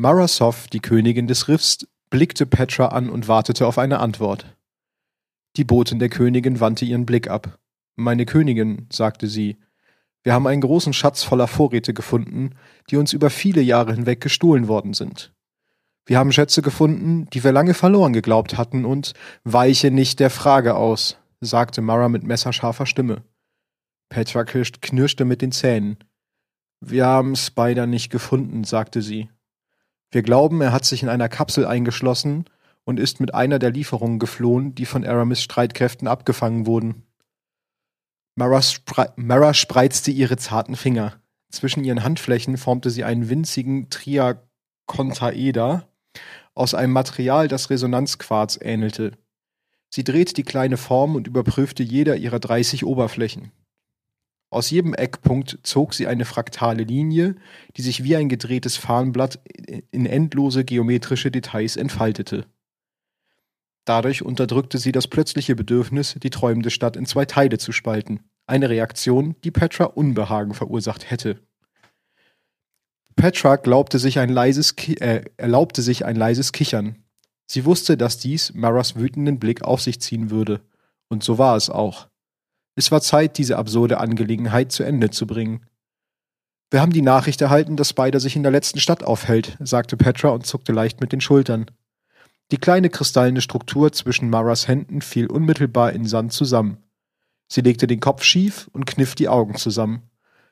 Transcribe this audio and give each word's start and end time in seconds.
Mara 0.00 0.28
Soff, 0.28 0.66
die 0.66 0.80
Königin 0.80 1.26
des 1.26 1.46
Riffs, 1.46 1.86
blickte 2.08 2.46
Petra 2.46 2.86
an 2.86 3.10
und 3.10 3.28
wartete 3.28 3.66
auf 3.66 3.76
eine 3.76 3.98
Antwort. 3.98 4.56
Die 5.58 5.64
Botin 5.64 5.98
der 5.98 6.08
Königin 6.08 6.58
wandte 6.58 6.86
ihren 6.86 7.04
Blick 7.04 7.28
ab. 7.28 7.58
Meine 7.96 8.24
Königin, 8.24 8.86
sagte 8.90 9.26
sie, 9.26 9.58
wir 10.22 10.32
haben 10.32 10.46
einen 10.46 10.62
großen 10.62 10.94
Schatz 10.94 11.22
voller 11.22 11.46
Vorräte 11.46 11.92
gefunden, 11.92 12.54
die 12.88 12.96
uns 12.96 13.12
über 13.12 13.28
viele 13.28 13.60
Jahre 13.60 13.92
hinweg 13.92 14.22
gestohlen 14.22 14.68
worden 14.68 14.94
sind. 14.94 15.34
Wir 16.06 16.16
haben 16.16 16.32
Schätze 16.32 16.62
gefunden, 16.62 17.28
die 17.34 17.44
wir 17.44 17.52
lange 17.52 17.74
verloren 17.74 18.14
geglaubt 18.14 18.56
hatten 18.56 18.86
und 18.86 19.12
weiche 19.44 19.90
nicht 19.90 20.18
der 20.18 20.30
Frage 20.30 20.76
aus, 20.76 21.18
sagte 21.42 21.82
Mara 21.82 22.08
mit 22.08 22.22
messerscharfer 22.22 22.86
Stimme. 22.86 23.22
Petra 24.08 24.44
knirschte 24.44 25.26
mit 25.26 25.42
den 25.42 25.52
Zähnen. 25.52 25.98
Wir 26.80 27.04
haben 27.04 27.36
Spider 27.36 27.86
nicht 27.86 28.08
gefunden, 28.08 28.64
sagte 28.64 29.02
sie. 29.02 29.28
Wir 30.10 30.22
glauben, 30.22 30.60
er 30.60 30.72
hat 30.72 30.84
sich 30.84 31.02
in 31.02 31.08
einer 31.08 31.28
Kapsel 31.28 31.66
eingeschlossen 31.66 32.46
und 32.84 32.98
ist 32.98 33.20
mit 33.20 33.34
einer 33.34 33.58
der 33.58 33.70
Lieferungen 33.70 34.18
geflohen, 34.18 34.74
die 34.74 34.86
von 34.86 35.04
Aramis 35.04 35.42
Streitkräften 35.42 36.08
abgefangen 36.08 36.66
wurden. 36.66 37.04
Mara, 38.34 38.62
spre 38.62 39.12
Mara 39.16 39.54
spreizte 39.54 40.10
ihre 40.10 40.36
zarten 40.36 40.74
Finger. 40.76 41.20
Zwischen 41.50 41.84
ihren 41.84 42.02
Handflächen 42.02 42.56
formte 42.56 42.90
sie 42.90 43.04
einen 43.04 43.28
winzigen 43.28 43.90
Triakontaeder 43.90 45.88
aus 46.54 46.74
einem 46.74 46.92
Material, 46.92 47.48
das 47.48 47.70
Resonanzquarz 47.70 48.58
ähnelte. 48.60 49.12
Sie 49.88 50.04
drehte 50.04 50.34
die 50.34 50.42
kleine 50.42 50.76
Form 50.76 51.16
und 51.16 51.26
überprüfte 51.26 51.82
jeder 51.82 52.16
ihrer 52.16 52.38
30 52.38 52.84
Oberflächen. 52.84 53.52
Aus 54.50 54.70
jedem 54.70 54.94
Eckpunkt 54.94 55.60
zog 55.62 55.94
sie 55.94 56.08
eine 56.08 56.24
fraktale 56.24 56.82
Linie, 56.82 57.36
die 57.76 57.82
sich 57.82 58.02
wie 58.02 58.16
ein 58.16 58.28
gedrehtes 58.28 58.76
Fahnenblatt 58.76 59.38
in 59.92 60.06
endlose 60.06 60.64
geometrische 60.64 61.30
Details 61.30 61.76
entfaltete. 61.76 62.46
Dadurch 63.84 64.22
unterdrückte 64.22 64.78
sie 64.78 64.92
das 64.92 65.06
plötzliche 65.06 65.54
Bedürfnis, 65.54 66.16
die 66.20 66.30
träumende 66.30 66.70
Stadt 66.70 66.96
in 66.96 67.06
zwei 67.06 67.24
Teile 67.24 67.58
zu 67.58 67.70
spalten. 67.72 68.20
Eine 68.46 68.68
Reaktion, 68.68 69.36
die 69.44 69.52
Petra 69.52 69.84
Unbehagen 69.84 70.54
verursacht 70.54 71.10
hätte. 71.10 71.40
Petra 73.14 73.56
glaubte 73.56 73.98
sich 73.98 74.18
ein 74.18 74.30
leises 74.30 74.74
äh, 75.00 75.24
erlaubte 75.36 75.82
sich 75.82 76.04
ein 76.04 76.16
leises 76.16 76.52
Kichern. 76.52 77.04
Sie 77.46 77.64
wusste, 77.64 77.96
dass 77.96 78.18
dies 78.18 78.52
Maras 78.54 78.96
wütenden 78.96 79.38
Blick 79.38 79.62
auf 79.62 79.80
sich 79.80 80.00
ziehen 80.00 80.30
würde. 80.30 80.60
Und 81.08 81.22
so 81.22 81.38
war 81.38 81.56
es 81.56 81.70
auch. 81.70 82.09
Es 82.74 82.90
war 82.90 83.00
Zeit, 83.00 83.38
diese 83.38 83.58
absurde 83.58 83.98
Angelegenheit 83.98 84.72
zu 84.72 84.82
Ende 84.82 85.10
zu 85.10 85.26
bringen. 85.26 85.66
Wir 86.70 86.80
haben 86.80 86.92
die 86.92 87.02
Nachricht 87.02 87.40
erhalten, 87.40 87.76
dass 87.76 87.90
Spider 87.90 88.20
sich 88.20 88.36
in 88.36 88.42
der 88.42 88.52
letzten 88.52 88.78
Stadt 88.78 89.02
aufhält, 89.02 89.56
sagte 89.60 89.96
Petra 89.96 90.28
und 90.28 90.46
zuckte 90.46 90.72
leicht 90.72 91.00
mit 91.00 91.12
den 91.12 91.20
Schultern. 91.20 91.66
Die 92.52 92.58
kleine 92.58 92.90
kristallene 92.90 93.40
Struktur 93.40 93.92
zwischen 93.92 94.30
Maras 94.30 94.68
Händen 94.68 95.02
fiel 95.02 95.26
unmittelbar 95.26 95.92
in 95.92 96.04
Sand 96.06 96.32
zusammen. 96.32 96.78
Sie 97.48 97.60
legte 97.60 97.86
den 97.86 98.00
Kopf 98.00 98.22
schief 98.22 98.68
und 98.72 98.86
kniff 98.86 99.16
die 99.16 99.28
Augen 99.28 99.56
zusammen. 99.56 100.02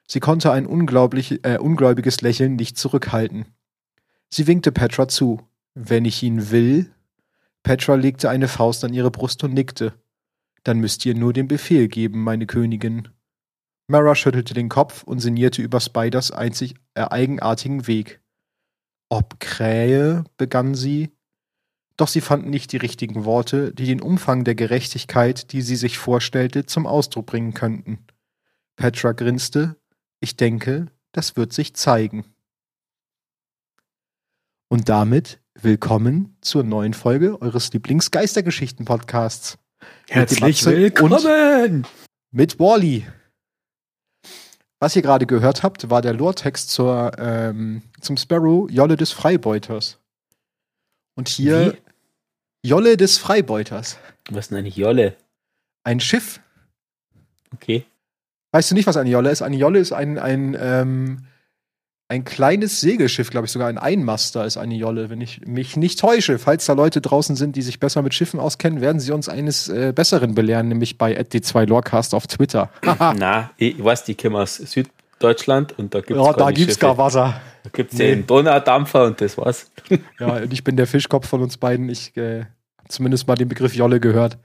Sie 0.07 0.21
konnte 0.21 0.51
ein 0.51 0.67
unglaublich, 0.67 1.45
äh, 1.45 1.59
ungläubiges 1.59 2.21
Lächeln 2.21 2.57
nicht 2.57 2.77
zurückhalten. 2.77 3.47
Sie 4.31 4.47
winkte 4.47 4.73
Petra 4.73 5.07
zu. 5.07 5.41
Wenn 5.75 6.05
ich 6.05 6.23
ihn 6.23 6.51
will? 6.51 6.91
Petra 7.63 7.95
legte 7.95 8.29
eine 8.29 8.49
Faust 8.49 8.85
an 8.85 8.95
ihre 8.95 9.11
Brust 9.11 9.45
und 9.45 9.55
nickte. 9.55 9.95
Dann 10.65 10.79
müsst 10.79 11.05
ihr 11.07 11.15
nur 11.15 11.33
den 11.33 11.49
Befehl 11.49 11.89
geben, 11.89 12.23
meine 12.23 12.47
Königin. 12.47 13.09
Mara 13.87 14.15
schüttelte 14.15 14.55
den 14.55 14.69
Kopf 14.69 15.03
und 15.03 15.21
sinnierte 15.21 15.63
über 15.63 15.81
Spiders 15.81 16.31
einzig 16.31 16.75
äh, 16.95 17.03
eigenartigen 17.03 17.87
Weg. 17.87 18.21
Ob 19.09 19.41
Krähe, 19.41 20.25
begann 20.37 20.75
sie, 20.75 21.11
doch 21.99 22.09
sie 22.09 22.21
fanden 22.21 22.51
nicht 22.51 22.73
die 22.73 22.77
richtigen 22.77 23.25
Worte, 23.25 23.75
die 23.75 23.87
den 23.87 24.01
Umfang 24.01 24.45
der 24.45 24.55
Gerechtigkeit, 24.55 25.53
die 25.53 25.63
sie 25.63 25.77
sich 25.77 25.99
vorstellte, 25.99 26.65
zum 26.65 26.87
Ausdruck 26.87 27.27
bringen 27.27 27.55
könnten. 27.55 28.07
Petra 28.77 29.13
grinste. 29.13 29.77
Ich 30.21 30.37
denke, 30.37 30.87
das 31.13 31.37
wird 31.37 31.53
sich 31.53 31.75
zeigen. 31.75 32.25
Und 34.69 34.89
damit 34.89 35.41
willkommen 35.55 36.37
zur 36.41 36.63
neuen 36.63 36.95
Folge 36.95 37.41
eures 37.43 37.73
Lieblingsgeistergeschichten-Podcasts. 37.73 39.59
Herzlich 40.09 40.65
willkommen! 40.65 41.87
Mit 42.31 42.59
Wally. 42.59 43.07
Was 44.81 44.95
ihr 44.95 45.03
gerade 45.03 45.27
gehört 45.27 45.63
habt, 45.63 45.91
war 45.91 46.03
der 46.03 46.15
Lore-Text 46.15 46.79
ähm, 46.79 47.83
zum 48.01 48.17
Sparrow 48.17 48.71
Jolle 48.71 48.97
des 48.97 49.13
Freibeuters. 49.13 49.99
Und 51.15 51.29
hier 51.29 51.73
Wie? 51.73 52.69
Jolle 52.69 52.97
des 52.97 53.19
Freibeuters. 53.19 53.99
Was 54.31 54.47
ist 54.47 54.51
denn 54.51 54.59
eine 54.59 54.69
Jolle? 54.69 55.17
Ein 55.85 56.01
Schiff. 56.01 56.41
Okay. 57.55 57.85
Weißt 58.53 58.71
du 58.71 58.75
nicht, 58.75 58.87
was 58.87 58.97
eine 58.97 59.11
Jolle 59.11 59.31
ist? 59.31 59.43
Eine 59.43 59.57
Jolle 59.57 59.79
ist 59.79 59.93
ein, 59.93 60.19
ein, 60.19 60.57
ähm, 60.59 61.27
ein 62.11 62.25
kleines 62.25 62.81
Segelschiff, 62.81 63.29
glaube 63.29 63.47
ich, 63.47 63.53
sogar 63.53 63.69
ein 63.69 63.77
Einmaster 63.77 64.47
ist 64.47 64.57
eine 64.57 64.75
Jolle, 64.75 65.11
wenn 65.11 65.21
ich 65.21 65.47
mich 65.47 65.77
nicht 65.77 66.01
täusche. 66.01 66.39
Falls 66.39 66.65
da 66.65 66.73
Leute 66.73 67.03
draußen 67.03 67.37
sind, 67.37 67.55
die 67.55 67.61
sich 67.61 67.81
besser 67.81 68.01
mit 68.01 68.15
Schiffen 68.15 68.41
auskennen, 68.41 68.81
werden 68.81 68.99
sie 68.99 69.13
uns 69.13 69.29
eines 69.29 69.69
äh, 69.69 69.93
Besseren 69.95 70.35
belehren, 70.35 70.69
nämlich 70.69 70.97
bei 70.97 71.21
d2 71.21 71.67
Lorecast 71.67 72.15
auf 72.15 72.27
Twitter. 72.27 72.71
Na, 72.99 73.51
ich 73.59 73.83
weiß, 73.83 74.05
die 74.05 74.15
kommen 74.15 74.37
aus 74.37 74.57
Süddeutschland 74.57 75.79
und 75.79 75.95
da 75.95 76.01
gibt 76.01 76.19
es 76.19 76.27
Ja, 76.27 76.33
da 76.33 76.51
gibt 76.51 76.71
es 76.71 76.79
gar 76.79 76.97
Wasser. 76.97 77.41
Da 77.65 77.71
gibt 77.71 77.93
es 77.93 77.99
nee. 77.99 78.15
den 78.15 78.27
Donaudampfer 78.27 79.05
und 79.05 79.21
das 79.21 79.37
war's. 79.37 79.71
ja, 80.19 80.37
und 80.37 80.53
ich 80.53 80.65
bin 80.65 80.77
der 80.77 80.87
Fischkopf 80.87 81.29
von 81.29 81.43
uns 81.43 81.59
beiden. 81.59 81.91
Ich 81.91 82.17
äh, 82.17 82.47
zumindest 82.89 83.29
mal 83.29 83.35
den 83.35 83.49
Begriff 83.49 83.75
Jolle 83.75 84.01
gehört. 84.01 84.39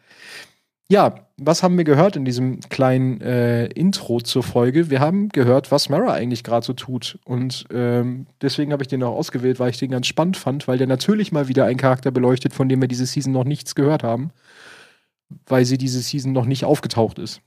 Ja, 0.94 1.28
was 1.38 1.64
haben 1.64 1.76
wir 1.76 1.86
gehört 1.86 2.16
in 2.16 2.24
diesem 2.24 2.59
kleinen 2.70 3.20
äh, 3.20 3.66
Intro 3.66 4.22
zur 4.22 4.44
Folge? 4.44 4.92
Wir 4.92 5.00
haben 5.00 5.30
gehört, 5.30 5.72
was 5.72 5.90
Mara 5.90 6.14
eigentlich 6.14 6.44
gerade 6.44 6.64
so 6.64 6.74
tut. 6.74 7.18
Und 7.26 7.66
ähm, 7.72 8.28
deswegen 8.44 8.72
habe 8.72 8.84
ich 8.84 8.90
den 8.90 9.02
auch 9.02 9.16
ausgewählt, 9.16 9.59
weil 9.59 9.72
ich 9.72 9.80
den 9.80 9.90
ganz 9.90 10.06
spannend 10.06 10.38
fand, 10.38 10.68
weil 10.68 10.78
der 10.78 10.86
natürlich 10.86 11.31
mal 11.31 11.48
wieder 11.48 11.66
einen 11.66 11.80
Charakter 11.80 12.12
beleuchtet, 12.12 12.54
von 12.54 12.70
dem 12.70 12.80
wir 12.80 12.88
diese 12.88 13.08
Season 13.08 13.34
noch 13.34 13.44
nichts 13.44 13.74
gehört 13.74 14.04
haben, 14.04 14.34
weil 15.48 15.66
sie 15.66 15.80
diese 15.80 16.00
Season 16.00 16.31
noch 16.31 16.46
nicht 16.46 16.64
aufgetaucht 16.64 17.18
ist. 17.18 17.42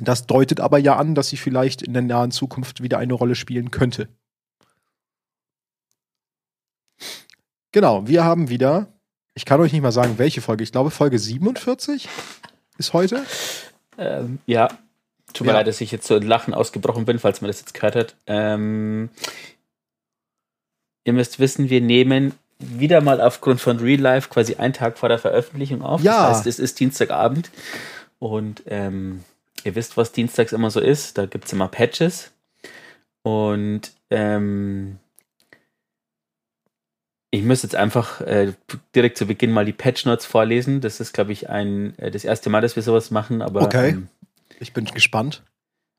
Das 0.00 0.28
deutet 0.28 0.60
aber 0.60 0.78
ja 0.78 0.94
an, 0.94 1.16
dass 1.16 1.28
sie 1.28 1.38
vielleicht 1.38 1.82
in 1.82 1.92
der 1.92 2.02
nahen 2.02 2.30
Zukunft 2.30 2.84
wieder 2.84 2.98
eine 2.98 3.14
Rolle 3.14 3.34
spielen 3.34 3.72
könnte. 3.72 4.08
Genau, 7.72 8.06
wir 8.06 8.22
haben 8.22 8.48
wieder 8.48 8.92
ich 9.34 9.44
kann 9.44 9.60
euch 9.60 9.72
nicht 9.72 9.82
mal 9.82 9.92
sagen, 9.92 10.18
welche 10.18 10.40
Folge. 10.40 10.64
Ich 10.64 10.72
glaube, 10.72 10.90
Folge 10.90 11.18
47 11.18 12.08
ist 12.80 12.92
heute. 12.92 13.24
Ähm, 13.98 14.40
ja. 14.46 14.68
Tut 15.32 15.46
mir 15.46 15.52
ja. 15.52 15.58
leid, 15.58 15.68
dass 15.68 15.80
ich 15.80 15.92
jetzt 15.92 16.06
so 16.06 16.16
in 16.16 16.24
Lachen 16.24 16.54
ausgebrochen 16.54 17.04
bin, 17.04 17.20
falls 17.20 17.40
man 17.40 17.48
das 17.48 17.60
jetzt 17.60 17.74
gehört 17.74 17.94
hat. 17.94 18.16
Ähm, 18.26 19.10
ihr 21.04 21.12
müsst 21.12 21.38
wissen, 21.38 21.70
wir 21.70 21.80
nehmen 21.80 22.32
wieder 22.58 23.00
mal 23.00 23.20
aufgrund 23.20 23.60
von 23.60 23.78
Real 23.78 24.00
Life 24.00 24.28
quasi 24.28 24.56
einen 24.56 24.72
Tag 24.72 24.98
vor 24.98 25.08
der 25.08 25.18
Veröffentlichung 25.18 25.82
auf. 25.82 26.02
Ja. 26.02 26.28
Das 26.28 26.38
heißt, 26.38 26.46
es 26.46 26.58
ist 26.58 26.80
Dienstagabend. 26.80 27.50
Und 28.18 28.62
ähm, 28.66 29.24
ihr 29.64 29.74
wisst, 29.74 29.96
was 29.96 30.12
dienstags 30.12 30.52
immer 30.52 30.70
so 30.70 30.80
ist. 30.80 31.16
Da 31.16 31.26
gibt 31.26 31.44
es 31.44 31.52
immer 31.52 31.68
Patches. 31.68 32.32
Und 33.22 33.92
ähm, 34.10 34.98
ich 37.30 37.44
muss 37.44 37.62
jetzt 37.62 37.76
einfach 37.76 38.20
äh, 38.22 38.52
direkt 38.94 39.16
zu 39.16 39.26
Beginn 39.26 39.52
mal 39.52 39.64
die 39.64 39.72
Patch 39.72 40.04
Notes 40.04 40.26
vorlesen. 40.26 40.80
Das 40.80 41.00
ist, 41.00 41.12
glaube 41.12 41.32
ich, 41.32 41.48
ein 41.48 41.96
äh, 41.98 42.10
das 42.10 42.24
erste 42.24 42.50
Mal, 42.50 42.60
dass 42.60 42.76
wir 42.76 42.82
sowas 42.82 43.10
machen. 43.10 43.40
Aber 43.42 43.62
okay, 43.62 43.90
ähm, 43.90 44.08
ich 44.58 44.72
bin 44.72 44.84
gespannt. 44.84 45.42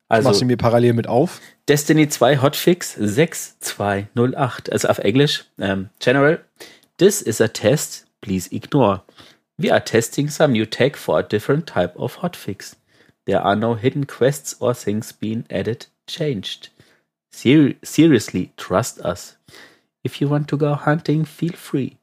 Also, 0.08 0.28
ich 0.28 0.32
mach 0.32 0.38
sie 0.38 0.44
mir 0.44 0.58
parallel 0.58 0.92
mit 0.92 1.08
auf. 1.08 1.40
Destiny 1.68 2.08
2 2.08 2.42
Hotfix 2.42 2.94
6208. 2.94 4.70
Also 4.70 4.88
auf 4.88 4.98
Englisch. 4.98 5.46
Ähm, 5.58 5.88
General, 6.00 6.44
this 6.98 7.22
is 7.22 7.40
a 7.40 7.48
test. 7.48 8.06
Please 8.20 8.54
ignore. 8.54 9.02
We 9.56 9.72
are 9.72 9.82
testing 9.82 10.28
some 10.28 10.52
new 10.52 10.66
tech 10.66 10.96
for 10.96 11.18
a 11.18 11.22
different 11.22 11.66
type 11.66 11.96
of 11.98 12.22
hotfix. 12.22 12.76
There 13.24 13.42
are 13.42 13.56
no 13.56 13.74
hidden 13.74 14.06
quests 14.06 14.60
or 14.60 14.74
things 14.74 15.12
being 15.12 15.44
added, 15.50 15.86
changed. 16.06 16.70
Ser 17.30 17.74
seriously, 17.82 18.52
trust 18.56 19.00
us. 19.00 19.38
If 20.04 20.20
you 20.20 20.28
want 20.28 20.48
to 20.48 20.58
go 20.58 20.74
hunting, 20.74 21.24
feel 21.24 21.54
free. 21.54 21.96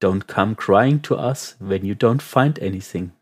Don't 0.00 0.26
come 0.26 0.54
crying 0.54 1.02
to 1.02 1.16
us 1.16 1.56
when 1.58 1.84
you 1.84 1.94
don't 1.94 2.22
find 2.22 2.60
anything. 2.60 3.12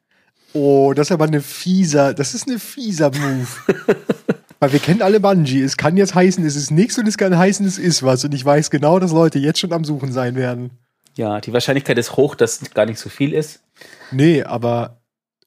Oh, 0.55 0.93
das 0.95 1.09
ist 1.09 1.13
aber 1.13 1.25
eine 1.25 1.41
fieser, 1.41 2.13
das 2.13 2.35
ist 2.35 2.47
eine 2.47 2.59
fieser 2.59 3.11
Move. 3.11 3.47
Weil 4.61 4.73
wir 4.73 4.79
kennen 4.79 5.03
alle 5.03 5.19
Bungie. 5.19 5.63
Es 5.63 5.77
kann 5.77 5.97
jetzt 5.97 6.15
heißen, 6.15 6.45
es 6.45 6.55
ist 6.55 6.71
nichts 6.71 6.99
und 6.99 7.09
es 7.09 7.19
kann 7.19 7.37
heißen, 7.37 7.67
es 7.67 7.79
ist 7.79 8.03
was. 8.03 8.25
Und 8.25 8.33
ich 8.33 8.45
weiß 8.45 8.71
genau, 8.71 8.99
dass 8.99 9.11
Leute 9.11 9.39
jetzt 9.39 9.59
schon 9.59 9.73
am 9.73 9.85
Suchen 9.85 10.13
sein 10.13 10.37
werden. 10.37 10.71
Ja, 11.17 11.41
die 11.41 11.53
Wahrscheinlichkeit 11.53 11.99
ist 11.99 12.17
hoch, 12.17 12.35
dass 12.35 12.63
es 12.63 12.73
gar 12.73 12.87
nicht 12.87 12.99
so 12.99 13.09
viel 13.09 13.33
ist. 13.33 13.63
Nee, 14.13 14.43
aber. 14.45 15.01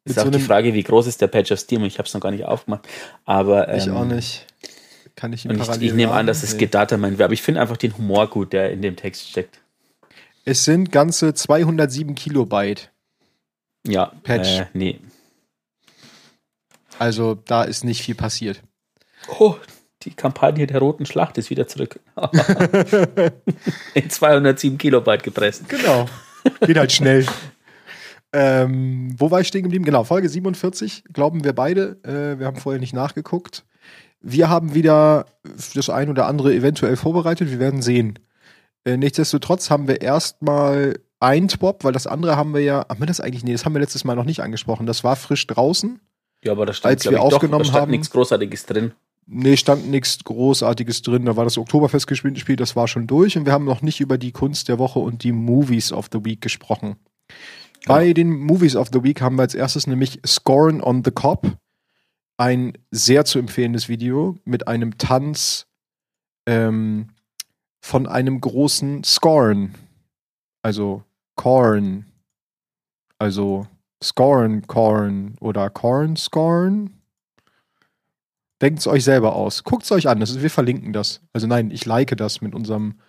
Ist 0.04 0.20
auch 0.20 0.26
so 0.26 0.32
die 0.32 0.40
Frage, 0.40 0.74
wie 0.74 0.84
groß 0.84 1.08
ist 1.08 1.22
der 1.22 1.28
Patch 1.28 1.52
of 1.52 1.60
Steam? 1.60 1.84
Ich 1.86 1.98
habe 1.98 2.08
es 2.08 2.14
noch 2.14 2.22
gar 2.22 2.32
nicht 2.32 2.46
aufgemacht. 2.46 2.88
Aber. 3.24 3.70
Ähm, 3.70 3.78
ich 3.78 3.90
auch 3.90 4.06
nicht. 4.06 4.46
Kann 5.16 5.34
ich 5.34 5.48
Und 5.48 5.60
ich, 5.60 5.82
ich 5.82 5.94
nehme 5.94 6.14
an, 6.14 6.28
dass 6.28 6.44
es 6.44 6.54
Nee. 6.54 6.60
Gedataman 6.60 7.18
wäre, 7.18 7.26
aber 7.26 7.34
ich 7.34 7.42
finde 7.42 7.62
einfach 7.62 7.78
den 7.78 7.98
Humor 7.98 8.30
gut, 8.30 8.54
der 8.54 8.72
in 8.72 8.82
dem 8.82 8.96
Text 8.96 9.30
steckt. 9.30 9.62
Es 10.44 10.66
sind 10.66 10.92
ganze 10.92 11.34
207 11.34 12.16
Kilobyte. 12.16 12.92
Ja, 13.88 14.12
Patch. 14.24 14.60
Äh, 14.60 14.68
nee. 14.74 15.00
Also 17.00 17.36
da 17.36 17.64
ist 17.64 17.84
nicht 17.84 18.02
viel 18.04 18.16
passiert. 18.16 18.62
Oh, 19.40 19.56
die 20.04 20.12
Kampagne 20.12 20.68
der 20.68 20.80
Roten 20.80 21.06
Schlacht 21.06 21.38
ist 21.38 21.50
wieder 21.50 21.68
zurück. 21.68 22.00
in 23.94 24.10
207 24.10 24.78
Kilobyte 24.78 25.24
gepresst. 25.24 25.68
Genau. 25.68 26.08
Geht 26.62 26.78
halt 26.78 26.92
schnell. 26.92 27.26
ähm, 28.34 29.16
wo 29.18 29.32
war 29.32 29.42
ich 29.42 29.48
stehen 29.48 29.64
geblieben? 29.64 29.86
Genau, 29.86 30.04
Folge 30.04 30.30
47, 30.30 31.06
glauben 31.12 31.44
wir 31.44 31.54
beide. 31.54 31.98
Äh, 32.04 32.40
wir 32.40 32.46
haben 32.46 32.58
vorher 32.58 32.80
nicht 32.80 32.94
nachgeguckt. 32.94 33.66
Wir 34.28 34.50
haben 34.50 34.74
wieder 34.74 35.28
das 35.76 35.90
ein 35.90 36.10
oder 36.10 36.26
andere 36.26 36.54
eventuell 36.54 36.96
vorbereitet. 36.98 37.52
Wir 37.52 37.60
werden 37.60 37.82
sehen. 37.84 38.18
Äh, 38.84 38.98
nichtsdestotrotz 38.98 39.70
haben 39.70 39.88
wir 39.88 40.02
erstmal 40.02 41.00
ein 41.20 41.48
Twop, 41.48 41.84
weil 41.84 41.92
das 41.94 42.08
andere 42.08 42.36
haben 42.36 42.54
wir 42.54 42.62
ja. 42.62 42.86
Haben 42.90 43.00
wir 43.02 43.06
das 43.08 43.20
eigentlich? 43.22 43.44
Nee, 43.44 43.52
das 43.52 43.66
haben 43.66 43.74
wir 43.74 43.80
letztes 43.82 44.04
Mal 44.04 44.16
noch 44.16 44.26
nicht 44.26 44.42
angesprochen. 44.42 44.88
Das 44.88 45.04
war 45.04 45.16
frisch 45.16 45.46
draußen. 45.46 46.00
Ja, 46.44 46.54
aber 46.54 46.66
da 46.66 46.74
stand, 46.74 46.92
Als 46.96 47.06
wir 47.06 47.12
ich, 47.12 47.18
doch, 47.18 47.24
aufgenommen 47.36 47.64
da 47.64 47.70
stand 47.70 47.82
haben- 47.84 47.92
nichts 47.92 48.10
Großartiges 48.10 48.66
drin. 48.66 48.94
Nee, 49.28 49.58
stand 49.58 49.90
nichts 49.90 50.24
Großartiges 50.24 51.02
drin. 51.02 51.26
Da 51.26 51.36
war 51.36 51.44
das 51.46 51.58
Oktoberfest 51.58 52.06
gespielt, 52.08 52.60
das 52.60 52.76
war 52.76 52.88
schon 52.88 53.08
durch. 53.08 53.36
Und 53.38 53.46
wir 53.46 53.54
haben 53.54 53.66
noch 53.66 53.82
nicht 53.82 54.00
über 54.00 54.18
die 54.20 54.32
Kunst 54.32 54.68
der 54.70 54.78
Woche 54.78 55.00
und 55.00 55.24
die 55.24 55.32
Movies 55.32 55.92
of 55.92 56.10
the 56.12 56.24
Week 56.24 56.42
gesprochen. 56.42 56.96
Bei 57.88 58.14
den 58.14 58.30
Movies 58.40 58.76
of 58.76 58.90
the 58.94 59.04
Week 59.04 59.22
haben 59.22 59.38
wir 59.38 59.42
als 59.44 59.56
erstes 59.56 59.88
nämlich 59.88 60.20
Scorn 60.26 60.82
on 60.82 61.04
the 61.04 61.12
Cop. 61.12 61.48
Ein 62.38 62.74
sehr 62.92 63.26
zu 63.26 63.40
empfehlendes 63.40 63.88
Video 63.88 64.38
mit 64.44 64.68
einem 64.68 64.98
Tanz 64.98 65.68
ähm, 66.46 67.10
von 67.82 68.08
einem 68.08 68.42
großen 68.42 69.04
Scorn. 69.04 69.76
Also 70.62 71.04
Corn. 71.36 72.06
Also 73.20 73.68
Scorn, 74.04 74.68
Corn 74.68 75.36
oder 75.40 75.70
Corn, 75.70 76.18
Scorn. 76.18 77.02
Denkt 78.62 78.80
es 78.80 78.88
euch 78.88 79.04
selber 79.04 79.36
aus. 79.36 79.64
Guckt 79.64 79.84
es 79.84 79.92
euch 79.92 80.08
an. 80.08 80.20
Das 80.20 80.32
ist, 80.32 80.42
wir 80.42 80.50
verlinken 80.50 80.94
das. 80.94 81.22
Also 81.34 81.48
nein, 81.48 81.72
ich 81.72 81.86
like 81.86 82.16
das 82.18 82.42
mit 82.42 82.56
unserem 82.56 83.00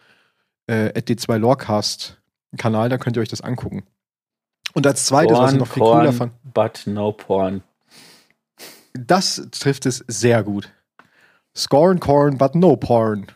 äh, 0.67 0.89
D2 1.01 1.39
Lorecast 1.39 2.21
Kanal. 2.57 2.89
Da 2.89 2.99
könnt 2.99 3.17
ihr 3.17 3.23
euch 3.23 3.29
das 3.29 3.41
angucken. 3.41 3.85
Und 4.75 4.87
als 4.87 5.07
zweites, 5.07 5.39
was 5.39 5.53
ich 5.53 5.59
noch 5.59 5.69
viel 5.69 5.83
cooler 5.83 6.13
fand, 6.13 6.33
but 6.53 6.83
no 6.87 7.13
porn. 7.13 7.63
Das 8.99 9.49
trifft 9.53 9.87
es 9.87 10.05
sehr 10.09 10.43
gut. 10.43 10.71
Scorn 11.57 12.01
Corn, 12.01 12.39
but 12.39 12.55
no 12.55 12.77
porn. 12.77 13.27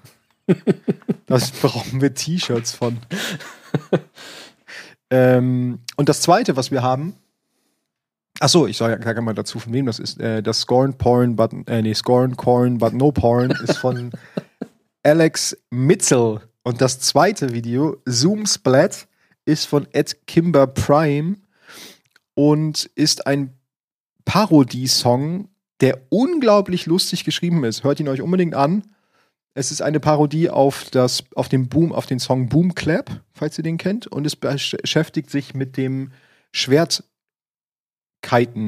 das 1.26 1.50
brauchen 1.52 2.00
wir 2.00 2.14
T-Shirts 2.14 2.72
von. 2.72 2.98
ähm, 5.10 5.80
und 5.96 6.08
das 6.08 6.20
zweite, 6.20 6.56
was 6.56 6.70
wir 6.70 6.82
haben, 6.82 7.14
Achso, 8.42 8.66
ich 8.66 8.78
sage 8.78 8.98
sag 9.04 9.20
mal 9.20 9.34
dazu, 9.34 9.58
von 9.58 9.74
wem 9.74 9.84
das 9.84 9.98
ist. 9.98 10.18
Äh, 10.18 10.42
das 10.42 10.60
Scorn 10.60 10.96
Porn, 10.96 11.36
but, 11.36 11.52
äh, 11.68 11.82
nee, 11.82 11.92
Scorn 11.92 12.38
Corn, 12.38 12.78
but 12.78 12.94
no 12.94 13.12
porn 13.12 13.50
ist 13.50 13.76
von 13.76 14.12
Alex 15.02 15.54
Mitzel. 15.68 16.40
Und 16.62 16.80
das 16.80 17.00
zweite 17.00 17.52
Video, 17.52 17.98
Zoom 18.06 18.46
Splat, 18.46 19.08
ist 19.44 19.66
von 19.66 19.86
Ed 19.92 20.26
Kimber 20.26 20.66
Prime 20.66 21.36
und 22.34 22.86
ist 22.94 23.26
ein 23.26 23.58
Parodiesong, 24.24 25.49
der 25.80 26.02
unglaublich 26.10 26.86
lustig 26.86 27.24
geschrieben 27.24 27.64
ist. 27.64 27.84
Hört 27.84 28.00
ihn 28.00 28.08
euch 28.08 28.20
unbedingt 28.22 28.54
an. 28.54 28.82
Es 29.54 29.70
ist 29.70 29.82
eine 29.82 30.00
Parodie 30.00 30.48
auf, 30.48 30.90
das, 30.90 31.24
auf, 31.34 31.48
den 31.48 31.68
Boom, 31.68 31.92
auf 31.92 32.06
den 32.06 32.20
Song 32.20 32.48
Boom 32.48 32.74
Clap, 32.74 33.22
falls 33.32 33.58
ihr 33.58 33.64
den 33.64 33.78
kennt. 33.78 34.06
Und 34.06 34.26
es 34.26 34.40
besch- 34.40 34.80
beschäftigt 34.80 35.30
sich 35.30 35.54
mit 35.54 35.76
dem 35.76 36.12
Schwertkiten, 36.52 37.02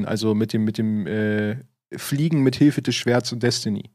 also 0.05 0.35
mit 0.35 0.53
dem, 0.53 0.65
mit 0.65 0.77
dem 0.77 1.07
äh, 1.07 1.57
Fliegen 1.95 2.41
mit 2.41 2.55
Hilfe 2.55 2.81
des 2.81 2.95
Schwerts 2.95 3.31
und 3.31 3.43
Destiny. 3.43 3.91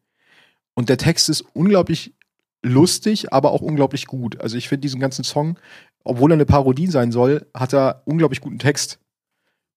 Und 0.75 0.89
der 0.89 0.99
Text 0.99 1.29
ist 1.29 1.41
unglaublich 1.41 2.15
lustig, 2.63 3.33
aber 3.33 3.51
auch 3.53 3.61
unglaublich 3.61 4.07
gut. 4.07 4.41
Also 4.41 4.57
ich 4.57 4.69
finde 4.69 4.83
diesen 4.83 5.01
ganzen 5.01 5.25
Song, 5.25 5.59
obwohl 6.05 6.31
er 6.31 6.35
eine 6.35 6.47
Parodie 6.47 6.87
sein 6.87 7.13
soll, 7.13 7.47
hat 7.53 7.75
er 7.75 8.03
unglaublich 8.07 8.41
guten 8.41 8.59
Text. 8.59 8.99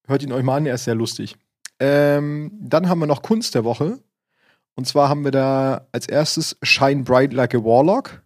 Hört 0.08 0.24
ihn 0.24 0.32
euch 0.32 0.44
mal 0.44 0.58
an, 0.58 0.66
er 0.66 0.76
ist 0.76 0.86
sehr 0.86 0.96
lustig. 0.96 1.36
Ähm, 1.82 2.52
dann 2.62 2.88
haben 2.88 3.00
wir 3.00 3.08
noch 3.08 3.24
Kunst 3.24 3.56
der 3.56 3.64
Woche. 3.64 3.98
Und 4.76 4.88
zwar 4.88 5.10
haben 5.10 5.24
wir 5.24 5.32
da 5.32 5.88
als 5.92 6.08
erstes 6.08 6.56
Shine 6.62 7.02
Bright 7.02 7.34
Like 7.34 7.56
a 7.56 7.58
Warlock 7.58 8.22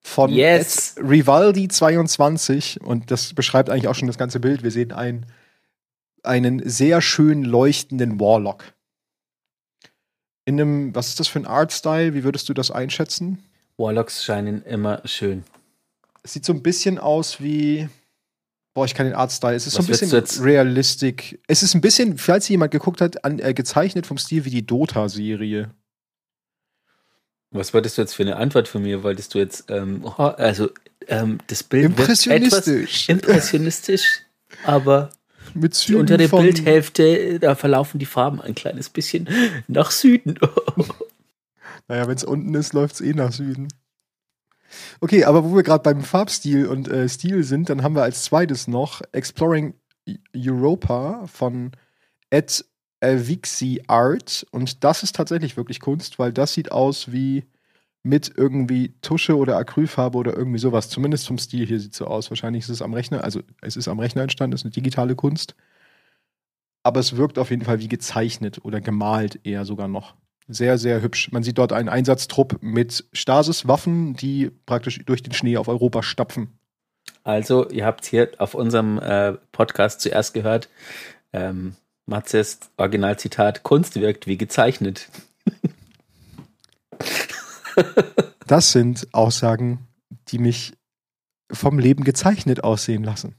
von 0.00 0.32
Yes. 0.32 0.96
Ed 0.96 1.08
Rivaldi 1.08 1.68
22. 1.68 2.80
Und 2.80 3.12
das 3.12 3.32
beschreibt 3.32 3.70
eigentlich 3.70 3.86
auch 3.86 3.94
schon 3.94 4.08
das 4.08 4.18
ganze 4.18 4.40
Bild. 4.40 4.64
Wir 4.64 4.72
sehen 4.72 4.90
einen, 4.90 5.26
einen 6.24 6.68
sehr 6.68 7.00
schön 7.00 7.44
leuchtenden 7.44 8.18
Warlock. 8.18 8.64
In 10.44 10.60
einem, 10.60 10.92
was 10.92 11.10
ist 11.10 11.20
das 11.20 11.28
für 11.28 11.38
ein 11.38 11.46
Artstyle? 11.46 12.12
Wie 12.12 12.24
würdest 12.24 12.48
du 12.48 12.54
das 12.54 12.72
einschätzen? 12.72 13.38
Warlocks 13.76 14.24
scheinen 14.24 14.62
immer 14.62 15.00
schön. 15.04 15.44
Es 16.24 16.32
sieht 16.32 16.44
so 16.44 16.52
ein 16.52 16.62
bisschen 16.62 16.98
aus 16.98 17.40
wie. 17.40 17.88
Boah, 18.72 18.84
ich 18.84 18.94
kann 18.94 19.06
den 19.06 19.14
Artstyle. 19.16 19.54
Es 19.54 19.66
ist 19.66 19.76
Was 19.78 19.86
so 19.86 19.92
ein 20.16 20.22
bisschen 20.22 20.44
realistic. 20.44 21.40
Es 21.48 21.62
ist 21.62 21.74
ein 21.74 21.80
bisschen, 21.80 22.18
falls 22.18 22.48
jemand 22.48 22.70
geguckt 22.70 23.00
hat, 23.00 23.24
an, 23.24 23.38
äh, 23.40 23.52
gezeichnet 23.52 24.06
vom 24.06 24.16
Stil 24.16 24.44
wie 24.44 24.50
die 24.50 24.64
Dota-Serie. 24.66 25.70
Was 27.50 27.74
wolltest 27.74 27.98
du 27.98 28.02
jetzt 28.02 28.14
für 28.14 28.22
eine 28.22 28.36
Antwort 28.36 28.68
von 28.68 28.82
mir? 28.82 29.02
Wolltest 29.02 29.34
du 29.34 29.38
jetzt, 29.38 29.64
ähm, 29.70 30.02
oh, 30.04 30.22
also 30.22 30.70
ähm, 31.08 31.38
das 31.48 31.64
Bild 31.64 31.86
Impressionistisch. 31.86 33.08
etwas 33.08 33.24
impressionistisch, 33.26 34.20
aber 34.64 35.10
Mit 35.54 35.74
Zügen 35.74 36.00
untere 36.02 36.28
von- 36.28 36.44
Bildhälfte, 36.44 37.40
da 37.40 37.56
verlaufen 37.56 37.98
die 37.98 38.06
Farben 38.06 38.40
ein 38.40 38.54
kleines 38.54 38.88
bisschen 38.88 39.28
nach 39.66 39.90
Süden. 39.90 40.38
Naja, 41.88 42.06
wenn 42.06 42.14
es 42.14 42.22
unten 42.22 42.54
ist, 42.54 42.72
läuft 42.72 42.94
es 42.94 43.00
eh 43.00 43.14
nach 43.14 43.32
Süden. 43.32 43.66
Okay, 45.00 45.24
aber 45.24 45.44
wo 45.44 45.54
wir 45.54 45.62
gerade 45.62 45.82
beim 45.82 46.02
Farbstil 46.02 46.66
und 46.66 46.88
äh, 46.88 47.08
Stil 47.08 47.42
sind, 47.44 47.68
dann 47.68 47.82
haben 47.82 47.94
wir 47.94 48.02
als 48.02 48.24
zweites 48.24 48.68
noch 48.68 49.02
Exploring 49.12 49.74
Europa 50.34 51.26
von 51.26 51.72
Ed 52.30 52.64
Avixi 53.00 53.82
Art. 53.86 54.46
Und 54.50 54.84
das 54.84 55.02
ist 55.02 55.16
tatsächlich 55.16 55.56
wirklich 55.56 55.80
Kunst, 55.80 56.18
weil 56.18 56.32
das 56.32 56.54
sieht 56.54 56.72
aus 56.72 57.12
wie 57.12 57.44
mit 58.02 58.32
irgendwie 58.34 58.94
Tusche 59.02 59.36
oder 59.36 59.56
Acrylfarbe 59.58 60.16
oder 60.18 60.36
irgendwie 60.36 60.58
sowas. 60.58 60.88
Zumindest 60.88 61.26
vom 61.26 61.38
Stil 61.38 61.66
hier 61.66 61.80
sieht 61.80 61.92
es 61.92 61.98
so 61.98 62.06
aus. 62.06 62.30
Wahrscheinlich 62.30 62.64
ist 62.64 62.70
es 62.70 62.82
am 62.82 62.94
Rechner, 62.94 63.24
also 63.24 63.40
es 63.60 63.76
ist 63.76 63.88
am 63.88 63.98
Rechner 63.98 64.22
entstanden, 64.22 64.54
ist 64.54 64.64
eine 64.64 64.72
digitale 64.72 65.16
Kunst. 65.16 65.54
Aber 66.82 67.00
es 67.00 67.16
wirkt 67.16 67.38
auf 67.38 67.50
jeden 67.50 67.64
Fall 67.64 67.80
wie 67.80 67.88
gezeichnet 67.88 68.64
oder 68.64 68.80
gemalt 68.80 69.40
eher 69.44 69.64
sogar 69.64 69.88
noch. 69.88 70.14
Sehr, 70.52 70.78
sehr 70.78 71.00
hübsch. 71.00 71.30
Man 71.30 71.44
sieht 71.44 71.58
dort 71.58 71.72
einen 71.72 71.88
Einsatztrupp 71.88 72.58
mit 72.60 73.04
Stasis-Waffen, 73.12 74.14
die 74.14 74.50
praktisch 74.66 74.98
durch 75.06 75.22
den 75.22 75.32
Schnee 75.32 75.56
auf 75.56 75.68
Europa 75.68 76.02
stapfen. 76.02 76.58
Also, 77.22 77.68
ihr 77.68 77.86
habt 77.86 78.04
hier 78.04 78.30
auf 78.38 78.54
unserem 78.54 78.98
äh, 78.98 79.34
Podcast 79.52 80.00
zuerst 80.00 80.34
gehört, 80.34 80.68
ähm, 81.32 81.76
Matzes 82.06 82.58
Originalzitat, 82.76 83.62
Kunst 83.62 84.00
wirkt 84.00 84.26
wie 84.26 84.36
gezeichnet. 84.36 85.08
Das 88.46 88.72
sind 88.72 89.06
Aussagen, 89.12 89.86
die 90.28 90.38
mich 90.38 90.72
vom 91.52 91.78
Leben 91.78 92.02
gezeichnet 92.02 92.64
aussehen 92.64 93.04
lassen. 93.04 93.36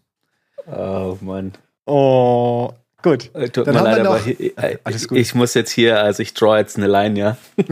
Oh 0.66 1.18
Mann. 1.20 1.52
Oh, 1.86 2.72
gut. 3.02 3.30
Äh, 3.36 3.50
Tut 3.50 3.68
Dann 3.68 3.76
mir 3.76 3.80
haben 3.82 3.86
wir 3.86 3.92
leid, 3.98 4.06
aber 4.08 4.18
noch- 4.20 4.26
hi- 4.26 4.54
äh, 4.56 4.78
Alles 4.84 5.08
gut. 5.08 5.18
ich 5.18 5.34
muss 5.36 5.54
jetzt 5.54 5.72
hier, 5.72 6.02
also 6.02 6.22
ich 6.24 6.34
draw 6.34 6.58
jetzt 6.58 6.78
eine 6.78 6.88
Line, 6.88 7.20
ja. 7.20 7.38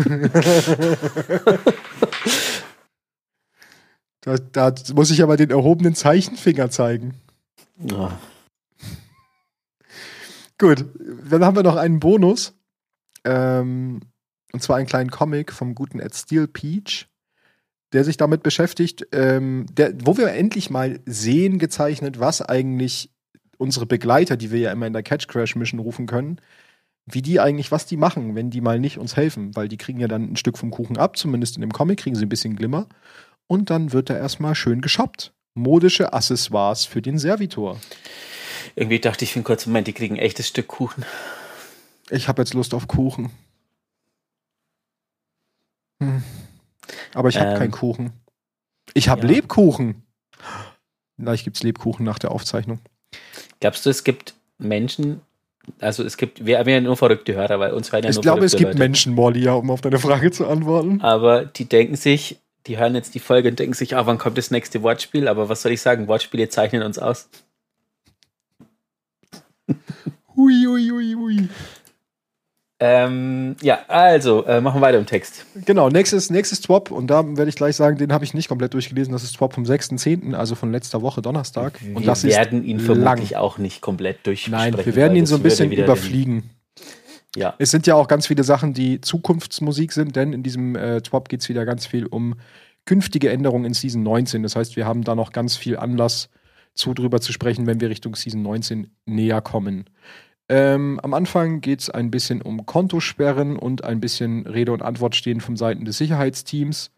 Da, 4.21 4.35
da 4.37 4.73
muss 4.93 5.11
ich 5.11 5.23
aber 5.23 5.37
den 5.37 5.49
erhobenen 5.49 5.95
Zeichenfinger 5.95 6.69
zeigen. 6.69 7.15
Oh. 7.91 8.09
Gut, 10.57 10.85
dann 11.29 11.45
haben 11.45 11.55
wir 11.55 11.63
noch 11.63 11.77
einen 11.77 11.99
Bonus. 12.01 12.53
Ähm, 13.23 14.01
und 14.51 14.61
zwar 14.63 14.77
einen 14.77 14.87
kleinen 14.87 15.09
Comic 15.11 15.53
vom 15.53 15.73
guten 15.75 15.99
Ed 15.99 16.13
Steel 16.15 16.47
Peach, 16.47 17.07
der 17.93 18.03
sich 18.03 18.17
damit 18.17 18.43
beschäftigt, 18.43 19.07
ähm, 19.13 19.67
der, 19.71 19.93
wo 20.03 20.17
wir 20.17 20.31
endlich 20.33 20.69
mal 20.69 20.99
sehen 21.05 21.59
gezeichnet, 21.59 22.19
was 22.19 22.41
eigentlich 22.41 23.11
unsere 23.59 23.85
Begleiter, 23.85 24.37
die 24.37 24.51
wir 24.51 24.59
ja 24.59 24.71
immer 24.71 24.87
in 24.87 24.93
der 24.93 25.03
Catch 25.03 25.27
Crash 25.27 25.55
Mission 25.55 25.79
rufen 25.79 26.07
können, 26.07 26.39
wie 27.05 27.21
die 27.21 27.39
eigentlich, 27.39 27.71
was 27.71 27.85
die 27.85 27.97
machen, 27.97 28.35
wenn 28.35 28.49
die 28.49 28.61
mal 28.61 28.79
nicht 28.79 28.97
uns 28.97 29.15
helfen, 29.15 29.55
weil 29.55 29.67
die 29.67 29.77
kriegen 29.77 29.99
ja 29.99 30.07
dann 30.07 30.31
ein 30.31 30.35
Stück 30.35 30.57
vom 30.57 30.71
Kuchen 30.71 30.97
ab, 30.97 31.17
zumindest 31.17 31.55
in 31.57 31.61
dem 31.61 31.71
Comic 31.73 31.99
kriegen 31.99 32.15
sie 32.15 32.25
ein 32.25 32.29
bisschen 32.29 32.55
Glimmer. 32.55 32.87
Und 33.47 33.69
dann 33.69 33.91
wird 33.91 34.09
da 34.09 34.17
erstmal 34.17 34.55
schön 34.55 34.81
geshoppt. 34.81 35.33
Modische 35.55 36.13
Accessoires 36.13 36.85
für 36.85 37.01
den 37.01 37.17
Servitor. 37.17 37.79
Irgendwie 38.75 38.99
dachte 38.99 39.25
ich 39.25 39.33
für 39.33 39.37
einen 39.39 39.43
kurzen 39.43 39.71
Moment, 39.71 39.87
die 39.87 39.93
kriegen 39.93 40.15
ein 40.15 40.21
echtes 40.21 40.47
Stück 40.47 40.67
Kuchen. 40.67 41.03
Ich 42.11 42.27
habe 42.27 42.41
jetzt 42.41 42.53
Lust 42.53 42.73
auf 42.73 42.87
Kuchen. 42.87 43.31
Hm. 46.01 46.23
Aber 47.13 47.29
ich 47.29 47.37
habe 47.37 47.51
Ähm. 47.51 47.57
keinen 47.57 47.71
Kuchen. 47.71 48.13
Ich 48.93 49.09
habe 49.09 49.21
Ja. 49.21 49.27
Lebkuchen. 49.33 50.03
Vielleicht 51.17 51.43
gibt's 51.43 51.63
Lebkuchen 51.63 52.05
nach 52.05 52.19
der 52.19 52.31
Aufzeichnung. 52.31 52.79
Glaubst 53.59 53.85
du, 53.85 53.89
es 53.89 54.03
gibt 54.03 54.33
Menschen, 54.57 55.21
also 55.79 56.03
es 56.03 56.17
gibt, 56.17 56.45
wir 56.45 56.59
haben 56.59 56.69
ja 56.69 56.81
nur 56.81 56.97
verrückte 56.97 57.35
Hörer, 57.35 57.59
weil 57.59 57.73
uns 57.73 57.91
hören 57.91 58.03
ja 58.03 58.09
ich 58.09 58.15
nur 58.15 58.23
glaube, 58.23 58.45
es 58.45 58.53
gibt 58.53 58.69
Leute. 58.69 58.79
Menschen, 58.79 59.13
Morlia, 59.13 59.53
um 59.53 59.69
auf 59.71 59.81
deine 59.81 59.99
Frage 59.99 60.31
zu 60.31 60.47
antworten. 60.47 61.01
Aber 61.01 61.45
die 61.45 61.65
denken 61.65 61.95
sich, 61.95 62.39
die 62.67 62.77
hören 62.77 62.95
jetzt 62.95 63.15
die 63.15 63.19
Folge 63.19 63.49
und 63.49 63.59
denken 63.59 63.73
sich, 63.73 63.95
ah, 63.95 64.05
wann 64.05 64.17
kommt 64.17 64.37
das 64.37 64.51
nächste 64.51 64.81
Wortspiel? 64.83 65.27
Aber 65.27 65.49
was 65.49 65.61
soll 65.61 65.71
ich 65.71 65.81
sagen? 65.81 66.07
Wortspiele 66.07 66.49
zeichnen 66.49 66.83
uns 66.83 66.99
aus. 66.99 67.29
Hui, 70.35 70.65
hui, 70.65 70.89
hui, 70.89 71.13
hui. 71.15 71.49
Ähm, 72.81 73.57
ja, 73.61 73.79
also, 73.89 74.45
äh, 74.45 74.61
machen 74.61 74.77
wir 74.77 74.81
weiter 74.81 74.97
im 74.97 75.05
Text. 75.05 75.45
Genau, 75.65 75.89
nächstes, 75.89 76.29
nächstes 76.29 76.59
Swap, 76.59 76.91
und 76.91 77.07
da 77.07 77.25
werde 77.35 77.49
ich 77.49 77.55
gleich 77.55 77.75
sagen, 77.75 77.97
den 77.97 78.13
habe 78.13 78.23
ich 78.23 78.33
nicht 78.33 78.47
komplett 78.47 78.73
durchgelesen. 78.73 79.11
Das 79.11 79.23
ist 79.23 79.33
Swap 79.33 79.53
vom 79.53 79.65
6.10., 79.65 80.33
also 80.33 80.55
von 80.55 80.71
letzter 80.71 81.01
Woche, 81.01 81.21
Donnerstag. 81.21 81.79
Und 81.93 82.05
wir 82.05 82.23
werden 82.23 82.63
ihn 82.63 82.79
vermutlich 82.79 83.35
auch 83.35 83.57
nicht 83.57 83.81
komplett 83.81 84.25
durchsprechen. 84.25 84.75
Nein, 84.75 84.85
wir 84.85 84.95
werden 84.95 85.17
ihn 85.17 85.25
so 85.25 85.35
ein 85.35 85.43
bisschen 85.43 85.71
überfliegen. 85.71 86.51
Ja, 87.35 87.53
Es 87.59 87.69
sind 87.69 87.85
ja 87.85 87.95
auch 87.95 88.07
ganz 88.07 88.27
viele 88.27 88.43
Sachen, 88.43 88.73
die 88.73 89.01
Zukunftsmusik 89.01 89.91
sind, 89.91 90.15
denn 90.15 90.33
in 90.33 90.41
diesem 90.41 90.75
äh, 90.75 91.03
Swap 91.03 91.29
geht 91.29 91.41
es 91.41 91.49
wieder 91.49 91.65
ganz 91.65 91.85
viel 91.85 92.07
um 92.07 92.35
künftige 92.85 93.29
Änderungen 93.29 93.65
in 93.65 93.73
Season 93.73 94.01
19. 94.01 94.41
Das 94.41 94.55
heißt, 94.55 94.75
wir 94.75 94.85
haben 94.87 95.03
da 95.03 95.13
noch 95.13 95.31
ganz 95.31 95.55
viel 95.55 95.77
Anlass 95.77 96.29
zu 96.73 96.93
drüber 96.93 97.21
zu 97.21 97.31
sprechen, 97.31 97.67
wenn 97.67 97.81
wir 97.81 97.89
Richtung 97.89 98.15
Season 98.15 98.41
19 98.41 98.89
näher 99.05 99.41
kommen. 99.41 99.85
Ähm, 100.49 100.99
am 101.03 101.13
Anfang 101.13 101.61
geht 101.61 101.81
es 101.81 101.89
ein 101.91 102.09
bisschen 102.09 102.41
um 102.41 102.65
Kontosperren 102.65 103.55
und 103.57 103.83
ein 103.83 103.99
bisschen 103.99 104.47
Rede 104.47 104.71
und 104.71 104.81
Antwort 104.81 105.15
stehen 105.15 105.41
von 105.41 105.55
Seiten 105.55 105.85
des 105.85 105.97
Sicherheitsteams. 105.99 106.91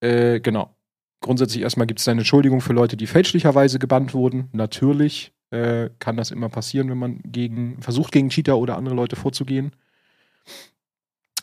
Äh, 0.00 0.40
genau. 0.40 0.74
Grundsätzlich 1.20 1.62
erstmal 1.62 1.86
gibt 1.86 2.00
es 2.00 2.06
eine 2.08 2.20
Entschuldigung 2.20 2.60
für 2.60 2.74
Leute, 2.74 2.96
die 2.96 3.06
fälschlicherweise 3.06 3.78
gebannt 3.78 4.12
wurden. 4.14 4.48
Natürlich 4.52 5.32
äh, 5.50 5.88
kann 5.98 6.16
das 6.18 6.30
immer 6.30 6.48
passieren, 6.50 6.90
wenn 6.90 6.98
man 6.98 7.20
gegen, 7.24 7.80
versucht, 7.80 8.12
gegen 8.12 8.28
Cheater 8.28 8.58
oder 8.58 8.76
andere 8.76 8.94
Leute 8.94 9.16
vorzugehen. 9.16 9.72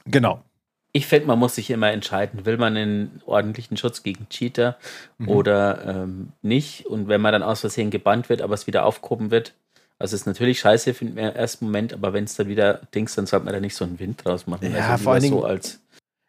Genau. 0.05 0.43
ich 0.91 1.07
finde, 1.07 1.27
man 1.27 1.39
muss 1.39 1.55
sich 1.55 1.69
immer 1.71 1.91
entscheiden, 1.91 2.45
will 2.45 2.57
man 2.57 2.77
einen 2.77 3.21
ordentlichen 3.25 3.75
Schutz 3.75 4.01
gegen 4.03 4.29
Cheater 4.29 4.77
Mhm. 5.17 5.27
oder 5.29 5.85
ähm, 6.03 6.31
nicht. 6.41 6.85
Und 6.85 7.07
wenn 7.09 7.19
man 7.19 7.33
dann 7.33 7.43
aus 7.43 7.61
Versehen 7.61 7.89
gebannt 7.89 8.29
wird, 8.29 8.41
aber 8.41 8.53
es 8.53 8.67
wieder 8.67 8.85
aufgehoben 8.85 9.29
wird, 9.31 9.55
also 9.99 10.15
ist 10.15 10.25
natürlich 10.25 10.59
scheiße 10.59 10.93
für 10.93 11.05
den 11.05 11.17
ersten 11.17 11.65
Moment, 11.65 11.93
aber 11.93 12.13
wenn 12.13 12.25
es 12.25 12.35
dann 12.35 12.47
wieder 12.47 12.81
Dings, 12.93 13.15
dann 13.15 13.25
sollte 13.25 13.45
man 13.45 13.53
da 13.53 13.59
nicht 13.59 13.75
so 13.75 13.85
einen 13.85 13.99
Wind 13.99 14.23
draus 14.25 14.47
machen. 14.47 14.71
Ja, 14.73 14.91
also 14.91 15.03
vor 15.03 15.13
allen 15.13 15.23
Dingen- 15.23 15.37
so 15.37 15.45
als 15.45 15.79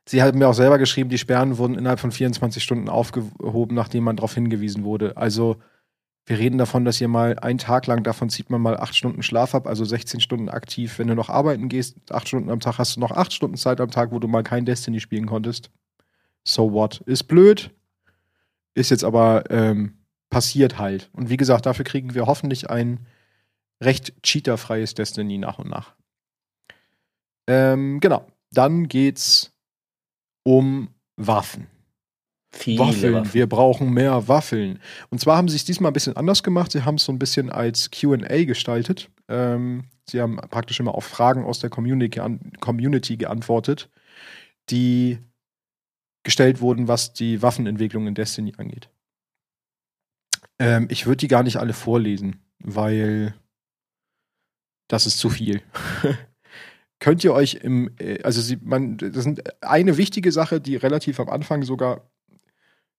Sie 0.08 0.22
hat 0.22 0.36
mir 0.36 0.46
auch 0.46 0.54
selber 0.54 0.78
geschrieben, 0.78 1.10
die 1.10 1.18
Sperren 1.18 1.58
wurden 1.58 1.76
innerhalb 1.76 1.98
von 1.98 2.12
24 2.12 2.62
Stunden 2.62 2.88
aufgehoben, 2.88 3.74
nachdem 3.74 4.04
man 4.04 4.14
darauf 4.14 4.34
hingewiesen 4.34 4.84
wurde. 4.84 5.16
Also 5.16 5.56
wir 6.26 6.38
reden 6.38 6.58
davon, 6.58 6.84
dass 6.84 7.00
ihr 7.00 7.08
mal 7.08 7.40
einen 7.40 7.58
Tag 7.58 7.88
lang, 7.88 8.04
davon 8.04 8.30
zieht 8.30 8.48
man 8.48 8.60
mal 8.60 8.76
acht 8.76 8.94
Stunden 8.94 9.24
Schlaf 9.24 9.54
ab, 9.56 9.66
also 9.66 9.84
16 9.84 10.20
Stunden 10.20 10.48
aktiv. 10.48 11.00
Wenn 11.00 11.08
du 11.08 11.14
noch 11.16 11.28
arbeiten 11.28 11.68
gehst, 11.68 11.96
acht 12.12 12.28
Stunden 12.28 12.50
am 12.50 12.60
Tag, 12.60 12.78
hast 12.78 12.94
du 12.94 13.00
noch 13.00 13.10
acht 13.10 13.32
Stunden 13.32 13.56
Zeit 13.56 13.80
am 13.80 13.90
Tag, 13.90 14.12
wo 14.12 14.20
du 14.20 14.28
mal 14.28 14.44
kein 14.44 14.64
Destiny 14.64 15.00
spielen 15.00 15.26
konntest. 15.26 15.70
So 16.44 16.72
what? 16.72 17.00
Ist 17.06 17.24
blöd, 17.24 17.70
ist 18.74 18.90
jetzt 18.92 19.02
aber 19.04 19.44
ähm, 19.50 19.94
passiert 20.30 20.78
halt. 20.78 21.10
Und 21.14 21.30
wie 21.30 21.36
gesagt, 21.36 21.66
dafür 21.66 21.84
kriegen 21.84 22.14
wir 22.14 22.26
hoffentlich 22.26 22.70
ein 22.70 23.06
recht 23.82 24.22
cheaterfreies 24.22 24.94
Destiny 24.94 25.38
nach 25.38 25.58
und 25.58 25.68
nach. 25.68 25.94
Ähm, 27.46 28.00
genau. 28.00 28.26
Dann 28.50 28.88
geht's 28.88 29.52
um 30.44 30.88
Waffen. 31.16 31.66
viele 32.50 32.78
Waffeln. 32.80 33.14
Waffen. 33.14 33.34
Wir 33.34 33.48
brauchen 33.48 33.90
mehr 33.90 34.28
Waffeln. 34.28 34.78
Und 35.10 35.20
zwar 35.20 35.36
haben 35.36 35.48
sie 35.48 35.56
es 35.56 35.64
diesmal 35.64 35.90
ein 35.90 35.94
bisschen 35.94 36.16
anders 36.16 36.42
gemacht. 36.42 36.72
Sie 36.72 36.84
haben 36.84 36.96
es 36.96 37.04
so 37.04 37.12
ein 37.12 37.18
bisschen 37.18 37.50
als 37.50 37.90
QA 37.90 38.44
gestaltet. 38.44 39.10
Ähm, 39.28 39.84
sie 40.08 40.20
haben 40.20 40.36
praktisch 40.36 40.80
immer 40.80 40.94
auf 40.94 41.04
Fragen 41.04 41.44
aus 41.44 41.58
der 41.58 41.70
Community, 41.70 42.20
Community 42.60 43.16
geantwortet, 43.16 43.90
die 44.70 45.18
gestellt 46.22 46.60
wurden, 46.60 46.88
was 46.88 47.12
die 47.12 47.42
Waffenentwicklung 47.42 48.06
in 48.06 48.14
Destiny 48.14 48.54
angeht. 48.56 48.88
Ähm, 50.58 50.86
ich 50.90 51.06
würde 51.06 51.18
die 51.18 51.28
gar 51.28 51.42
nicht 51.42 51.58
alle 51.58 51.72
vorlesen, 51.72 52.40
weil 52.58 53.34
das 54.88 55.06
ist 55.06 55.18
zu 55.18 55.30
viel. 55.30 55.62
Könnt 56.98 57.24
ihr 57.24 57.32
euch 57.32 57.54
im, 57.54 57.90
äh, 57.98 58.22
also 58.22 58.40
sie, 58.40 58.58
man, 58.62 58.96
das 58.96 59.24
sind 59.24 59.42
eine 59.62 59.96
wichtige 59.96 60.32
Sache, 60.32 60.60
die 60.60 60.76
relativ 60.76 61.20
am 61.20 61.28
Anfang 61.28 61.62
sogar 61.62 62.08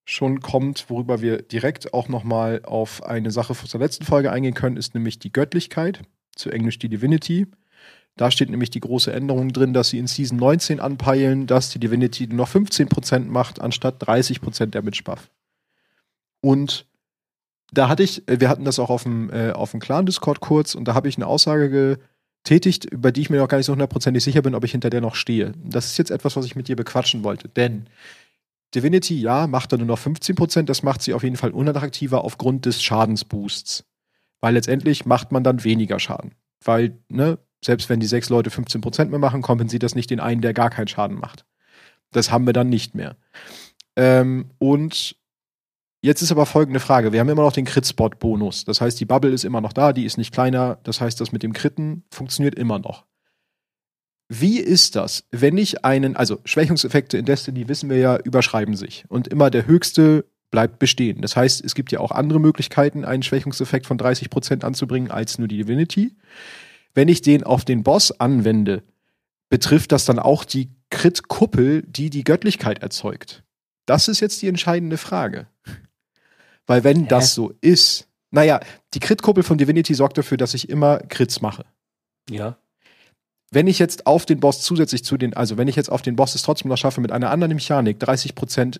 schon 0.06 0.40
kommt, 0.40 0.90
worüber 0.90 1.22
wir 1.22 1.42
direkt 1.42 1.94
auch 1.94 2.08
noch 2.08 2.24
mal 2.24 2.62
auf 2.64 3.04
eine 3.04 3.30
Sache 3.32 3.52
aus 3.52 3.70
der 3.70 3.82
letzten 3.82 4.06
Folge 4.06 4.32
eingehen 4.32 4.54
können, 4.54 4.78
ist 4.78 4.94
nämlich 4.94 5.20
die 5.20 5.34
Göttlichkeit, 5.34 6.02
zu 6.36 6.50
Englisch 6.50 6.80
die 6.80 6.88
Divinity. 6.88 7.48
Da 8.16 8.32
steht 8.32 8.50
nämlich 8.50 8.70
die 8.70 8.80
große 8.80 9.12
Änderung 9.12 9.52
drin, 9.52 9.74
dass 9.74 9.90
sie 9.90 10.00
in 10.00 10.08
Season 10.08 10.38
19 10.38 10.80
anpeilen, 10.80 11.46
dass 11.46 11.70
die 11.70 11.80
Divinity 11.80 12.28
nur 12.28 12.38
noch 12.38 12.50
15% 12.50 13.26
macht, 13.26 13.60
anstatt 13.60 14.02
30% 14.02 14.68
Damage 14.68 15.04
Buff. 15.04 15.30
Und 16.42 16.88
da 17.72 17.90
hatte 17.90 18.04
ich, 18.04 18.28
äh, 18.28 18.40
wir 18.40 18.50
hatten 18.50 18.66
das 18.66 18.80
auch 18.80 18.90
auf 18.90 19.04
dem, 19.04 19.30
äh, 19.32 19.52
auf 19.52 19.72
dem 19.72 19.80
Clan-Discord 19.80 20.40
kurz, 20.40 20.76
und 20.76 20.88
da 20.88 20.94
habe 20.94 21.10
ich 21.10 21.18
eine 21.18 21.28
Aussage 21.28 22.00
getätigt, 22.44 22.86
über 22.86 23.12
die 23.12 23.22
ich 23.22 23.30
mir 23.30 23.38
noch 23.38 23.48
gar 23.48 23.58
nicht 23.58 23.68
so 23.68 23.74
hundertprozentig 23.74 24.24
sicher 24.24 24.42
bin, 24.42 24.56
ob 24.56 24.64
ich 24.64 24.72
hinter 24.72 24.90
der 24.90 25.02
noch 25.02 25.16
stehe. 25.16 25.54
Das 25.64 25.88
ist 25.88 25.98
jetzt 25.98 26.12
etwas, 26.12 26.36
was 26.36 26.46
ich 26.46 26.56
mit 26.56 26.68
dir 26.68 26.76
bequatschen 26.76 27.24
wollte, 27.24 27.50
denn 27.50 27.88
Divinity, 28.76 29.20
ja, 29.20 29.48
macht 29.48 29.72
er 29.72 29.78
nur 29.78 29.88
noch 29.88 30.00
15%, 30.00 30.64
das 30.64 30.84
macht 30.84 31.02
sie 31.02 31.14
auf 31.14 31.24
jeden 31.24 31.38
Fall 31.38 31.52
unattraktiver 31.52 32.24
aufgrund 32.24 32.66
des 32.66 32.84
Schadensboosts. 32.84 33.86
Weil 34.42 34.54
letztendlich 34.54 35.06
macht 35.06 35.32
man 35.32 35.44
dann 35.44 35.64
weniger 35.64 36.00
Schaden. 36.00 36.34
Weil, 36.64 36.98
ne, 37.10 37.40
selbst 37.64 37.90
wenn 37.90 38.00
die 38.00 38.08
sechs 38.08 38.30
Leute 38.30 38.50
15% 38.50 39.06
mehr 39.06 39.20
machen, 39.20 39.42
kompensiert 39.42 39.84
das 39.84 39.96
nicht 39.96 40.10
den 40.10 40.20
einen, 40.20 40.42
der 40.42 40.54
gar 40.54 40.70
keinen 40.70 40.88
Schaden 40.88 41.18
macht. 41.18 41.46
Das 42.12 42.30
haben 42.30 42.46
wir 42.46 42.54
dann 42.54 42.70
nicht 42.70 42.94
mehr. 42.94 43.16
Ähm, 43.96 44.52
und 44.60 45.16
jetzt 46.02 46.22
ist 46.22 46.32
aber 46.32 46.46
folgende 46.46 46.80
Frage. 46.80 47.12
Wir 47.12 47.20
haben 47.20 47.30
immer 47.30 47.44
noch 47.44 47.54
den 47.54 47.66
Crit-Spot-Bonus. 47.66 48.66
Das 48.66 48.82
heißt, 48.82 49.00
die 49.00 49.06
Bubble 49.06 49.32
ist 49.32 49.46
immer 49.46 49.62
noch 49.62 49.74
da, 49.74 49.94
die 49.94 50.06
ist 50.06 50.18
nicht 50.18 50.34
kleiner. 50.34 50.80
Das 50.84 51.02
heißt, 51.02 51.20
das 51.20 51.32
mit 51.32 51.44
dem 51.44 51.54
Kritten 51.54 52.04
funktioniert 52.12 52.56
immer 52.56 52.80
noch. 52.80 53.06
Wie 54.30 54.60
ist 54.60 54.96
das, 54.96 55.24
wenn 55.32 55.58
ich 55.58 55.86
einen, 55.86 56.18
also 56.18 56.40
Schwächungseffekte 56.44 57.18
in 57.18 57.26
Destiny 57.26 57.70
wissen 57.70 57.90
wir 57.90 57.98
ja, 57.98 58.18
überschreiben 58.18 58.76
sich. 58.76 59.06
Und 59.08 59.28
immer 59.28 59.50
der 59.50 59.68
höchste 59.68 60.26
bleibt 60.52 60.80
bestehen. 60.80 61.22
Das 61.22 61.36
heißt, 61.36 61.64
es 61.64 61.76
gibt 61.76 61.92
ja 61.92 62.00
auch 62.00 62.12
andere 62.12 62.40
Möglichkeiten, 62.40 63.06
einen 63.06 63.24
Schwächungseffekt 63.24 63.86
von 63.86 63.98
30% 63.98 64.64
anzubringen, 64.64 65.12
als 65.12 65.40
nur 65.40 65.48
die 65.48 65.58
Divinity. 65.58 66.16
Wenn 66.94 67.08
ich 67.08 67.22
den 67.22 67.44
auf 67.44 67.66
den 67.66 67.84
Boss 67.84 68.20
anwende, 68.20 68.84
betrifft 69.50 69.92
das 69.92 70.06
dann 70.06 70.20
auch 70.20 70.44
die 70.44 70.70
Crit-Kuppel, 70.90 71.84
die 71.84 72.10
die 72.10 72.24
Göttlichkeit 72.24 72.82
erzeugt? 72.82 73.44
Das 73.86 74.08
ist 74.08 74.20
jetzt 74.20 74.42
die 74.42 74.48
entscheidende 74.48 74.98
Frage. 74.98 75.48
Weil 76.68 76.84
wenn 76.84 77.02
Hä? 77.04 77.08
das 77.10 77.34
so 77.34 77.54
ist, 77.62 78.08
naja, 78.30 78.60
die 78.94 79.00
Crit-Kuppel 79.00 79.44
von 79.44 79.58
Divinity 79.58 79.94
sorgt 79.96 80.18
dafür, 80.18 80.38
dass 80.38 80.54
ich 80.54 80.70
immer 80.70 81.00
Crits 81.00 81.42
mache. 81.42 81.66
Ja. 82.30 82.58
Wenn 83.52 83.68
ich 83.68 83.80
jetzt 83.80 84.06
auf 84.06 84.26
den 84.26 84.42
Boss 84.42 84.62
zusätzlich 84.62 85.06
zu 85.06 85.18
den, 85.18 85.34
also 85.34 85.58
wenn 85.58 85.70
ich 85.70 85.78
jetzt 85.78 85.90
auf 85.90 86.02
den 86.02 86.18
Boss 86.18 86.36
es 86.36 86.44
trotzdem 86.44 86.70
noch 86.70 86.78
schaffe, 86.78 87.00
mit 87.00 87.14
einer 87.14 87.32
anderen 87.32 87.54
Mechanik 87.56 87.98
30% 88.04 88.80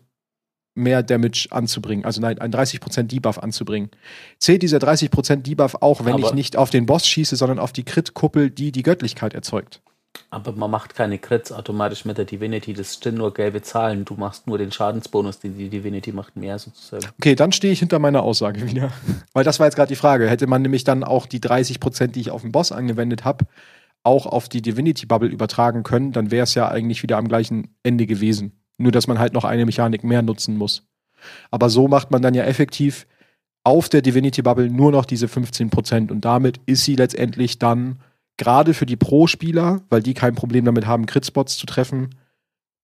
mehr 0.76 1.02
Damage 1.02 1.48
anzubringen, 1.50 2.04
also 2.06 2.20
nein, 2.20 2.40
ein 2.40 2.52
30% 2.52 3.04
Debuff 3.04 3.40
anzubringen, 3.40 3.90
zählt 4.38 4.62
dieser 4.62 4.78
30% 4.80 5.38
Debuff 5.38 5.76
auch, 5.80 6.04
wenn 6.04 6.16
Aber- 6.16 6.28
ich 6.28 6.34
nicht 6.34 6.58
auf 6.58 6.70
den 6.70 6.86
Boss 6.86 7.08
schieße, 7.08 7.38
sondern 7.38 7.58
auf 7.60 7.72
die 7.72 7.84
Crit-Kuppel, 7.84 8.52
die 8.52 8.74
die 8.74 8.84
Göttlichkeit 8.84 9.34
erzeugt. 9.34 9.82
Aber 10.30 10.52
man 10.52 10.70
macht 10.70 10.96
keine 10.96 11.20
Crits 11.20 11.52
automatisch 11.52 12.04
mit 12.04 12.18
der 12.18 12.26
Divinity. 12.26 12.74
Das 12.74 13.00
sind 13.02 13.18
nur 13.18 13.34
gelbe 13.34 13.62
Zahlen. 13.62 14.04
Du 14.04 14.16
machst 14.16 14.48
nur 14.48 14.58
den 14.58 14.72
Schadensbonus, 14.72 15.40
den 15.40 15.58
die 15.58 15.70
Divinity 15.70 16.12
macht, 16.12 16.36
mehr 16.36 16.60
sozusagen. 16.60 17.06
Okay, 17.18 17.36
dann 17.36 17.52
stehe 17.52 17.72
ich 17.72 17.80
hinter 17.80 18.00
meiner 18.00 18.24
Aussage 18.24 18.68
wieder. 18.68 18.92
Weil 19.34 19.44
das 19.44 19.60
war 19.60 19.68
jetzt 19.68 19.76
gerade 19.76 19.88
die 19.88 19.96
Frage. 19.96 20.30
Hätte 20.30 20.48
man 20.48 20.62
nämlich 20.62 20.84
dann 20.84 21.04
auch 21.04 21.26
die 21.28 21.40
30%, 21.40 22.08
die 22.08 22.22
ich 22.22 22.32
auf 22.32 22.42
den 22.42 22.52
Boss 22.52 22.72
angewendet 22.72 23.24
habe, 23.26 23.46
auch 24.04 24.26
auf 24.26 24.50
die 24.50 24.62
Divinity 24.62 25.06
Bubble 25.06 25.30
übertragen 25.30 25.84
können, 25.84 26.12
dann 26.12 26.32
wäre 26.32 26.44
es 26.44 26.56
ja 26.56 26.68
eigentlich 26.68 27.04
wieder 27.04 27.18
am 27.18 27.28
gleichen 27.28 27.76
Ende 27.84 28.06
gewesen. 28.06 28.60
Nur, 28.78 28.92
dass 28.92 29.08
man 29.08 29.20
halt 29.20 29.34
noch 29.34 29.44
eine 29.44 29.66
Mechanik 29.66 30.04
mehr 30.04 30.22
nutzen 30.22 30.58
muss. 30.58 30.84
Aber 31.52 31.70
so 31.70 31.88
macht 31.88 32.12
man 32.12 32.22
dann 32.22 32.34
ja 32.34 32.44
effektiv 32.44 33.08
auf 33.64 33.90
der 33.90 34.02
Divinity 34.02 34.42
Bubble 34.42 34.70
nur 34.70 34.92
noch 34.92 35.06
diese 35.06 35.26
15% 35.26 36.10
und 36.10 36.24
damit 36.24 36.62
ist 36.68 36.86
sie 36.86 36.96
letztendlich 36.96 37.60
dann 37.60 38.00
gerade 38.38 38.74
für 38.74 38.86
die 38.86 38.96
Pro-Spieler, 38.96 39.82
weil 39.90 40.02
die 40.02 40.14
kein 40.14 40.36
Problem 40.36 40.66
damit 40.66 40.86
haben, 40.86 41.06
Crit-Spots 41.06 41.58
zu 41.58 41.66
treffen, 41.66 42.16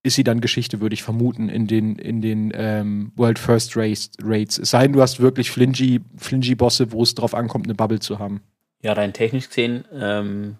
ist 0.03 0.15
sie 0.15 0.23
dann 0.23 0.41
Geschichte, 0.41 0.81
würde 0.81 0.93
ich 0.93 1.03
vermuten, 1.03 1.47
in 1.47 1.65
den, 1.65 1.95
in 1.95 2.21
den 2.21 2.51
ähm, 2.53 3.13
World 3.15 3.39
First 3.39 3.77
Race, 3.77 4.11
Raids. 4.21 4.59
Es 4.59 4.71
sei 4.71 4.83
denn, 4.83 4.93
du 4.93 5.01
hast 5.01 5.21
wirklich 5.21 5.49
flingy, 5.49 6.01
flingy 6.17 6.55
Bosse, 6.55 6.91
wo 6.91 7.03
es 7.03 7.15
drauf 7.15 7.33
ankommt, 7.33 7.65
eine 7.65 7.75
Bubble 7.75 7.99
zu 7.99 8.19
haben. 8.19 8.41
Ja, 8.81 8.93
rein 8.93 9.13
technisch 9.13 9.47
gesehen 9.47 9.85
ähm, 9.93 10.57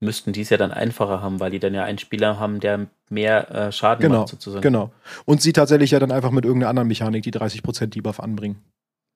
müssten 0.00 0.32
die 0.32 0.40
es 0.40 0.50
ja 0.50 0.56
dann 0.56 0.72
einfacher 0.72 1.22
haben, 1.22 1.38
weil 1.38 1.52
die 1.52 1.60
dann 1.60 1.74
ja 1.74 1.84
einen 1.84 1.98
Spieler 1.98 2.40
haben, 2.40 2.58
der 2.58 2.88
mehr 3.08 3.50
äh, 3.50 3.72
Schaden 3.72 4.02
genau, 4.02 4.20
macht 4.20 4.30
sozusagen. 4.30 4.62
Genau. 4.62 4.92
Und 5.24 5.40
sie 5.40 5.52
tatsächlich 5.52 5.92
ja 5.92 6.00
dann 6.00 6.10
einfach 6.10 6.32
mit 6.32 6.44
irgendeiner 6.44 6.70
anderen 6.70 6.88
Mechanik 6.88 7.22
die 7.22 7.32
30% 7.32 7.86
Debuff 7.86 8.18
anbringen. 8.18 8.62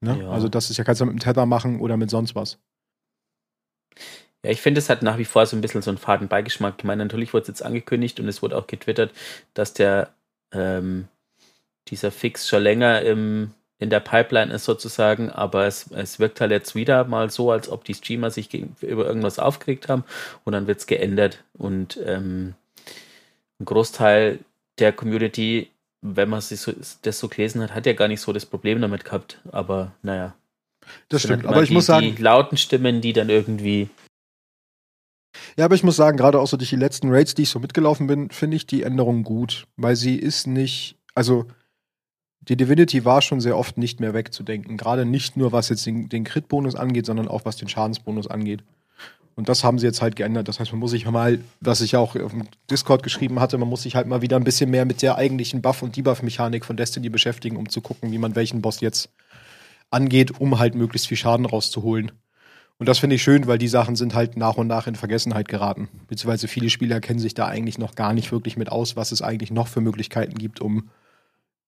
Ne? 0.01 0.21
Ja. 0.21 0.31
Also 0.31 0.49
das 0.49 0.71
ist 0.71 0.77
ja 0.77 0.85
kannst 0.85 1.01
du 1.01 1.07
mit 1.07 1.15
dem 1.15 1.19
Tether 1.21 1.47
machen 1.47 1.81
oder 1.81 1.97
mit 1.97 2.11
sonst 2.11 2.37
was. 2.37 2.59
Ja, 4.45 4.51
ich 4.51 4.61
finde, 4.61 4.79
es 4.79 4.89
hat 4.89 5.03
nach 5.03 5.19
wie 5.19 5.25
vor 5.25 5.47
so 5.47 5.57
ein 5.57 5.61
bisschen 5.61 5.83
so 5.83 5.91
einen 5.91 5.99
faden 5.99 6.29
Beigeschmack. 6.29 6.75
Ich 6.79 6.85
meine, 6.85 7.05
natürlich 7.05 7.33
wurde 7.33 7.43
es 7.43 7.49
jetzt 7.49 7.63
angekündigt 7.63 8.21
und 8.21 8.29
es 8.29 8.43
wurde 8.43 8.57
auch 8.57 8.67
getwittert, 8.67 9.13
dass 9.55 9.75
der 9.75 10.11
ähm, 10.53 11.09
dieser 11.89 12.11
Fix 12.11 12.49
schon 12.49 12.63
länger 12.63 13.03
im, 13.03 13.53
in 13.79 13.91
der 13.91 14.01
Pipeline 14.01 14.53
ist 14.53 14.65
sozusagen, 14.65 15.31
aber 15.31 15.67
es, 15.67 15.91
es 15.91 16.19
wirkt 16.19 16.41
halt 16.41 16.51
jetzt 16.51 16.75
wieder 16.75 17.05
mal 17.05 17.31
so, 17.31 17.51
als 17.51 17.69
ob 17.69 17.85
die 17.85 17.95
Streamer 17.95 18.31
sich 18.31 18.49
gegen, 18.49 18.77
über 18.81 19.07
irgendwas 19.07 19.39
aufgeregt 19.39 19.89
haben 19.89 20.05
und 20.45 20.53
dann 20.53 20.67
wird 20.67 20.79
es 20.79 20.87
geändert. 20.87 21.45
Und 21.55 21.99
ähm, 22.05 22.55
ein 23.61 23.65
Großteil 23.65 24.41
der 24.79 24.93
Community, 24.93 25.71
wenn 26.01 26.29
man 26.29 26.41
sich 26.41 26.61
so, 26.61 26.73
das 27.03 27.19
so 27.19 27.29
gelesen 27.29 27.63
hat, 27.63 27.75
hat 27.75 27.87
ja 27.87 27.93
gar 27.93 28.09
nicht 28.09 28.21
so 28.21 28.33
das 28.33 28.47
Problem 28.47 28.81
damit 28.81 29.05
gehabt. 29.05 29.41
Aber 29.51 29.93
naja. 30.03 30.35
Das 31.09 31.25
halt 31.25 31.41
stimmt. 31.41 31.47
Aber 31.47 31.63
ich 31.63 31.69
die, 31.69 31.75
muss 31.75 31.87
sagen, 31.87 32.15
Die 32.15 32.23
lauten 32.23 32.57
Stimmen, 32.57 33.01
die 33.01 33.13
dann 33.13 33.29
irgendwie. 33.29 33.89
Ja, 35.57 35.65
aber 35.65 35.75
ich 35.75 35.85
muss 35.85 35.97
sagen, 35.97 36.17
gerade 36.17 36.41
auch 36.41 36.47
so 36.47 36.57
durch 36.57 36.71
die 36.71 36.77
letzten 36.77 37.11
Raids, 37.11 37.35
die 37.35 37.43
ich 37.43 37.51
so 37.51 37.59
mitgelaufen 37.59 38.07
bin, 38.07 38.31
finde 38.31 38.57
ich 38.57 38.67
die 38.67 38.83
Änderung 38.83 39.25
gut, 39.25 39.67
weil 39.77 39.97
sie 39.97 40.17
ist 40.17 40.47
nicht, 40.47 40.97
also 41.15 41.47
die 42.41 42.57
Divinity 42.57 43.05
war 43.05 43.21
schon 43.21 43.41
sehr 43.41 43.57
oft 43.57 43.77
nicht 43.77 44.01
mehr 44.01 44.15
wegzudenken. 44.15 44.77
Gerade 44.77 45.05
nicht 45.05 45.37
nur, 45.37 45.53
was 45.53 45.69
jetzt 45.69 45.85
den, 45.85 46.09
den 46.09 46.25
Crit-Bonus 46.25 46.75
angeht, 46.75 47.07
sondern 47.07 47.29
auch 47.29 47.45
was 47.45 47.57
den 47.57 47.69
Schadensbonus 47.69 48.27
angeht. 48.27 48.65
Und 49.39 49.49
das 49.49 49.63
haben 49.63 49.79
sie 49.79 49.87
jetzt 49.87 50.03
halt 50.03 50.17
geändert. 50.17 50.49
Das 50.49 50.59
heißt, 50.59 50.73
man 50.73 50.81
muss 50.81 50.91
sich 50.91 51.09
mal, 51.09 51.39
was 51.61 51.81
ich 51.81 51.95
auch 51.95 52.17
auf 52.17 52.33
dem 52.33 52.49
Discord 52.71 53.05
geschrieben 53.05 53.39
hatte, 53.39 53.57
man 53.59 53.69
muss 53.69 53.83
sich 53.83 53.95
halt 53.95 54.09
mal 54.09 54.23
wieder 54.23 54.37
ein 54.37 54.45
bisschen 54.45 54.71
mehr 54.71 54.85
mit 54.85 55.01
der 55.03 55.17
eigentlichen 55.17 55.63
Buff- 55.63 55.83
und 55.83 55.97
Debuff-Mechanik 55.97 56.65
von 56.65 56.77
Destiny 56.77 57.09
beschäftigen, 57.09 57.57
um 57.57 57.69
zu 57.69 57.81
gucken, 57.81 58.11
wie 58.11 58.19
man 58.19 58.35
welchen 58.35 58.63
Boss 58.63 58.81
jetzt 58.81 59.11
angeht, 59.91 60.41
um 60.41 60.59
halt 60.59 60.75
möglichst 60.75 61.07
viel 61.07 61.17
Schaden 61.17 61.47
rauszuholen. 61.47 62.13
Und 62.79 62.89
das 62.89 63.01
finde 63.01 63.17
ich 63.17 63.23
schön, 63.23 63.47
weil 63.49 63.59
die 63.59 63.67
Sachen 63.69 63.97
sind 63.97 64.15
halt 64.15 64.37
nach 64.37 64.57
und 64.57 64.69
nach 64.69 64.87
in 64.87 64.95
Vergessenheit 64.95 65.49
geraten. 65.49 65.89
Beziehungsweise 66.07 66.47
viele 66.47 66.71
Spieler 66.71 67.01
kennen 67.01 67.19
sich 67.19 67.35
da 67.35 67.47
eigentlich 67.47 67.77
noch 67.79 67.97
gar 67.97 68.13
nicht 68.13 68.31
wirklich 68.31 68.57
mit 68.57 68.71
aus, 68.71 68.95
was 68.95 69.11
es 69.11 69.21
eigentlich 69.21 69.51
noch 69.51 69.67
für 69.67 69.81
Möglichkeiten 69.81 70.39
gibt, 70.39 70.61
um 70.61 70.89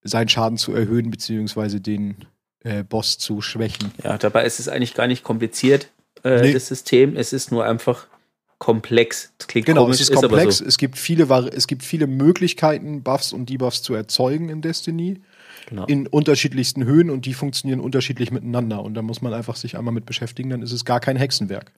seinen 0.05 0.29
Schaden 0.29 0.57
zu 0.57 0.73
erhöhen, 0.73 1.11
beziehungsweise 1.11 1.81
den 1.81 2.17
äh, 2.63 2.85
Boss 2.85 3.19
zu 3.19 3.41
schwächen. 3.41 3.91
Ja, 4.05 4.19
dabei 4.19 4.45
ist 4.45 4.61
es 4.61 4.69
eigentlich 4.69 4.95
gar 4.95 5.09
nicht 5.09 5.25
kompliziert, 5.25 5.89
äh, 6.23 6.41
Nee. 6.43 6.53
das 6.53 6.69
System. 6.69 7.17
Es 7.17 7.33
ist 7.33 7.51
nur 7.51 7.65
einfach 7.65 8.07
komplex. 8.59 9.33
Das 9.39 9.49
klingt 9.49 9.67
Genau, 9.67 9.85
komisch, 9.85 10.01
es 10.01 10.11
ist 10.11 10.19
aber 10.19 10.29
komplex. 10.29 10.59
so. 10.59 10.65
Es 10.65 10.79
gibt 10.79 10.97
viele, 10.99 11.25
es 11.55 11.67
gibt 11.67 11.83
viele 11.83 12.07
Möglichkeiten, 12.07 13.03
Buffs 13.03 13.33
und 13.33 13.49
Debuffs 13.51 13.83
zu 13.83 13.95
erzeugen 13.95 14.49
in 14.49 14.61
Destiny. 14.63 15.21
Genau. 15.71 15.87
In 15.87 16.09
unterschiedlichsten 16.09 16.85
Höhen 16.85 17.11
und 17.11 17.27
die 17.27 17.33
funktionieren 17.33 17.79
unterschiedlich 17.79 18.33
miteinander. 18.33 18.83
Und 18.83 18.95
da 18.95 19.03
muss 19.03 19.23
man 19.23 19.33
einfach 19.33 19.55
sich 19.55 19.79
einmal 19.79 19.95
mit 19.95 20.05
beschäftigen, 20.05 20.51
dann 20.51 20.63
ist 20.63 20.73
es 20.73 20.85
gar 20.85 20.99
kein 20.99 21.17
Hexenwerk. 21.17 21.73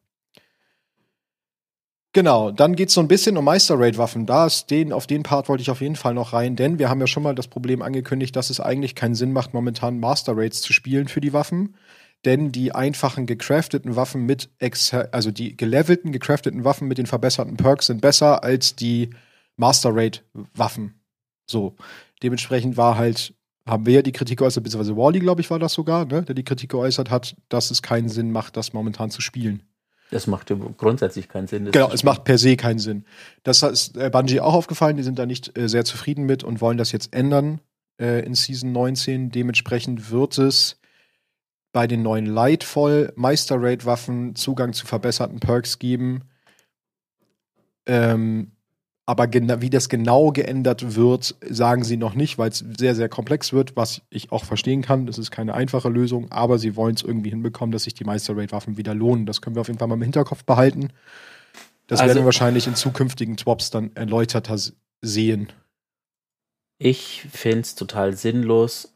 Genau, 2.14 2.50
dann 2.50 2.74
geht 2.74 2.88
es 2.88 2.94
so 2.94 3.02
ein 3.02 3.08
bisschen 3.08 3.36
um 3.36 3.44
Meister-Raid-Waffen. 3.44 4.24
Da 4.24 4.46
ist 4.46 4.70
den, 4.70 4.94
auf 4.94 5.06
den 5.06 5.22
Part 5.22 5.50
wollte 5.50 5.60
ich 5.60 5.70
auf 5.70 5.82
jeden 5.82 5.96
Fall 5.96 6.14
noch 6.14 6.32
rein, 6.32 6.56
denn 6.56 6.78
wir 6.78 6.88
haben 6.88 7.00
ja 7.00 7.06
schon 7.06 7.22
mal 7.22 7.34
das 7.34 7.48
Problem 7.48 7.82
angekündigt, 7.82 8.34
dass 8.34 8.48
es 8.48 8.60
eigentlich 8.60 8.94
keinen 8.94 9.14
Sinn 9.14 9.32
macht, 9.32 9.52
momentan 9.52 10.00
Master-Raids 10.00 10.62
zu 10.62 10.72
spielen 10.72 11.08
für 11.08 11.20
die 11.20 11.34
Waffen. 11.34 11.76
Denn 12.24 12.50
die 12.50 12.74
einfachen 12.74 13.26
gecrafteten 13.26 13.94
Waffen 13.94 14.24
mit, 14.24 14.48
also 15.10 15.30
die 15.30 15.54
gelevelten, 15.54 16.12
gecrafteten 16.12 16.64
Waffen 16.64 16.88
mit 16.88 16.96
den 16.96 17.06
verbesserten 17.06 17.58
Perks 17.58 17.86
sind 17.86 18.00
besser 18.00 18.42
als 18.42 18.74
die 18.74 19.10
Master-Raid-Waffen. 19.56 20.94
So. 21.46 21.76
Dementsprechend 22.22 22.76
war 22.76 22.96
halt, 22.96 23.34
haben 23.66 23.86
wir 23.86 23.94
ja 23.94 24.02
die 24.02 24.12
Kritik 24.12 24.38
geäußert, 24.38 24.64
beziehungsweise 24.64 24.96
Wally, 24.96 25.20
glaube 25.20 25.40
ich, 25.40 25.50
war 25.50 25.58
das 25.58 25.72
sogar, 25.72 26.04
ne, 26.04 26.22
der 26.22 26.34
die 26.34 26.44
Kritik 26.44 26.70
geäußert 26.70 27.10
hat, 27.10 27.36
dass 27.48 27.70
es 27.70 27.82
keinen 27.82 28.08
Sinn 28.08 28.32
macht, 28.32 28.56
das 28.56 28.72
momentan 28.72 29.10
zu 29.10 29.20
spielen. 29.20 29.62
Das 30.10 30.26
macht 30.26 30.52
grundsätzlich 30.76 31.28
keinen 31.28 31.46
Sinn. 31.46 31.70
Genau, 31.70 31.90
es 31.90 32.04
macht 32.04 32.24
per 32.24 32.36
se 32.36 32.56
keinen 32.56 32.78
Sinn. 32.78 33.06
Das 33.44 33.62
ist 33.62 33.96
äh, 33.96 34.10
Bungie 34.10 34.40
auch 34.40 34.52
aufgefallen, 34.52 34.98
die 34.98 35.02
sind 35.02 35.18
da 35.18 35.24
nicht 35.24 35.56
äh, 35.56 35.68
sehr 35.68 35.86
zufrieden 35.86 36.24
mit 36.24 36.44
und 36.44 36.60
wollen 36.60 36.76
das 36.76 36.92
jetzt 36.92 37.14
ändern 37.14 37.60
äh, 37.98 38.22
in 38.26 38.34
Season 38.34 38.72
19. 38.72 39.30
Dementsprechend 39.30 40.10
wird 40.10 40.36
es 40.36 40.78
bei 41.72 41.86
den 41.86 42.02
neuen 42.02 42.26
Lightfall 42.26 43.14
Meister 43.16 43.56
Raid 43.58 43.86
Waffen 43.86 44.34
Zugang 44.34 44.74
zu 44.74 44.86
verbesserten 44.86 45.40
Perks 45.40 45.78
geben. 45.78 46.24
Ähm, 47.86 48.52
aber 49.04 49.32
wie 49.32 49.70
das 49.70 49.88
genau 49.88 50.30
geändert 50.30 50.94
wird, 50.94 51.34
sagen 51.48 51.82
sie 51.82 51.96
noch 51.96 52.14
nicht, 52.14 52.38
weil 52.38 52.50
es 52.50 52.64
sehr, 52.78 52.94
sehr 52.94 53.08
komplex 53.08 53.52
wird, 53.52 53.76
was 53.76 54.02
ich 54.10 54.30
auch 54.30 54.44
verstehen 54.44 54.82
kann. 54.82 55.06
Das 55.06 55.18
ist 55.18 55.30
keine 55.32 55.54
einfache 55.54 55.88
Lösung, 55.88 56.30
aber 56.30 56.58
sie 56.58 56.76
wollen 56.76 56.94
es 56.94 57.02
irgendwie 57.02 57.30
hinbekommen, 57.30 57.72
dass 57.72 57.84
sich 57.84 57.94
die 57.94 58.04
Meister 58.04 58.36
Raid 58.36 58.52
Waffen 58.52 58.76
wieder 58.76 58.94
lohnen. 58.94 59.26
Das 59.26 59.40
können 59.40 59.56
wir 59.56 59.60
auf 59.60 59.66
jeden 59.66 59.78
Fall 59.78 59.88
mal 59.88 59.96
im 59.96 60.02
Hinterkopf 60.02 60.44
behalten. 60.44 60.90
Das 61.88 62.00
Also- 62.00 62.08
werden 62.10 62.22
wir 62.22 62.26
wahrscheinlich 62.26 62.66
in 62.68 62.76
zukünftigen 62.76 63.36
Swaps 63.36 63.70
dann 63.70 63.90
erläuterter 63.96 64.56
sehen. 65.00 65.48
Ich 66.78 67.26
finde 67.30 67.60
es 67.60 67.74
total 67.74 68.16
sinnlos, 68.16 68.94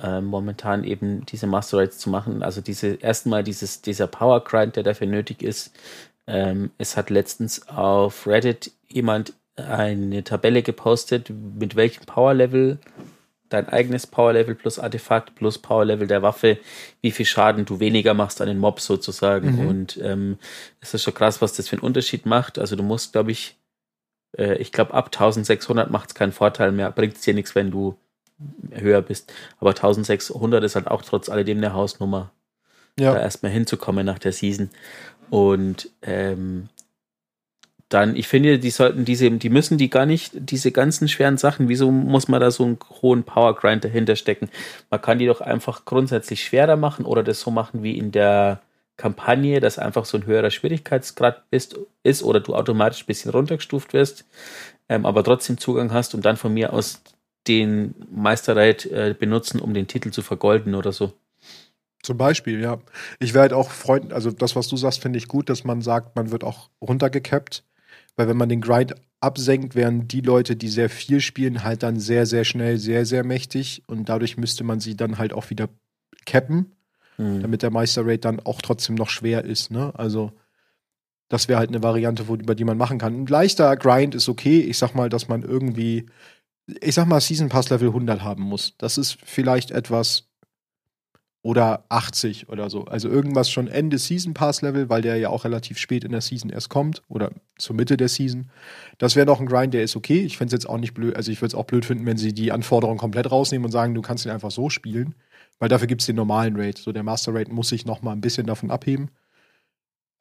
äh, 0.00 0.20
momentan 0.20 0.84
eben 0.84 1.26
diese 1.26 1.46
Master 1.46 1.78
Raids 1.78 1.98
zu 1.98 2.08
machen. 2.08 2.42
Also 2.42 2.60
diese 2.60 2.94
erstmal 2.94 3.42
dieses, 3.44 3.82
dieser 3.82 4.06
Power 4.06 4.42
Grind, 4.44 4.76
der 4.76 4.84
dafür 4.84 5.06
nötig 5.08 5.42
ist. 5.42 5.72
Ähm, 6.26 6.70
es 6.78 6.96
hat 6.96 7.10
letztens 7.10 7.66
auf 7.68 8.26
Reddit 8.26 8.72
jemand 8.88 9.34
eine 9.68 10.24
Tabelle 10.24 10.62
gepostet, 10.62 11.30
mit 11.30 11.76
welchem 11.76 12.04
Power 12.06 12.34
Level 12.34 12.78
dein 13.50 13.68
eigenes 13.68 14.06
Power 14.06 14.32
Level 14.32 14.54
plus 14.54 14.78
Artefakt 14.78 15.34
plus 15.34 15.58
Power 15.58 15.84
Level 15.84 16.06
der 16.06 16.22
Waffe, 16.22 16.58
wie 17.02 17.10
viel 17.10 17.26
Schaden 17.26 17.66
du 17.66 17.80
weniger 17.80 18.14
machst 18.14 18.40
an 18.40 18.46
den 18.46 18.58
Mobs 18.58 18.86
sozusagen. 18.86 19.56
Mhm. 19.56 19.66
Und 19.66 20.00
ähm, 20.02 20.38
es 20.80 20.94
ist 20.94 21.02
schon 21.02 21.14
krass, 21.14 21.42
was 21.42 21.52
das 21.52 21.68
für 21.68 21.76
einen 21.76 21.82
Unterschied 21.82 22.26
macht. 22.26 22.58
Also 22.58 22.76
du 22.76 22.82
musst, 22.82 23.12
glaube 23.12 23.32
ich, 23.32 23.58
äh, 24.38 24.54
ich 24.56 24.72
glaube, 24.72 24.94
ab 24.94 25.06
1600 25.06 25.90
macht 25.90 26.10
es 26.10 26.14
keinen 26.14 26.32
Vorteil 26.32 26.72
mehr. 26.72 26.90
Bringt 26.92 27.16
es 27.16 27.22
dir 27.22 27.34
nichts, 27.34 27.54
wenn 27.54 27.70
du 27.70 27.96
höher 28.70 29.02
bist. 29.02 29.32
Aber 29.58 29.70
1600 29.70 30.62
ist 30.64 30.76
halt 30.76 30.86
auch 30.86 31.02
trotz 31.02 31.28
alledem 31.28 31.58
eine 31.58 31.74
Hausnummer, 31.74 32.30
da 32.96 33.04
Ja, 33.04 33.18
erstmal 33.18 33.52
hinzukommen 33.52 34.06
nach 34.06 34.18
der 34.18 34.32
Season. 34.32 34.70
Und 35.28 35.90
ähm, 36.02 36.68
dann, 37.90 38.14
ich 38.16 38.28
finde, 38.28 38.58
die 38.60 38.70
sollten 38.70 39.04
diese, 39.04 39.30
die 39.30 39.50
müssen 39.50 39.76
die 39.76 39.90
gar 39.90 40.06
nicht, 40.06 40.32
diese 40.34 40.70
ganzen 40.70 41.08
schweren 41.08 41.38
Sachen, 41.38 41.68
wieso 41.68 41.90
muss 41.90 42.28
man 42.28 42.40
da 42.40 42.50
so 42.50 42.64
einen 42.64 42.78
hohen 43.02 43.24
Power 43.24 43.54
Grind 43.56 43.84
dahinter 43.84 44.16
stecken? 44.16 44.48
Man 44.90 45.02
kann 45.02 45.18
die 45.18 45.26
doch 45.26 45.40
einfach 45.40 45.84
grundsätzlich 45.84 46.44
schwerer 46.44 46.76
machen 46.76 47.04
oder 47.04 47.24
das 47.24 47.40
so 47.40 47.50
machen 47.50 47.82
wie 47.82 47.98
in 47.98 48.12
der 48.12 48.60
Kampagne, 48.96 49.60
dass 49.60 49.78
einfach 49.78 50.04
so 50.04 50.18
ein 50.18 50.26
höherer 50.26 50.50
Schwierigkeitsgrad 50.50 51.50
bist, 51.50 51.78
ist 52.04 52.22
oder 52.22 52.38
du 52.40 52.54
automatisch 52.54 53.02
ein 53.02 53.06
bisschen 53.06 53.32
runtergestuft 53.32 53.92
wirst, 53.92 54.24
ähm, 54.88 55.04
aber 55.04 55.24
trotzdem 55.24 55.58
Zugang 55.58 55.92
hast 55.92 56.14
und 56.14 56.24
dann 56.24 56.36
von 56.36 56.54
mir 56.54 56.72
aus 56.72 57.02
den 57.48 57.94
Meisterreit 58.12 58.86
äh, 58.86 59.16
benutzen, 59.18 59.60
um 59.60 59.74
den 59.74 59.88
Titel 59.88 60.10
zu 60.10 60.22
vergolden 60.22 60.74
oder 60.74 60.92
so. 60.92 61.12
zum 62.02 62.18
Beispiel, 62.18 62.60
ja. 62.60 62.78
Ich 63.18 63.34
wäre 63.34 63.42
halt 63.42 63.52
auch 63.52 63.70
Freund, 63.70 64.12
also 64.12 64.30
das, 64.30 64.56
was 64.56 64.68
du 64.68 64.76
sagst, 64.76 65.00
finde 65.02 65.18
ich 65.18 65.28
gut, 65.28 65.48
dass 65.48 65.64
man 65.64 65.82
sagt, 65.82 66.16
man 66.16 66.30
wird 66.30 66.44
auch 66.44 66.70
runtergekappt. 66.80 67.64
Weil 68.20 68.28
wenn 68.28 68.36
man 68.36 68.50
den 68.50 68.60
Grind 68.60 68.94
absenkt, 69.20 69.74
werden 69.74 70.06
die 70.06 70.20
Leute, 70.20 70.54
die 70.54 70.68
sehr 70.68 70.90
viel 70.90 71.22
spielen, 71.22 71.64
halt 71.64 71.82
dann 71.82 71.98
sehr, 71.98 72.26
sehr 72.26 72.44
schnell, 72.44 72.76
sehr, 72.76 73.06
sehr 73.06 73.24
mächtig. 73.24 73.82
Und 73.86 74.10
dadurch 74.10 74.36
müsste 74.36 74.62
man 74.62 74.78
sie 74.78 74.94
dann 74.94 75.16
halt 75.16 75.32
auch 75.32 75.48
wieder 75.48 75.70
cappen. 76.26 76.76
Hm. 77.16 77.40
damit 77.40 77.62
der 77.62 77.70
Meister-Rate 77.70 78.18
dann 78.18 78.40
auch 78.40 78.60
trotzdem 78.60 78.94
noch 78.94 79.08
schwer 79.08 79.42
ist. 79.46 79.70
Ne? 79.70 79.90
Also, 79.94 80.32
das 81.28 81.48
wäre 81.48 81.58
halt 81.58 81.70
eine 81.70 81.82
Variante, 81.82 82.28
wo, 82.28 82.34
über 82.34 82.54
die 82.54 82.64
man 82.64 82.76
machen 82.76 82.98
kann. 82.98 83.22
Ein 83.22 83.26
leichter 83.26 83.74
Grind 83.78 84.14
ist 84.14 84.28
okay. 84.28 84.60
Ich 84.60 84.76
sag 84.76 84.94
mal, 84.94 85.08
dass 85.08 85.28
man 85.28 85.42
irgendwie, 85.42 86.04
ich 86.66 86.94
sag 86.94 87.06
mal, 87.06 87.22
Season 87.22 87.48
Pass 87.48 87.70
Level 87.70 87.88
100 87.88 88.22
haben 88.22 88.42
muss. 88.42 88.74
Das 88.76 88.98
ist 88.98 89.16
vielleicht 89.24 89.70
etwas 89.70 90.29
oder 91.42 91.84
80 91.88 92.48
oder 92.50 92.68
so. 92.68 92.84
Also 92.84 93.08
irgendwas 93.08 93.50
schon 93.50 93.66
Ende 93.66 93.98
Season 93.98 94.34
Pass 94.34 94.60
Level, 94.60 94.90
weil 94.90 95.00
der 95.00 95.16
ja 95.16 95.30
auch 95.30 95.44
relativ 95.44 95.78
spät 95.78 96.04
in 96.04 96.12
der 96.12 96.20
Season 96.20 96.50
erst 96.50 96.68
kommt 96.68 97.02
oder 97.08 97.30
zur 97.56 97.76
Mitte 97.76 97.96
der 97.96 98.08
Season. 98.08 98.50
Das 98.98 99.16
wäre 99.16 99.26
noch 99.26 99.40
ein 99.40 99.46
Grind, 99.46 99.72
der 99.72 99.82
ist 99.82 99.96
okay. 99.96 100.20
Ich 100.20 100.36
fände 100.36 100.54
es 100.54 100.62
jetzt 100.62 100.68
auch 100.68 100.78
nicht 100.78 100.92
blöd, 100.92 101.16
also 101.16 101.32
ich 101.32 101.40
würde 101.40 101.48
es 101.48 101.54
auch 101.54 101.64
blöd 101.64 101.84
finden, 101.86 102.04
wenn 102.04 102.18
sie 102.18 102.34
die 102.34 102.52
Anforderungen 102.52 102.98
komplett 102.98 103.30
rausnehmen 103.30 103.64
und 103.64 103.72
sagen, 103.72 103.94
du 103.94 104.02
kannst 104.02 104.26
ihn 104.26 104.32
einfach 104.32 104.50
so 104.50 104.68
spielen. 104.68 105.14
Weil 105.58 105.68
dafür 105.68 105.86
gibt 105.86 106.02
es 106.02 106.06
den 106.06 106.16
normalen 106.16 106.56
Rate. 106.56 106.80
So 106.80 106.92
der 106.92 107.02
Master 107.02 107.34
Rate 107.34 107.52
muss 107.52 107.68
sich 107.68 107.84
noch 107.86 108.02
mal 108.02 108.12
ein 108.12 108.22
bisschen 108.22 108.46
davon 108.46 108.70
abheben. 108.70 109.10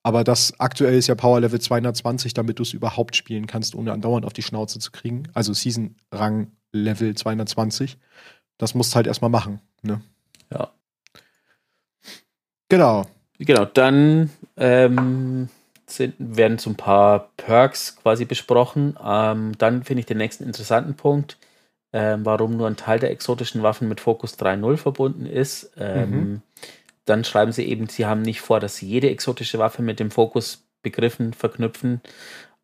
Aber 0.03 0.23
das 0.23 0.59
aktuell 0.59 0.97
ist 0.97 1.07
ja 1.07 1.15
Power 1.15 1.41
Level 1.41 1.59
220, 1.59 2.33
damit 2.33 2.59
du 2.59 2.63
es 2.63 2.73
überhaupt 2.73 3.15
spielen 3.15 3.47
kannst, 3.47 3.75
ohne 3.75 3.91
andauernd 3.91 4.25
auf 4.25 4.33
die 4.33 4.41
Schnauze 4.41 4.79
zu 4.79 4.91
kriegen. 4.91 5.23
Also 5.33 5.53
Season 5.53 5.95
Rang 6.11 6.51
Level 6.71 7.15
220. 7.15 7.97
Das 8.57 8.75
musst 8.75 8.93
du 8.93 8.95
halt 8.97 9.07
erstmal 9.07 9.29
machen. 9.29 9.61
Ne? 9.81 10.01
Ja. 10.51 10.71
Genau. 12.69 13.05
Genau, 13.39 13.65
dann 13.65 14.29
ähm, 14.57 15.49
sind, 15.87 16.15
werden 16.19 16.57
so 16.57 16.69
ein 16.69 16.75
paar 16.75 17.29
Perks 17.37 17.95
quasi 17.95 18.25
besprochen. 18.25 18.97
Ähm, 19.03 19.53
dann 19.57 19.83
finde 19.83 20.01
ich 20.01 20.05
den 20.05 20.17
nächsten 20.17 20.43
interessanten 20.43 20.95
Punkt, 20.95 21.37
ähm, 21.93 22.25
warum 22.25 22.57
nur 22.57 22.67
ein 22.67 22.75
Teil 22.75 22.99
der 22.99 23.11
exotischen 23.11 23.63
Waffen 23.63 23.87
mit 23.87 23.99
Fokus 23.99 24.37
3.0 24.37 24.77
verbunden 24.77 25.25
ist. 25.25 25.71
Ähm, 25.77 26.11
mhm. 26.11 26.41
Dann 27.05 27.23
schreiben 27.23 27.51
sie 27.51 27.65
eben, 27.65 27.87
sie 27.87 28.05
haben 28.05 28.21
nicht 28.21 28.41
vor, 28.41 28.59
dass 28.59 28.75
sie 28.75 28.87
jede 28.87 29.09
exotische 29.09 29.57
Waffe 29.57 29.81
mit 29.81 29.99
dem 29.99 30.11
Fokusbegriffen 30.11 31.33
verknüpfen, 31.33 32.01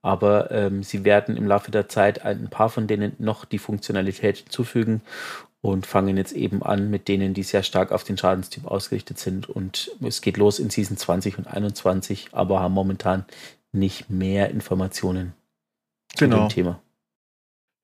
aber 0.03 0.51
ähm, 0.51 0.83
sie 0.83 1.03
werden 1.03 1.35
im 1.35 1.47
Laufe 1.47 1.71
der 1.71 1.89
Zeit 1.89 2.23
ein 2.23 2.49
paar 2.49 2.69
von 2.69 2.85
denen 2.85 3.13
noch 3.17 3.45
die 3.45 3.57
Funktionalität 3.57 4.37
hinzufügen 4.37 5.01
und 5.65 5.87
fangen 5.87 6.15
jetzt 6.17 6.33
eben 6.33 6.61
an 6.61 6.89
mit 6.89 7.07
denen, 7.07 7.33
die 7.33 7.43
sehr 7.43 7.63
stark 7.63 7.91
auf 7.91 8.03
den 8.03 8.17
Schadenstyp 8.17 8.65
ausgerichtet 8.65 9.17
sind. 9.17 9.49
Und 9.49 9.91
es 10.01 10.21
geht 10.21 10.37
los 10.37 10.59
in 10.59 10.69
Season 10.69 10.95
20 10.95 11.39
und 11.39 11.47
21, 11.47 12.29
aber 12.33 12.59
haben 12.59 12.73
momentan 12.73 13.25
nicht 13.71 14.09
mehr 14.09 14.51
Informationen 14.51 15.33
genau. 16.17 16.35
zu 16.35 16.41
dem 16.41 16.49
Thema. 16.49 16.81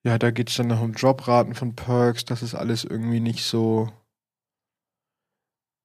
Ja, 0.03 0.17
da 0.17 0.31
geht 0.31 0.49
es 0.49 0.57
dann 0.57 0.67
noch 0.67 0.81
um 0.81 0.93
Dropraten 0.93 1.55
von 1.55 1.75
Perks. 1.75 2.23
Das 2.25 2.43
ist 2.43 2.55
alles 2.55 2.83
irgendwie 2.83 3.19
nicht 3.19 3.43
so 3.43 3.89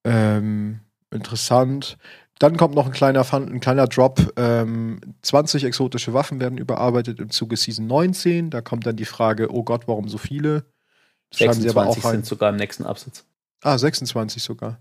ähm, 0.07 0.81
interessant. 1.11 1.97
Dann 2.39 2.59
kommt 2.59 2.75
noch 2.75 2.87
ein 2.87 2.93
kleiner, 2.93 3.25
Fun, 3.25 3.49
ein 3.49 3.61
kleiner 3.61 3.87
Drop. 3.87 4.35
Ähm, 4.37 5.01
20 5.23 5.65
exotische 5.65 6.13
Waffen 6.13 6.41
werden 6.41 6.59
überarbeitet 6.59 7.21
im 7.21 7.31
Zuge 7.31 7.57
Season 7.57 7.87
19. 7.87 8.51
Da 8.51 8.61
kommt 8.61 8.87
dann 8.87 8.97
die 8.97 9.07
Frage, 9.07 9.51
oh 9.51 9.63
Gott, 9.63 9.89
warum 9.89 10.09
so 10.09 10.19
viele? 10.19 10.67
26 11.33 12.03
sind 12.03 12.27
sogar 12.27 12.51
im 12.51 12.57
nächsten 12.57 12.85
Absatz. 12.85 13.25
Ah, 13.63 13.79
26 13.79 14.43
sogar. 14.43 14.79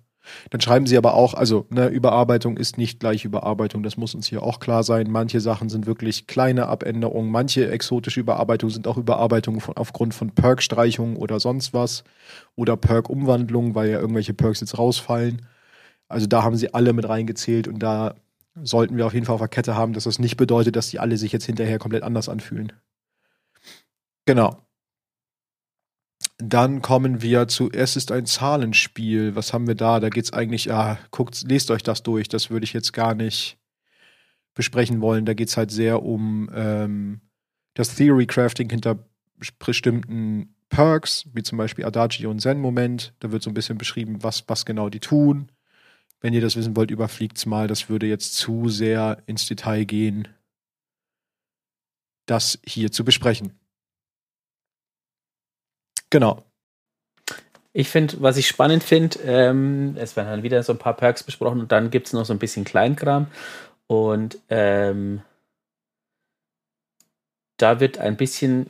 Dann 0.50 0.62
schreiben 0.62 0.88
sie 0.88 0.98
aber 0.98 1.14
auch, 1.14 1.34
also 1.34 1.66
ne, 1.70 1.88
Überarbeitung 1.88 2.58
ist 2.58 2.78
nicht 2.78 3.00
gleich 3.00 3.26
Überarbeitung, 3.26 3.84
das 3.84 3.98
muss 3.98 4.16
uns 4.16 4.28
hier 4.28 4.44
auch 4.44 4.60
klar 4.60 4.84
sein. 4.84 5.10
Manche 5.10 5.40
Sachen 5.40 5.70
sind 5.70 5.86
wirklich 5.86 6.28
kleine 6.28 6.68
Abänderungen, 6.68 7.32
manche 7.32 7.70
exotische 7.70 8.20
Überarbeitungen 8.20 8.74
sind 8.74 8.88
auch 8.88 8.98
Überarbeitungen 8.98 9.62
von, 9.62 9.78
aufgrund 9.78 10.14
von 10.14 10.32
Perk-Streichungen 10.32 11.18
oder 11.18 11.40
sonst 11.40 11.74
was 11.74 12.04
oder 12.56 12.78
Perk-Umwandlungen, 12.78 13.76
weil 13.76 13.90
ja 13.90 14.00
irgendwelche 14.00 14.34
Perks 14.34 14.62
jetzt 14.62 14.78
rausfallen. 14.78 15.46
Also 16.08 16.28
da 16.28 16.44
haben 16.44 16.56
sie 16.56 16.74
alle 16.74 16.94
mit 16.94 17.08
reingezählt 17.08 17.68
und 17.68 17.80
da 17.80 18.16
sollten 18.64 18.98
wir 18.98 19.06
auf 19.06 19.14
jeden 19.14 19.26
Fall 19.26 19.36
auf 19.36 19.42
der 19.42 19.48
Kette 19.48 19.76
haben, 19.76 19.94
dass 19.94 20.06
das 20.06 20.20
nicht 20.20 20.38
bedeutet, 20.38 20.76
dass 20.76 20.90
die 20.90 21.00
alle 21.00 21.18
sich 21.18 21.32
jetzt 21.32 21.46
hinterher 21.46 21.78
komplett 21.78 22.04
anders 22.04 22.30
anfühlen. 22.30 22.72
Genau. 24.26 24.65
Dann 26.38 26.82
kommen 26.82 27.22
wir 27.22 27.48
zu 27.48 27.72
Es 27.72 27.96
ist 27.96 28.12
ein 28.12 28.26
Zahlenspiel. 28.26 29.36
Was 29.36 29.54
haben 29.54 29.68
wir 29.68 29.76
da? 29.76 30.00
Da 30.00 30.10
geht 30.10 30.26
es 30.26 30.34
eigentlich, 30.34 30.66
ja, 30.66 31.00
guckt, 31.12 31.44
lest 31.48 31.72
euch 31.72 31.84
das 31.84 32.04
durch. 32.04 32.28
Das 32.28 32.50
würde 32.50 32.66
ich 32.66 32.74
jetzt 32.74 32.92
gar 32.92 33.16
nicht 33.16 33.58
besprechen 34.54 35.02
wollen. 35.02 35.26
Da 35.26 35.34
geht 35.34 35.48
es 35.48 35.58
halt 35.58 35.72
sehr 35.72 36.04
um 36.04 36.50
ähm, 36.54 37.22
das 37.74 37.96
Theory 37.96 38.26
Crafting 38.26 38.70
hinter 38.70 39.00
bestimmten 39.60 40.56
Perks, 40.70 41.26
wie 41.34 41.44
zum 41.44 41.58
Beispiel 41.58 41.86
Adagio 41.86 42.32
und 42.32 42.42
Zen-Moment. 42.42 43.14
Da 43.20 43.32
wird 43.32 43.44
so 43.44 43.50
ein 43.50 43.54
bisschen 43.54 43.78
beschrieben, 43.78 44.24
was, 44.24 44.44
was 44.48 44.66
genau 44.66 44.90
die 44.90 45.00
tun. 45.00 45.52
Wenn 46.22 46.34
ihr 46.34 46.42
das 46.42 46.56
wissen 46.56 46.76
wollt, 46.76 46.92
überfliegt's 46.92 47.46
mal. 47.46 47.68
Das 47.68 47.90
würde 47.90 48.08
jetzt 48.08 48.36
zu 48.36 48.68
sehr 48.70 49.22
ins 49.26 49.46
Detail 49.48 49.86
gehen, 49.86 50.28
das 52.26 52.60
hier 52.66 52.92
zu 52.92 53.06
besprechen. 53.06 53.54
Genau. 56.16 56.46
Ich 57.74 57.90
finde, 57.90 58.22
was 58.22 58.38
ich 58.38 58.48
spannend 58.48 58.86
finde, 58.86 59.20
ähm, 59.26 59.98
es 60.00 60.16
werden 60.16 60.30
dann 60.30 60.44
wieder 60.44 60.64
so 60.64 60.72
ein 60.72 60.80
paar 60.80 60.96
Perks 60.96 61.24
besprochen 61.24 61.60
und 61.60 61.74
dann 61.74 61.90
gibt 61.90 62.08
es 62.08 62.14
noch 62.14 62.24
so 62.24 62.32
ein 62.32 62.40
bisschen 62.40 62.64
Kleinkram. 62.64 63.28
Und 63.88 64.40
ähm, 64.48 65.24
da 67.58 67.82
wird 67.82 67.98
ein 67.98 68.16
bisschen 68.16 68.70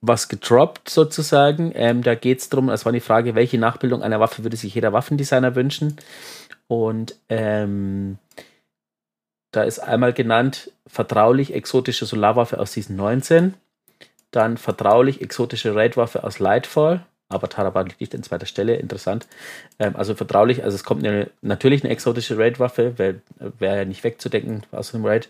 was 0.00 0.28
gedroppt 0.28 0.90
sozusagen. 0.90 1.70
Ähm, 1.76 2.02
da 2.02 2.16
geht 2.16 2.40
es 2.40 2.48
darum, 2.48 2.70
es 2.70 2.84
war 2.84 2.90
die 2.90 2.98
Frage, 2.98 3.36
welche 3.36 3.56
Nachbildung 3.58 4.02
einer 4.02 4.18
Waffe 4.18 4.42
würde 4.42 4.56
sich 4.56 4.74
jeder 4.74 4.92
Waffendesigner 4.92 5.54
wünschen. 5.54 5.98
Und 6.66 7.14
ähm, 7.28 8.18
da 9.52 9.62
ist 9.62 9.78
einmal 9.78 10.12
genannt 10.12 10.72
vertraulich 10.88 11.54
exotische 11.54 12.04
Solarwaffe 12.04 12.58
aus 12.58 12.72
Season 12.72 12.96
19. 12.96 13.54
Dann 14.34 14.56
vertraulich 14.56 15.20
exotische 15.20 15.76
Raidwaffe 15.76 16.24
aus 16.24 16.40
Lightfall. 16.40 17.06
Aber 17.28 17.48
Tarabat 17.48 18.00
liegt 18.00 18.14
an 18.14 18.22
zweiter 18.24 18.46
Stelle, 18.46 18.74
interessant. 18.76 19.28
Ähm, 19.78 19.94
also 19.94 20.14
vertraulich, 20.14 20.64
also 20.64 20.74
es 20.74 20.82
kommt 20.82 21.06
eine, 21.06 21.30
natürlich 21.40 21.84
eine 21.84 21.92
exotische 21.92 22.36
Raid-Waffe, 22.36 22.98
wäre 22.98 23.20
wär 23.58 23.76
ja 23.76 23.84
nicht 23.84 24.02
wegzudenken 24.02 24.62
aus 24.72 24.90
dem 24.90 25.06
Raid. 25.06 25.28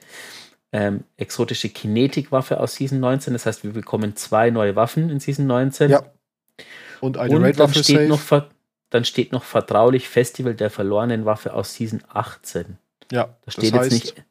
Ähm, 0.72 1.04
exotische 1.18 1.68
Kinetikwaffe 1.68 2.58
aus 2.58 2.74
Season 2.76 2.98
19, 2.98 3.34
das 3.34 3.46
heißt, 3.46 3.62
wir 3.62 3.72
bekommen 3.72 4.16
zwei 4.16 4.50
neue 4.50 4.74
Waffen 4.74 5.10
in 5.10 5.20
Season 5.20 5.46
19. 5.46 5.90
Ja. 5.90 6.02
Und 7.00 7.18
eine 7.18 7.40
Raid-Waffe 7.40 7.84
steht 7.84 8.08
noch 8.08 8.20
dann 8.90 9.04
steht 9.04 9.32
noch 9.32 9.44
vertraulich 9.44 10.08
Festival 10.08 10.54
der 10.54 10.70
verlorenen 10.70 11.24
Waffe 11.24 11.52
aus 11.52 11.74
Season 11.74 12.02
18. 12.12 12.78
Ja, 13.12 13.36
da 13.44 13.50
steht 13.50 13.74
das 13.74 13.80
heißt, 13.80 13.92
jetzt 13.92 14.04
nicht 14.16 14.24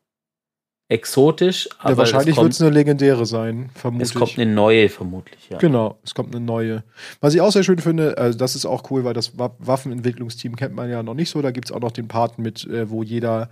exotisch, 0.94 1.68
aber 1.80 1.92
ja, 1.92 1.98
wahrscheinlich 1.98 2.38
wird 2.38 2.54
es 2.54 2.62
eine 2.62 2.70
legendäre 2.70 3.26
sein, 3.26 3.72
vermutlich. 3.74 4.10
Es 4.10 4.16
kommt 4.16 4.38
eine 4.38 4.52
neue, 4.52 4.90
vermutlich, 4.90 5.50
ja. 5.50 5.58
Genau, 5.58 5.98
es 6.04 6.14
kommt 6.14 6.36
eine 6.36 6.46
neue. 6.46 6.84
Was 7.20 7.34
ich 7.34 7.42
auch 7.42 7.52
sehr 7.52 7.64
schön 7.64 7.80
finde, 7.80 8.18
also 8.18 8.38
das 8.38 8.56
ist 8.56 8.66
auch 8.66 8.92
cool, 8.92 9.04
weil 9.04 9.16
das 9.16 9.34
Waffenentwicklungsteam 9.38 10.56
kennt 10.56 10.76
man 10.76 10.90
ja 10.90 11.02
noch 11.02 11.16
nicht 11.16 11.32
so. 11.32 11.42
Da 11.42 11.50
gibt 11.50 11.68
es 11.68 11.72
auch 11.72 11.80
noch 11.80 11.92
den 11.92 12.08
Part 12.08 12.38
mit, 12.38 12.66
äh, 12.68 12.90
wo 12.90 13.02
jeder 13.02 13.50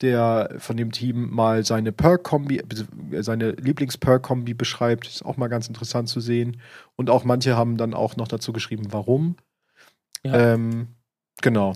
der 0.00 0.56
von 0.58 0.76
dem 0.76 0.92
Team 0.92 1.30
mal 1.30 1.64
seine 1.64 1.92
Perk-Kombi, 1.92 2.58
äh, 2.58 3.22
seine 3.22 3.52
Lieblings-Perk-Kombi 3.52 4.54
beschreibt. 4.54 5.06
Ist 5.06 5.24
auch 5.24 5.36
mal 5.36 5.48
ganz 5.48 5.68
interessant 5.68 6.08
zu 6.08 6.20
sehen. 6.20 6.60
Und 6.96 7.10
auch 7.10 7.24
manche 7.24 7.56
haben 7.56 7.76
dann 7.76 7.94
auch 7.94 8.16
noch 8.16 8.28
dazu 8.28 8.52
geschrieben, 8.52 8.88
warum. 8.90 9.36
Ja. 10.22 10.54
Ähm, 10.54 10.88
genau. 11.42 11.74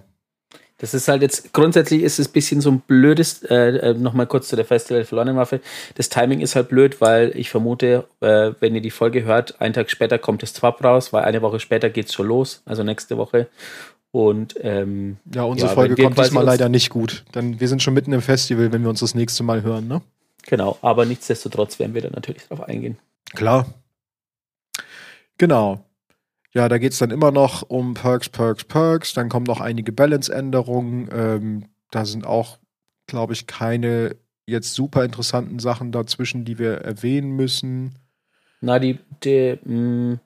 Das 0.79 0.95
ist 0.95 1.09
halt 1.09 1.23
jetzt, 1.23 1.53
grundsätzlich 1.53 2.03
ist 2.03 2.21
es 2.21 2.29
ein 2.29 2.33
bisschen 2.33 2.61
so 2.61 2.71
ein 2.71 2.81
blödes, 2.81 3.43
äh, 3.43 3.55
äh 3.55 3.95
nochmal 3.95 4.27
kurz 4.27 4.49
zu 4.49 4.57
der 4.57 4.65
Festival 4.65 5.05
verlorenen 5.05 5.37
Waffe. 5.37 5.61
Das 5.97 6.09
Timing 6.09 6.41
ist 6.41 6.55
halt 6.55 6.69
blöd, 6.69 7.01
weil 7.01 7.33
ich 7.35 7.51
vermute, 7.51 8.05
äh, 8.21 8.53
wenn 8.61 8.75
ihr 8.77 8.81
die 8.81 8.93
Folge 8.93 9.25
hört, 9.25 9.61
einen 9.61 9.75
Tag 9.75 9.91
später 9.91 10.19
kommt 10.19 10.43
das 10.43 10.55
Swap 10.55 10.83
raus, 10.83 11.13
weil 11.13 11.25
eine 11.25 11.43
Woche 11.43 11.59
später 11.59 11.91
geht's 11.91 12.15
schon 12.15 12.29
los, 12.29 12.63
also 12.65 12.85
nächste 12.85 13.19
Woche. 13.19 13.49
Und 14.13 14.55
ähm, 14.63 15.19
ja, 15.35 15.43
unsere 15.43 15.69
ja, 15.69 15.75
Folge 15.75 15.97
kommt 15.97 16.17
diesmal 16.17 16.45
leider 16.45 16.69
nicht 16.69 16.91
gut. 16.91 17.25
Denn 17.35 17.61
wir 17.61 17.69
sind 17.69 17.83
schon 17.83 17.95
mitten 17.95 18.13
im 18.13 18.23
Festival, 18.23 18.73
wenn 18.73 18.83
wir 18.83 18.89
uns 18.89 19.01
das 19.01 19.15
nächste 19.15 19.43
Mal 19.43 19.63
hören, 19.63 19.89
ne? 19.89 20.01
Genau, 20.47 20.79
aber 20.81 21.05
nichtsdestotrotz 21.05 21.79
werden 21.79 21.95
wir 21.95 22.03
da 22.03 22.09
natürlich 22.11 22.47
drauf 22.47 22.63
eingehen. 22.63 22.97
Klar. 23.35 23.67
Genau. 25.37 25.85
Ja, 26.55 26.69
da 26.69 26.79
geht 26.79 26.93
es 26.93 26.99
dann 26.99 27.11
immer 27.11 27.31
noch 27.31 27.63
um 27.63 27.95
Perks, 27.95 28.29
Perks, 28.29 28.65
Perks. 28.65 29.13
Dann 29.15 29.29
kommen 29.29 29.45
noch 29.45 29.61
einige 29.61 29.93
Balance-Änderungen. 29.93 31.09
Ähm, 31.13 31.65
da 31.91 32.05
sind 32.05 32.27
auch, 32.27 32.59
glaube 33.07 33.35
ich, 33.35 33.47
keine 33.47 34.17
jetzt 34.47 34.75
super 34.75 35.05
interessanten 35.05 35.59
Sachen 35.59 35.93
dazwischen, 35.93 36.45
die 36.45 36.59
wir 36.59 36.79
erwähnen 36.79 37.33
müssen. 37.33 37.99
Na, 38.61 38.79
die, 38.79 38.99
die 39.23 39.59
mh, 39.63 39.75
mm, 39.75 40.21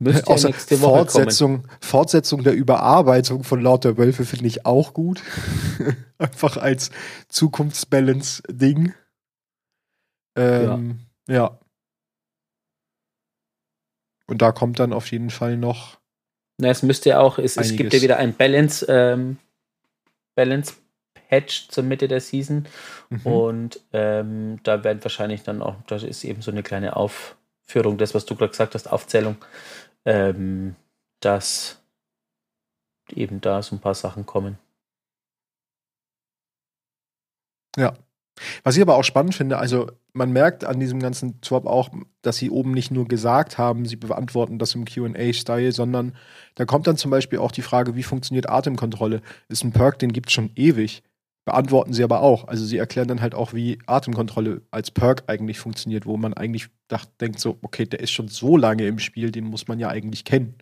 müsste 0.00 0.32
ja 0.32 0.48
nächste 0.48 0.80
Woche 0.80 0.96
Fortsetzung, 0.96 1.62
kommen. 1.62 1.76
Fortsetzung 1.80 2.42
der 2.42 2.54
Überarbeitung 2.54 3.44
von 3.44 3.60
Laut 3.60 3.84
der 3.84 3.96
Wölfe 3.96 4.24
finde 4.24 4.46
ich 4.46 4.66
auch 4.66 4.94
gut. 4.94 5.22
Einfach 6.18 6.56
als 6.56 6.90
Zukunftsbalance-Ding. 7.28 8.94
Ähm, 10.36 10.98
ja. 11.28 11.34
ja. 11.34 11.58
Und 14.28 14.42
da 14.42 14.52
kommt 14.52 14.78
dann 14.78 14.92
auf 14.92 15.10
jeden 15.10 15.30
Fall 15.30 15.56
noch. 15.56 15.98
Na, 16.58 16.68
es 16.68 16.82
müsste 16.82 17.10
ja 17.10 17.20
auch, 17.20 17.38
es, 17.38 17.56
es 17.56 17.76
gibt 17.76 17.92
ja 17.92 18.02
wieder 18.02 18.18
ein 18.18 18.34
Balance, 18.34 18.86
ähm, 18.88 19.38
Balance 20.34 20.74
Patch 21.28 21.68
zur 21.68 21.84
Mitte 21.84 22.08
der 22.08 22.20
Season. 22.20 22.66
Mhm. 23.10 23.26
Und 23.26 23.80
ähm, 23.92 24.60
da 24.62 24.84
werden 24.84 25.02
wahrscheinlich 25.02 25.42
dann 25.42 25.62
auch, 25.62 25.76
das 25.86 26.02
ist 26.02 26.24
eben 26.24 26.42
so 26.42 26.50
eine 26.50 26.62
kleine 26.62 26.96
Aufführung, 26.96 27.96
das, 27.98 28.14
was 28.14 28.26
du 28.26 28.36
gerade 28.36 28.50
gesagt 28.50 28.74
hast, 28.74 28.90
Aufzählung, 28.90 29.36
ähm, 30.04 30.76
dass 31.20 31.80
eben 33.10 33.40
da 33.40 33.62
so 33.62 33.76
ein 33.76 33.80
paar 33.80 33.94
Sachen 33.94 34.26
kommen. 34.26 34.58
Ja. 37.76 37.94
Was 38.62 38.76
ich 38.76 38.82
aber 38.82 38.96
auch 38.96 39.04
spannend 39.04 39.34
finde, 39.34 39.58
also 39.58 39.90
man 40.12 40.32
merkt 40.32 40.64
an 40.64 40.80
diesem 40.80 41.00
ganzen 41.00 41.40
Swap 41.44 41.66
auch, 41.66 41.90
dass 42.22 42.36
sie 42.36 42.50
oben 42.50 42.72
nicht 42.72 42.90
nur 42.90 43.06
gesagt 43.06 43.58
haben, 43.58 43.86
sie 43.86 43.96
beantworten 43.96 44.58
das 44.58 44.74
im 44.74 44.84
QA-Style, 44.84 45.72
sondern 45.72 46.14
da 46.54 46.64
kommt 46.64 46.86
dann 46.86 46.96
zum 46.96 47.10
Beispiel 47.10 47.38
auch 47.38 47.52
die 47.52 47.62
Frage, 47.62 47.94
wie 47.96 48.02
funktioniert 48.02 48.48
Atemkontrolle? 48.48 49.22
Ist 49.48 49.64
ein 49.64 49.72
Perk, 49.72 49.98
den 49.98 50.12
gibt 50.12 50.28
es 50.28 50.32
schon 50.34 50.50
ewig. 50.56 51.02
Beantworten 51.44 51.94
sie 51.94 52.04
aber 52.04 52.20
auch. 52.20 52.46
Also 52.46 52.66
sie 52.66 52.76
erklären 52.76 53.08
dann 53.08 53.22
halt 53.22 53.34
auch, 53.34 53.54
wie 53.54 53.78
Atemkontrolle 53.86 54.60
als 54.70 54.90
Perk 54.90 55.24
eigentlich 55.28 55.58
funktioniert, 55.58 56.04
wo 56.04 56.16
man 56.18 56.34
eigentlich 56.34 56.68
dacht, 56.88 57.08
denkt 57.20 57.40
so, 57.40 57.58
okay, 57.62 57.86
der 57.86 58.00
ist 58.00 58.10
schon 58.10 58.28
so 58.28 58.56
lange 58.56 58.86
im 58.86 58.98
Spiel, 58.98 59.30
den 59.30 59.44
muss 59.44 59.66
man 59.66 59.78
ja 59.78 59.88
eigentlich 59.88 60.24
kennen. 60.24 60.58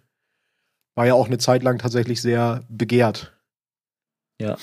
War 0.94 1.06
ja 1.06 1.14
auch 1.14 1.26
eine 1.26 1.38
Zeit 1.38 1.62
lang 1.62 1.78
tatsächlich 1.78 2.22
sehr 2.22 2.60
begehrt. 2.68 3.36
Ja. 4.40 4.56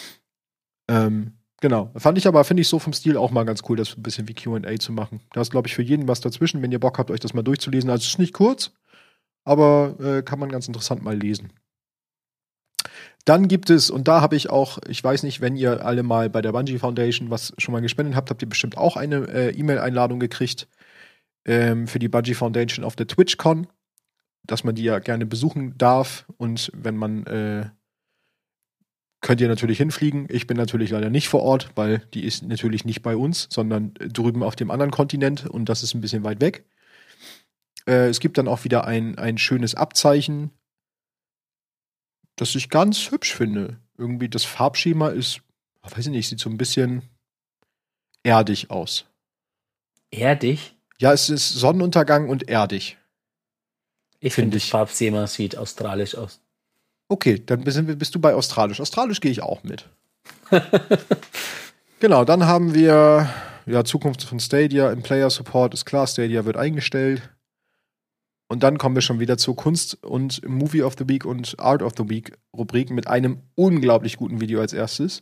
Ähm, 0.89 1.33
Genau. 1.63 1.91
Fand 1.95 2.17
ich 2.17 2.27
aber, 2.27 2.43
finde 2.43 2.59
ich 2.59 2.67
so 2.67 2.77
vom 2.77 2.91
Stil 2.91 3.15
auch 3.15 3.31
mal 3.31 3.45
ganz 3.45 3.61
cool, 3.69 3.77
das 3.77 3.95
ein 3.95 4.03
bisschen 4.03 4.27
wie 4.27 4.33
QA 4.33 4.77
zu 4.79 4.91
machen. 4.91 5.21
Da 5.31 5.39
ist, 5.39 5.49
glaube 5.49 5.69
ich, 5.69 5.73
für 5.73 5.81
jeden 5.81 6.09
was 6.09 6.19
dazwischen, 6.19 6.61
wenn 6.61 6.73
ihr 6.73 6.79
Bock 6.81 6.99
habt, 6.99 7.09
euch 7.09 7.21
das 7.21 7.33
mal 7.33 7.41
durchzulesen. 7.41 7.89
Also 7.89 8.01
es 8.01 8.09
ist 8.09 8.19
nicht 8.19 8.33
kurz, 8.33 8.71
aber 9.45 9.95
äh, 10.01 10.23
kann 10.23 10.39
man 10.39 10.49
ganz 10.49 10.67
interessant 10.67 11.03
mal 11.03 11.17
lesen. 11.17 11.53
Dann 13.23 13.47
gibt 13.47 13.69
es, 13.69 13.89
und 13.89 14.09
da 14.09 14.19
habe 14.19 14.35
ich 14.35 14.49
auch, 14.49 14.77
ich 14.89 15.01
weiß 15.01 15.23
nicht, 15.23 15.39
wenn 15.39 15.55
ihr 15.55 15.85
alle 15.85 16.03
mal 16.03 16.29
bei 16.29 16.41
der 16.41 16.51
Bungie 16.51 16.79
Foundation 16.79 17.29
was 17.29 17.53
schon 17.57 17.71
mal 17.71 17.79
gespendet 17.79 18.17
habt, 18.17 18.29
habt 18.29 18.41
ihr 18.41 18.49
bestimmt 18.49 18.77
auch 18.77 18.97
eine 18.97 19.29
äh, 19.29 19.57
E-Mail-Einladung 19.57 20.19
gekriegt 20.19 20.67
ähm, 21.45 21.87
für 21.87 21.99
die 21.99 22.09
Bungie 22.09 22.33
Foundation 22.33 22.83
auf 22.83 22.97
der 22.97 23.07
TwitchCon, 23.07 23.67
dass 24.45 24.65
man 24.65 24.75
die 24.75 24.83
ja 24.83 24.99
gerne 24.99 25.25
besuchen 25.25 25.77
darf. 25.77 26.25
Und 26.35 26.73
wenn 26.75 26.97
man 26.97 27.25
äh, 27.25 27.69
könnt 29.23 29.41
ihr 29.41 29.47
natürlich 29.47 29.79
hinfliegen. 29.79 30.27
Ich 30.29 30.45
bin 30.45 30.57
natürlich 30.57 30.91
leider 30.91 31.09
nicht 31.09 31.29
vor 31.29 31.41
Ort, 31.41 31.71
weil 31.75 31.99
die 32.13 32.25
ist 32.25 32.43
natürlich 32.43 32.85
nicht 32.85 33.01
bei 33.01 33.15
uns, 33.15 33.47
sondern 33.49 33.95
drüben 33.95 34.43
auf 34.43 34.55
dem 34.55 34.69
anderen 34.69 34.91
Kontinent 34.91 35.47
und 35.47 35.69
das 35.69 35.81
ist 35.81 35.95
ein 35.95 36.01
bisschen 36.01 36.23
weit 36.23 36.41
weg. 36.41 36.65
Äh, 37.87 38.09
es 38.09 38.19
gibt 38.19 38.37
dann 38.37 38.47
auch 38.47 38.65
wieder 38.65 38.85
ein, 38.85 39.17
ein 39.17 39.39
schönes 39.39 39.73
Abzeichen, 39.75 40.51
das 42.35 42.53
ich 42.53 42.69
ganz 42.69 43.11
hübsch 43.11 43.33
finde. 43.33 43.79
Irgendwie 43.97 44.29
das 44.29 44.43
Farbschema 44.43 45.09
ist, 45.09 45.41
weiß 45.81 46.07
ich 46.07 46.11
nicht, 46.11 46.27
sieht 46.27 46.39
so 46.39 46.49
ein 46.49 46.57
bisschen 46.57 47.03
erdig 48.23 48.69
aus. 48.71 49.05
Erdig? 50.11 50.75
Ja, 50.99 51.13
es 51.13 51.29
ist 51.29 51.49
Sonnenuntergang 51.49 52.29
und 52.29 52.49
erdig. 52.49 52.97
Ich 54.19 54.33
finde, 54.33 54.57
das 54.57 54.67
Farbschema 54.67 55.27
sieht 55.27 55.57
australisch 55.57 56.15
aus. 56.15 56.42
Okay, 57.13 57.43
dann 57.45 57.63
bist, 57.63 58.15
du 58.15 58.19
bei 58.19 58.33
Australisch. 58.33 58.81
Australisch 58.81 59.19
gehe 59.19 59.29
ich 59.29 59.43
auch 59.43 59.63
mit. 59.63 59.87
genau, 61.99 62.25
dann 62.25 62.47
haben 62.47 62.73
wir 62.73 63.29
ja 63.67 63.83
Zukunft 63.83 64.23
von 64.23 64.39
Stadia 64.39 64.91
im 64.91 65.03
Player 65.03 65.29
Support 65.29 65.75
ist 65.75 65.85
klar, 65.85 66.07
Stadia 66.07 66.43
wird 66.43 66.57
eingestellt. 66.57 67.21
Und 68.47 68.63
dann 68.63 68.79
kommen 68.79 68.95
wir 68.95 69.03
schon 69.03 69.19
wieder 69.19 69.37
zur 69.37 69.55
Kunst 69.55 70.03
und 70.03 70.41
Movie 70.49 70.81
of 70.81 70.95
the 70.97 71.07
Week 71.07 71.23
und 71.23 71.59
Art 71.59 71.83
of 71.83 71.93
the 71.95 72.09
Week 72.09 72.35
Rubriken 72.51 72.95
mit 72.95 73.05
einem 73.05 73.43
unglaublich 73.53 74.17
guten 74.17 74.41
Video 74.41 74.59
als 74.59 74.73
erstes. 74.73 75.21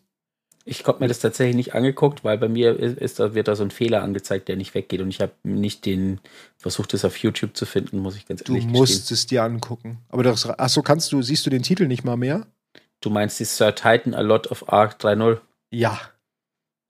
Ich 0.64 0.86
habe 0.86 1.00
mir 1.00 1.08
das 1.08 1.20
tatsächlich 1.20 1.56
nicht 1.56 1.74
angeguckt, 1.74 2.24
weil 2.24 2.38
bei 2.38 2.48
mir 2.48 2.80
ist, 2.80 2.98
ist, 2.98 3.20
da 3.20 3.34
wird 3.34 3.48
da 3.48 3.56
so 3.56 3.64
ein 3.64 3.72
Fehler 3.72 4.04
angezeigt, 4.04 4.48
der 4.48 4.56
nicht 4.56 4.76
weggeht 4.76 5.02
und 5.02 5.10
ich 5.10 5.20
habe 5.20 5.34
nicht 5.44 5.86
den 5.86 6.20
versucht, 6.58 6.94
das 6.94 7.04
auf 7.04 7.18
YouTube 7.18 7.56
zu 7.58 7.66
finden, 7.66 7.98
muss 8.00 8.16
ich 8.16 8.28
ganz 8.28 8.42
ehrlich 8.42 8.64
sagen. 8.64 8.74
Du 8.74 8.80
musst 8.80 8.94
gestehen. 8.94 9.16
es 9.16 9.26
dir 9.26 9.44
angucken. 9.44 9.98
Aber 10.10 10.24
das, 10.24 10.48
achso, 10.48 10.84
kannst 10.84 11.12
du, 11.12 11.22
siehst 11.22 11.46
du 11.46 11.50
den 11.50 11.64
Titel 11.64 11.88
nicht 11.88 12.04
mal 12.04 12.18
mehr? 12.18 12.46
Du 13.02 13.10
meinst 13.10 13.40
die 13.40 13.46
Sir 13.46 13.74
Titan 13.74 14.14
A 14.14 14.22
Lot 14.22 14.52
of 14.52 14.72
Arc 14.72 15.02
3.0? 15.02 15.40
Ja. 15.72 16.00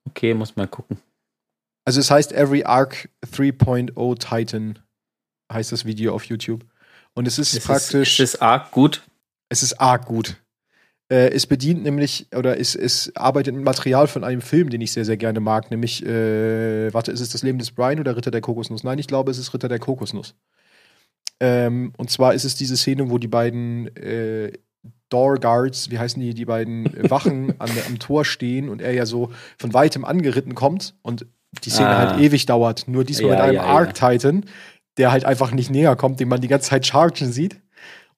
Okay, 0.10 0.34
muss 0.34 0.58
mal 0.58 0.68
gucken. 0.68 0.98
Also 1.86 2.00
es 2.00 2.12
heißt 2.12 2.34
Every 2.34 2.64
Arc 2.64 3.10
3.0 3.26 4.20
Titan 4.20 4.80
heißt 5.52 5.72
das 5.72 5.86
Video 5.86 6.14
auf 6.14 6.26
YouTube. 6.26 6.66
Und 7.14 7.28
es 7.28 7.40
ist, 7.40 7.54
ist 7.54 7.66
praktisch. 7.66 8.20
Es, 8.20 8.30
ist 8.30 8.36
es 8.36 8.42
arg 8.42 8.72
gut? 8.72 9.02
Es 9.50 9.64
ist 9.64 9.80
arg 9.80 10.06
gut. 10.06 10.38
Äh, 11.12 11.32
es 11.32 11.46
bedient 11.46 11.84
nämlich, 11.84 12.28
oder 12.34 12.58
es, 12.58 12.74
es 12.74 13.12
arbeitet 13.18 13.54
mit 13.54 13.66
Material 13.66 14.08
von 14.08 14.24
einem 14.24 14.40
Film, 14.40 14.70
den 14.70 14.80
ich 14.80 14.94
sehr, 14.94 15.04
sehr 15.04 15.18
gerne 15.18 15.42
mag, 15.42 15.70
nämlich, 15.70 16.06
äh, 16.06 16.94
warte, 16.94 17.12
ist 17.12 17.20
es 17.20 17.30
das 17.30 17.44
Leben 17.44 17.60
des 17.60 17.72
Brian 17.72 18.00
oder 18.00 18.16
Ritter 18.16 18.32
der 18.32 18.40
Kokosnuss? 18.40 18.86
Nein, 18.86 18.98
ich 18.98 19.08
glaube, 19.08 19.30
es 19.30 19.38
ist 19.38 19.54
Ritter 19.54 19.68
der 19.68 19.80
Kokosnuss. 19.80 20.36
Ähm, 21.42 21.92
und 21.98 22.10
zwar 22.10 22.34
ist 22.34 22.46
es 22.46 22.56
diese 22.56 22.78
Szene, 22.78 23.10
wo 23.10 23.18
die 23.18 23.28
beiden 23.28 23.94
äh, 23.98 24.54
Door 25.10 25.40
Guards, 25.40 25.92
wie 25.92 26.00
heißen 26.00 26.22
die, 26.22 26.34
die 26.34 26.46
beiden 26.46 26.90
Wachen 27.10 27.56
an, 27.60 27.70
am 27.88 28.00
Tor 28.00 28.24
stehen 28.24 28.70
und 28.70 28.82
er 28.82 28.94
ja 28.94 29.06
so 29.06 29.32
von 29.58 29.74
weitem 29.74 30.06
angeritten 30.06 30.56
kommt 30.56 30.96
und 31.02 31.26
die 31.66 31.72
Szene 31.72 31.90
ah. 31.90 31.98
halt 31.98 32.22
ewig 32.22 32.46
dauert. 32.46 32.88
Nur 32.88 33.04
diesmal 33.04 33.32
ja, 33.32 33.36
mit 33.36 33.44
einem 33.44 33.56
ja, 33.56 33.64
Arc 33.64 33.96
Titan, 33.96 34.46
der 34.98 35.12
halt 35.12 35.26
einfach 35.26 35.52
nicht 35.52 35.72
näher 35.72 35.98
kommt, 35.98 36.22
den 36.22 36.30
man 36.30 36.40
die 36.40 36.48
ganze 36.48 36.70
Zeit 36.70 36.86
chargen 36.88 37.34
sieht. 37.34 37.60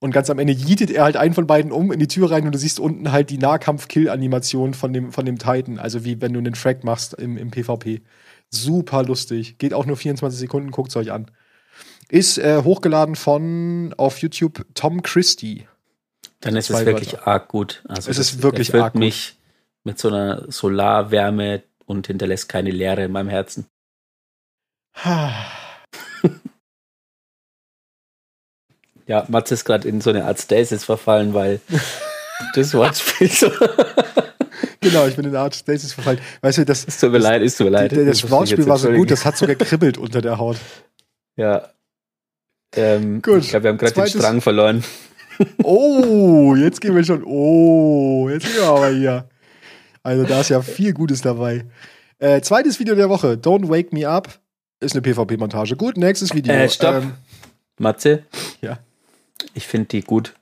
Und 0.04 0.12
ganz 0.12 0.30
am 0.30 0.38
Ende 0.38 0.52
jietet 0.52 0.92
er 0.92 1.06
halt 1.06 1.16
einen 1.16 1.34
von 1.34 1.48
beiden 1.48 1.72
um 1.72 1.89
in 1.94 1.98
die 1.98 2.10
Tür 2.10 2.30
rein 2.30 2.46
und 2.46 2.54
du 2.54 2.60
siehst 2.60 2.78
unten 2.78 3.13
halt 3.13 3.30
die 3.30 3.38
Nahkampf-Kill-Animation 3.38 4.74
von 4.74 4.92
dem, 4.92 5.13
von 5.13 5.26
dem 5.26 5.39
Titan. 5.39 5.80
Also 5.80 6.04
wie 6.04 6.20
wenn 6.20 6.34
du 6.34 6.39
einen 6.39 6.56
Track 6.56 6.84
machst 6.84 7.13
im, 7.13 7.38
im 7.38 7.52
PvP. 7.52 8.02
Super 8.50 9.04
lustig. 9.04 9.58
Geht 9.60 9.74
auch 9.74 9.86
nur 9.86 9.96
24 9.96 10.38
Sekunden, 10.38 10.72
guckt 10.72 10.89
es 10.89 10.98
euch 10.98 11.13
an. 11.13 11.32
Ist 12.10 12.38
äh, 12.38 12.63
hochgeladen 12.63 13.16
von 13.16 13.96
auf 13.96 14.18
YouTube 14.18 14.66
Tom 14.74 15.04
Christie. 15.04 15.70
Dann 16.42 16.58
ist 16.58 16.70
es 16.70 16.86
wirklich 16.86 17.13
Wörter. 17.13 17.28
arg 17.30 17.48
gut. 17.48 17.82
Also 17.88 18.12
es 18.12 18.18
ist 18.18 18.44
wirklich 18.44 18.76
arg 18.76 18.92
gut. 18.92 19.00
mich 19.00 19.38
mit 19.86 20.00
so 20.00 20.10
einer 20.10 20.52
Solarwärme 20.52 21.63
und 21.86 22.08
hinterlässt 22.08 22.50
keine 22.50 22.72
Leere 22.72 23.06
in 23.06 23.13
meinem 23.13 23.30
Herzen. 23.30 23.68
Ja, 29.08 29.26
Mats 29.28 29.52
ist 29.52 29.66
gerade 29.66 29.88
in 29.88 30.02
so 30.02 30.10
eine 30.10 30.26
Art 30.26 30.39
Stasis 30.39 30.86
verfallen, 30.86 31.34
weil 31.34 31.60
das 32.56 32.74
Wortspiel 32.74 33.30
so. 33.30 33.52
genau, 34.80 35.08
ich 35.08 35.16
bin 35.16 35.26
in 35.26 35.32
eine 35.32 35.39
Art 35.39 35.56
Stasis 35.56 35.94
verfallen. 35.94 36.20
Weißt 36.42 36.60
du, 36.60 36.66
das. 36.66 36.86
Es 36.88 37.00
tut 37.00 37.12
mir 37.12 37.18
leid, 37.18 37.42
es 37.42 37.58
tut 37.58 37.66
mir 37.66 37.72
leid. 37.72 37.92
Das, 37.92 38.22
das 38.22 38.32
Wortspiel 38.32 38.66
war 38.68 38.78
so 38.78 38.92
gut, 38.92 39.12
das 39.12 39.26
hat 39.26 39.38
sogar 39.38 39.56
kribbelt 39.56 39.98
unter 39.98 40.22
der 40.22 40.38
Haut. 40.38 40.58
Ja. 41.36 41.70
Ähm, 42.76 43.22
gut. 43.22 43.39
Ich 43.39 43.50
glaube, 43.50 43.63
wir 43.63 43.70
haben 43.72 43.78
gerade 43.78 43.94
den 43.94 44.08
Strang 44.08 44.42
verloren. 44.42 44.84
Oh, 45.63 46.56
jetzt 46.56 46.80
gehen 46.80 46.96
wir 46.96 47.04
schon. 47.04 47.24
Oh, 47.24 48.30
jetzt 48.30 48.46
gehen 48.46 48.56
wir 48.56 48.68
aber 48.68 48.89
hier. 48.89 49.28
Also, 50.04 50.24
da 50.26 50.42
ist 50.42 50.50
ja 50.50 50.62
viel 50.62 50.94
Gutes 50.94 51.22
dabei. 51.22 51.66
Äh, 52.20 52.42
zweites 52.42 52.80
Video 52.80 52.96
der 52.96 53.10
Woche. 53.10 53.34
Don't 53.34 53.70
Wake 53.70 53.94
Me 53.94 54.08
Up. 54.08 54.39
Ist 54.80 54.96
eine 54.96 55.02
PvP-Montage. 55.02 55.76
Gut, 55.76 55.98
nächstes 55.98 56.34
Video. 56.34 56.54
Äh, 56.54 56.70
stopp. 56.70 56.96
Ähm, 56.96 57.13
Matze? 57.80 58.24
Ja. 58.62 58.80
Ich 59.53 59.67
finde 59.67 59.88
die 59.88 60.01
gut. 60.01 60.34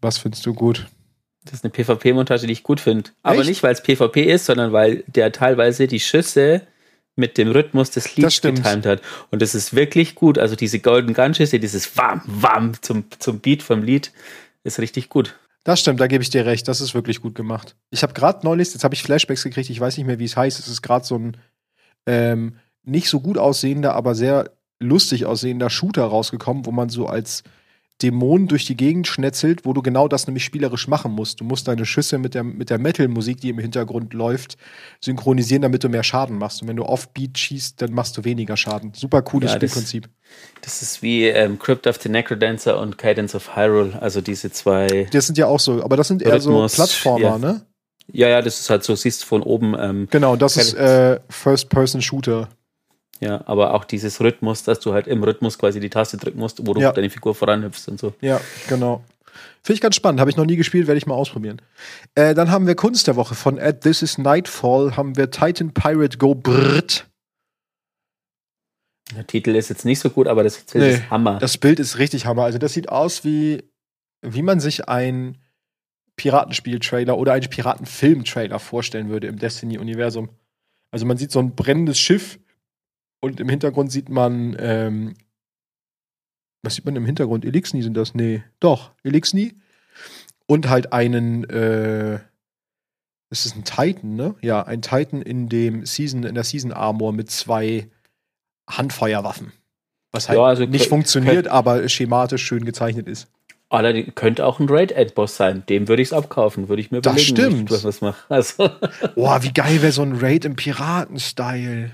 Was 0.00 0.18
findest 0.18 0.44
du 0.46 0.54
gut? 0.54 0.86
Das 1.44 1.54
ist 1.54 1.64
eine 1.64 1.70
PvP-Montage, 1.70 2.46
die 2.46 2.52
ich 2.52 2.62
gut 2.62 2.80
finde. 2.80 3.10
Aber 3.22 3.44
nicht, 3.44 3.62
weil 3.62 3.72
es 3.72 3.82
PvP 3.82 4.24
ist, 4.24 4.46
sondern 4.46 4.72
weil 4.72 5.04
der 5.06 5.30
teilweise 5.32 5.86
die 5.86 6.00
Schüsse 6.00 6.66
mit 7.14 7.38
dem 7.38 7.50
Rhythmus 7.50 7.90
des 7.90 8.16
Lieds 8.16 8.40
getimt 8.40 8.84
hat. 8.84 9.00
Und 9.30 9.42
das 9.42 9.54
ist 9.54 9.74
wirklich 9.74 10.14
gut. 10.14 10.38
Also 10.38 10.54
diese 10.54 10.80
Golden 10.80 11.14
Gun-Schüsse, 11.14 11.58
dieses 11.58 11.96
Wam, 11.96 12.20
Wam 12.26 12.80
zum, 12.82 13.04
zum 13.18 13.38
Beat 13.40 13.62
vom 13.62 13.82
Lied, 13.82 14.12
ist 14.64 14.78
richtig 14.78 15.08
gut. 15.08 15.36
Das 15.64 15.80
stimmt, 15.80 16.00
da 16.00 16.06
gebe 16.06 16.22
ich 16.22 16.30
dir 16.30 16.46
recht. 16.46 16.68
Das 16.68 16.80
ist 16.80 16.94
wirklich 16.94 17.22
gut 17.22 17.34
gemacht. 17.34 17.74
Ich 17.90 18.02
habe 18.02 18.12
gerade 18.12 18.44
neulich, 18.44 18.72
jetzt 18.72 18.84
habe 18.84 18.94
ich 18.94 19.02
Flashbacks 19.02 19.42
gekriegt, 19.42 19.70
ich 19.70 19.80
weiß 19.80 19.96
nicht 19.96 20.06
mehr, 20.06 20.18
wie 20.18 20.24
es 20.24 20.36
heißt. 20.36 20.58
Es 20.58 20.68
ist 20.68 20.82
gerade 20.82 21.06
so 21.06 21.18
ein 21.18 21.36
ähm, 22.06 22.56
nicht 22.84 23.08
so 23.08 23.20
gut 23.20 23.38
aussehender, 23.38 23.94
aber 23.94 24.14
sehr 24.14 24.50
lustig 24.80 25.26
aussehender 25.26 25.70
Shooter 25.70 26.04
rausgekommen, 26.04 26.66
wo 26.66 26.70
man 26.70 26.88
so 26.88 27.06
als 27.06 27.42
Dämon 28.02 28.46
durch 28.46 28.66
die 28.66 28.76
Gegend 28.76 29.06
schnetzelt, 29.06 29.64
wo 29.64 29.72
du 29.72 29.80
genau 29.80 30.06
das 30.06 30.26
nämlich 30.26 30.44
spielerisch 30.44 30.86
machen 30.86 31.12
musst. 31.12 31.40
Du 31.40 31.44
musst 31.44 31.66
deine 31.66 31.86
Schüsse 31.86 32.18
mit 32.18 32.34
der, 32.34 32.44
mit 32.44 32.68
der 32.68 32.78
Metal-Musik, 32.78 33.40
die 33.40 33.48
im 33.48 33.58
Hintergrund 33.58 34.12
läuft, 34.12 34.58
synchronisieren, 35.00 35.62
damit 35.62 35.82
du 35.82 35.88
mehr 35.88 36.02
Schaden 36.02 36.36
machst. 36.36 36.60
Und 36.60 36.68
wenn 36.68 36.76
du 36.76 36.84
off-Beat 36.84 37.38
schießt, 37.38 37.80
dann 37.80 37.92
machst 37.92 38.18
du 38.18 38.24
weniger 38.24 38.58
Schaden. 38.58 38.92
Super 38.94 39.22
cooles 39.22 39.50
ja, 39.50 39.56
Spielprinzip. 39.56 40.10
Das, 40.60 40.80
das, 40.80 40.82
ist 40.82 41.02
wie 41.02 41.24
ähm, 41.24 41.58
Crypt 41.58 41.86
of 41.86 41.98
the 42.02 42.10
Necrodancer 42.10 42.78
und 42.78 42.98
Cadence 42.98 43.34
of 43.34 43.56
Hyrule, 43.56 44.00
also 44.02 44.20
diese 44.20 44.50
zwei. 44.50 45.08
Das 45.12 45.26
sind 45.26 45.38
ja 45.38 45.46
auch 45.46 45.60
so, 45.60 45.82
aber 45.82 45.96
das 45.96 46.08
sind 46.08 46.20
eher 46.20 46.34
Rhythmus, 46.34 46.72
so 46.72 46.82
Plattformer, 46.82 47.24
ja. 47.24 47.38
ne? 47.38 47.66
Ja, 48.12 48.28
ja, 48.28 48.42
das 48.42 48.60
ist 48.60 48.70
halt 48.70 48.84
so, 48.84 48.94
siehst 48.94 49.22
du 49.22 49.26
von 49.26 49.42
oben. 49.42 49.74
Ähm, 49.78 50.08
genau, 50.10 50.36
das 50.36 50.56
ist 50.56 50.74
äh, 50.74 51.18
First-Person-Shooter. 51.28 52.48
Ja, 53.20 53.42
aber 53.46 53.74
auch 53.74 53.84
dieses 53.84 54.20
Rhythmus, 54.20 54.62
dass 54.62 54.80
du 54.80 54.92
halt 54.92 55.06
im 55.06 55.22
Rhythmus 55.22 55.58
quasi 55.58 55.80
die 55.80 55.90
Taste 55.90 56.16
drücken 56.16 56.38
musst, 56.38 56.66
wo 56.66 56.74
du 56.74 56.80
ja. 56.80 56.92
deine 56.92 57.10
Figur 57.10 57.34
voranhüpfst 57.34 57.88
und 57.88 57.98
so. 57.98 58.12
Ja, 58.20 58.40
genau. 58.68 59.02
Finde 59.62 59.74
ich 59.74 59.80
ganz 59.80 59.96
spannend. 59.96 60.20
Habe 60.20 60.30
ich 60.30 60.36
noch 60.36 60.46
nie 60.46 60.56
gespielt, 60.56 60.86
werde 60.86 60.98
ich 60.98 61.06
mal 61.06 61.14
ausprobieren. 61.14 61.60
Äh, 62.14 62.34
dann 62.34 62.50
haben 62.50 62.66
wir 62.66 62.74
Kunst 62.74 63.06
der 63.06 63.16
Woche 63.16 63.34
von 63.34 63.58
At 63.58 63.80
This 63.82 64.02
Is 64.02 64.18
Nightfall, 64.18 64.96
haben 64.96 65.16
wir 65.16 65.30
Titan 65.30 65.72
Pirate 65.72 66.18
Go 66.18 66.34
Brrrt. 66.34 67.06
Der 69.14 69.26
Titel 69.26 69.54
ist 69.54 69.68
jetzt 69.68 69.84
nicht 69.84 70.00
so 70.00 70.10
gut, 70.10 70.26
aber 70.26 70.42
das 70.42 70.58
Bild 70.58 70.84
nee, 70.84 70.94
ist 70.94 71.10
Hammer. 71.10 71.38
Das 71.38 71.58
Bild 71.58 71.78
ist 71.78 71.98
richtig 71.98 72.26
Hammer. 72.26 72.44
Also 72.44 72.58
das 72.58 72.72
sieht 72.72 72.88
aus 72.88 73.24
wie, 73.24 73.62
wie 74.22 74.42
man 74.42 74.60
sich 74.60 74.88
ein 74.88 75.38
Piratenspiel-Trailer 76.16 77.16
oder 77.16 77.34
einen 77.34 77.48
Piratenfilm-Trailer 77.48 78.58
vorstellen 78.58 79.08
würde 79.08 79.28
im 79.28 79.38
Destiny-Universum. 79.38 80.30
Also 80.90 81.06
man 81.06 81.18
sieht 81.18 81.30
so 81.30 81.38
ein 81.38 81.54
brennendes 81.54 81.98
Schiff 81.98 82.38
und 83.26 83.40
im 83.40 83.48
Hintergrund 83.48 83.92
sieht 83.92 84.08
man, 84.08 84.56
ähm, 84.58 85.14
was 86.62 86.74
sieht 86.76 86.84
man 86.84 86.96
im 86.96 87.04
Hintergrund? 87.06 87.44
Elixni 87.44 87.82
sind 87.82 87.96
das? 87.96 88.14
Nee, 88.14 88.42
doch, 88.60 88.92
Elixni. 89.04 89.54
Und 90.46 90.68
halt 90.68 90.92
einen, 90.92 91.44
äh, 91.50 92.20
das 93.30 93.46
ist 93.46 93.56
ein 93.56 93.64
Titan, 93.64 94.14
ne? 94.14 94.34
Ja, 94.40 94.62
ein 94.62 94.82
Titan 94.82 95.22
in 95.22 95.48
dem 95.48 95.84
Season, 95.84 96.24
in 96.24 96.34
der 96.34 96.44
Season 96.44 96.72
Armor 96.72 97.12
mit 97.12 97.30
zwei 97.30 97.88
Handfeuerwaffen. 98.68 99.52
Was 100.12 100.28
halt 100.28 100.38
ja, 100.38 100.44
also 100.44 100.64
nicht 100.64 100.88
funktioniert, 100.88 101.48
aber 101.48 101.88
schematisch 101.88 102.44
schön 102.44 102.64
gezeichnet 102.64 103.08
ist. 103.08 103.28
Allerdings 103.68 104.14
könnte 104.14 104.46
auch 104.46 104.60
ein 104.60 104.68
Raid-Endboss 104.68 105.36
sein. 105.36 105.64
Dem 105.68 105.88
würde 105.88 106.00
ich 106.00 106.08
es 106.08 106.12
abkaufen, 106.12 106.68
würde 106.68 106.80
ich 106.80 106.92
mir 106.92 107.00
Das 107.00 107.28
überlegen, 107.28 107.36
stimmt. 107.36 107.70
wie 107.70 107.74
ich 107.74 107.84
was 107.84 108.00
mache. 108.00 108.24
Also, 108.28 108.70
Boah, 109.16 109.42
wie 109.42 109.52
geil 109.52 109.82
wäre 109.82 109.92
so 109.92 110.02
ein 110.02 110.16
Raid 110.16 110.44
im 110.44 110.54
Piraten-Style. 110.54 111.90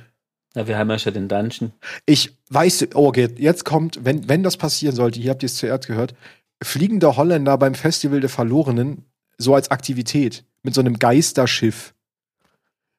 Ja, 0.55 0.67
wir 0.67 0.79
haben 0.79 0.91
ja 0.91 0.99
schon 0.99 1.15
den 1.15 1.29
Dungeon. 1.29 1.73
Ich 2.07 2.37
weiß, 2.51 2.89
oh, 2.95 3.09
okay, 3.09 3.29
jetzt 3.37 3.65
kommt, 3.65 4.05
wenn, 4.05 4.29
wenn 4.29 4.43
das 4.43 4.57
passieren 4.57 4.95
sollte, 4.95 5.21
hier 5.21 5.31
habt 5.31 5.43
ihr 5.43 5.47
es 5.47 5.57
zuerst 5.57 5.87
gehört, 5.87 6.15
fliegender 6.63 7.17
Holländer 7.17 7.57
beim 7.59 7.75
Festival 7.75 8.21
der 8.21 8.31
Verlorenen, 8.31 9.05
so 9.39 9.55
als 9.55 9.71
Aktivität, 9.71 10.45
mit 10.63 10.75
so 10.75 10.81
einem 10.81 10.99
Geisterschiff. 10.99 11.95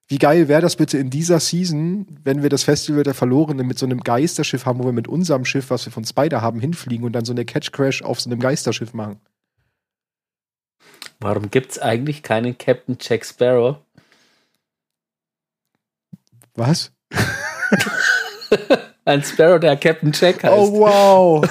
Wie 0.07 0.17
geil 0.17 0.47
wäre 0.47 0.61
das 0.61 0.75
bitte 0.75 0.97
in 0.97 1.09
dieser 1.09 1.39
Season, 1.39 2.05
wenn 2.23 2.43
wir 2.43 2.49
das 2.49 2.63
Festival 2.63 3.03
der 3.03 3.13
Verlorenen 3.13 3.65
mit 3.65 3.79
so 3.79 3.85
einem 3.85 4.01
Geisterschiff 4.01 4.65
haben, 4.65 4.79
wo 4.79 4.85
wir 4.85 4.91
mit 4.91 5.07
unserem 5.07 5.45
Schiff, 5.45 5.69
was 5.69 5.85
wir 5.85 5.93
von 5.93 6.03
Spider 6.03 6.41
haben, 6.41 6.59
hinfliegen 6.59 7.05
und 7.05 7.13
dann 7.13 7.25
so 7.25 7.31
eine 7.31 7.45
Catch 7.45 7.71
Crash 7.71 8.01
auf 8.01 8.19
so 8.19 8.29
einem 8.29 8.39
Geisterschiff 8.39 8.93
machen? 8.93 9.21
Warum 11.19 11.49
gibt 11.49 11.71
es 11.71 11.79
eigentlich 11.79 12.21
keinen 12.21 12.57
Captain 12.57 12.97
Jack 12.99 13.25
Sparrow? 13.25 13.77
Was? 16.55 16.91
Ein 19.05 19.23
Sparrow, 19.23 19.59
der 19.59 19.75
Captain 19.77 20.11
Jack 20.13 20.43
heißt. 20.43 20.53
Oh, 20.55 20.79
wow. 20.79 21.45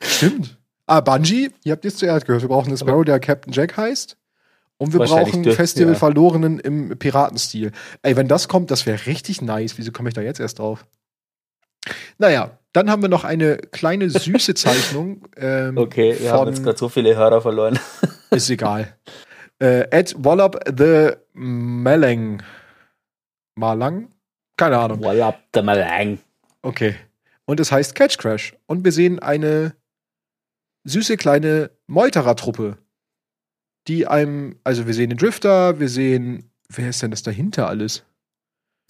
Stimmt. 0.00 0.56
Ah, 0.86 1.00
Bungie, 1.00 1.50
ihr 1.64 1.72
habt 1.72 1.84
jetzt 1.84 1.98
zuerst 1.98 2.26
gehört, 2.26 2.42
wir 2.42 2.48
brauchen 2.48 2.68
einen 2.68 2.76
Sparrow, 2.78 3.04
der 3.04 3.20
Captain 3.20 3.52
Jack 3.52 3.76
heißt. 3.76 4.16
Und 4.78 4.92
wir 4.92 5.00
brauchen 5.00 5.42
dürft- 5.42 5.56
Festival 5.56 5.94
ja. 5.94 5.98
Verlorenen 5.98 6.58
im 6.60 6.96
Piratenstil. 6.98 7.72
Ey, 8.02 8.16
wenn 8.16 8.28
das 8.28 8.48
kommt, 8.48 8.70
das 8.70 8.86
wäre 8.86 9.06
richtig 9.06 9.42
nice. 9.42 9.76
Wieso 9.76 9.90
komme 9.92 10.08
ich 10.08 10.14
da 10.14 10.20
jetzt 10.20 10.38
erst 10.40 10.60
drauf? 10.60 10.86
Naja, 12.18 12.58
dann 12.72 12.90
haben 12.90 13.02
wir 13.02 13.08
noch 13.08 13.24
eine 13.24 13.56
kleine 13.56 14.08
süße 14.08 14.54
Zeichnung. 14.54 15.26
Ähm, 15.36 15.76
Okay, 15.76 16.16
wir 16.20 16.30
von, 16.30 16.38
haben 16.40 16.48
jetzt 16.48 16.62
gerade 16.62 16.78
so 16.78 16.88
viele 16.88 17.16
Hörer 17.16 17.40
verloren. 17.40 17.78
Ist 18.30 18.50
egal. 18.50 18.94
Äh, 19.60 19.88
Ed 19.90 20.14
Wallop 20.18 20.60
the 20.76 21.10
Meleng. 21.34 22.42
Malang? 23.56 24.08
Keine 24.58 24.78
Ahnung. 24.78 25.00
Okay. 26.60 26.94
Und 27.46 27.60
es 27.60 27.72
heißt 27.72 27.94
Catch 27.94 28.18
Crash. 28.18 28.54
Und 28.66 28.84
wir 28.84 28.92
sehen 28.92 29.20
eine 29.20 29.74
süße 30.84 31.16
kleine 31.16 31.70
Meuterer-Truppe, 31.86 32.76
die 33.86 34.06
einem, 34.06 34.58
also 34.64 34.86
wir 34.86 34.92
sehen 34.92 35.08
den 35.08 35.18
Drifter, 35.18 35.80
wir 35.80 35.88
sehen, 35.88 36.50
wer 36.68 36.90
ist 36.90 37.02
denn 37.02 37.10
das 37.10 37.22
dahinter 37.22 37.68
alles? 37.68 38.04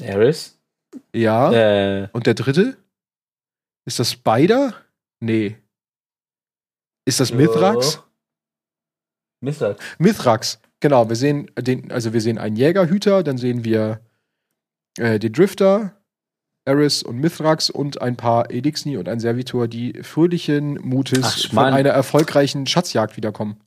Eris? 0.01 0.59
Ja. 1.15 1.53
Äh, 1.53 2.09
Und 2.13 2.27
der 2.27 2.35
dritte? 2.35 2.77
Ist 3.85 4.01
das 4.01 4.13
Spider? 4.13 4.75
Nee. 5.21 5.57
Ist 7.05 7.21
das 7.21 7.33
Mithrax? 7.33 8.03
Mithrax. 9.41 9.81
Mithrax, 9.99 10.61
genau. 10.81 11.09
Wir 11.09 11.17
sehen 11.17 11.51
den, 11.57 11.93
also 11.93 12.13
wir 12.13 12.21
sehen 12.21 12.39
einen 12.39 12.57
Jägerhüter, 12.57 13.23
dann 13.23 13.39
sehen 13.39 13.65
wir 13.65 14.01
äh, 14.99 15.19
den 15.19 15.33
Drifter, 15.33 15.95
Eris 16.65 17.03
und 17.03 17.19
Mithrax 17.19 17.71
und 17.71 18.03
ein 18.03 18.17
paar 18.17 18.51
Elixni 18.51 18.97
und 18.97 19.09
ein 19.09 19.21
Servitor, 19.21 19.69
die 19.69 20.03
fröhlichen 20.03 20.75
Mutes 20.75 21.25
Ach, 21.25 21.51
von 21.51 21.65
einer 21.65 21.91
erfolgreichen 21.91 22.67
Schatzjagd 22.67 23.17
wiederkommen. 23.17 23.61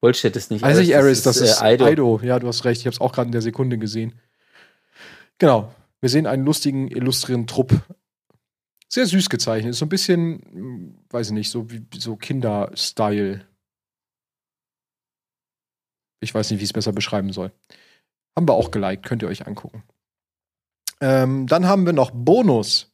Bullshit 0.00 0.34
ist 0.36 0.50
nicht 0.50 0.64
Also 0.64 0.80
nicht 0.80 0.90
Eris, 0.90 1.22
das 1.22 1.38
ist, 1.38 1.60
äh, 1.60 1.74
Ido. 1.74 1.84
Aido. 1.84 2.20
Ja, 2.22 2.38
du 2.38 2.46
hast 2.48 2.64
recht, 2.64 2.80
ich 2.80 2.86
habe 2.86 2.94
es 2.94 3.00
auch 3.00 3.12
gerade 3.12 3.28
in 3.28 3.32
der 3.32 3.42
Sekunde 3.42 3.78
gesehen. 3.78 4.14
Genau. 5.38 5.72
Wir 6.00 6.08
sehen 6.08 6.26
einen 6.26 6.44
lustigen, 6.44 6.88
illustren 6.88 7.46
Trupp. 7.46 7.72
Sehr 8.88 9.06
süß 9.06 9.28
gezeichnet. 9.28 9.72
Ist 9.72 9.78
so 9.78 9.86
ein 9.86 9.90
bisschen, 9.90 10.42
hm, 10.52 10.98
weiß 11.10 11.28
ich 11.28 11.32
nicht, 11.32 11.50
so 11.50 11.70
wie 11.70 11.84
so 11.96 12.16
Kinder-Style. 12.16 13.44
Ich 16.20 16.34
weiß 16.34 16.50
nicht, 16.50 16.60
wie 16.60 16.64
ich 16.64 16.70
es 16.70 16.74
besser 16.74 16.92
beschreiben 16.92 17.32
soll. 17.32 17.52
Haben 18.36 18.48
wir 18.48 18.54
auch 18.54 18.70
geliked, 18.70 19.04
könnt 19.04 19.22
ihr 19.22 19.28
euch 19.28 19.46
angucken. 19.46 19.82
Ähm, 21.00 21.46
dann 21.46 21.66
haben 21.66 21.86
wir 21.86 21.92
noch 21.92 22.10
Bonus 22.12 22.92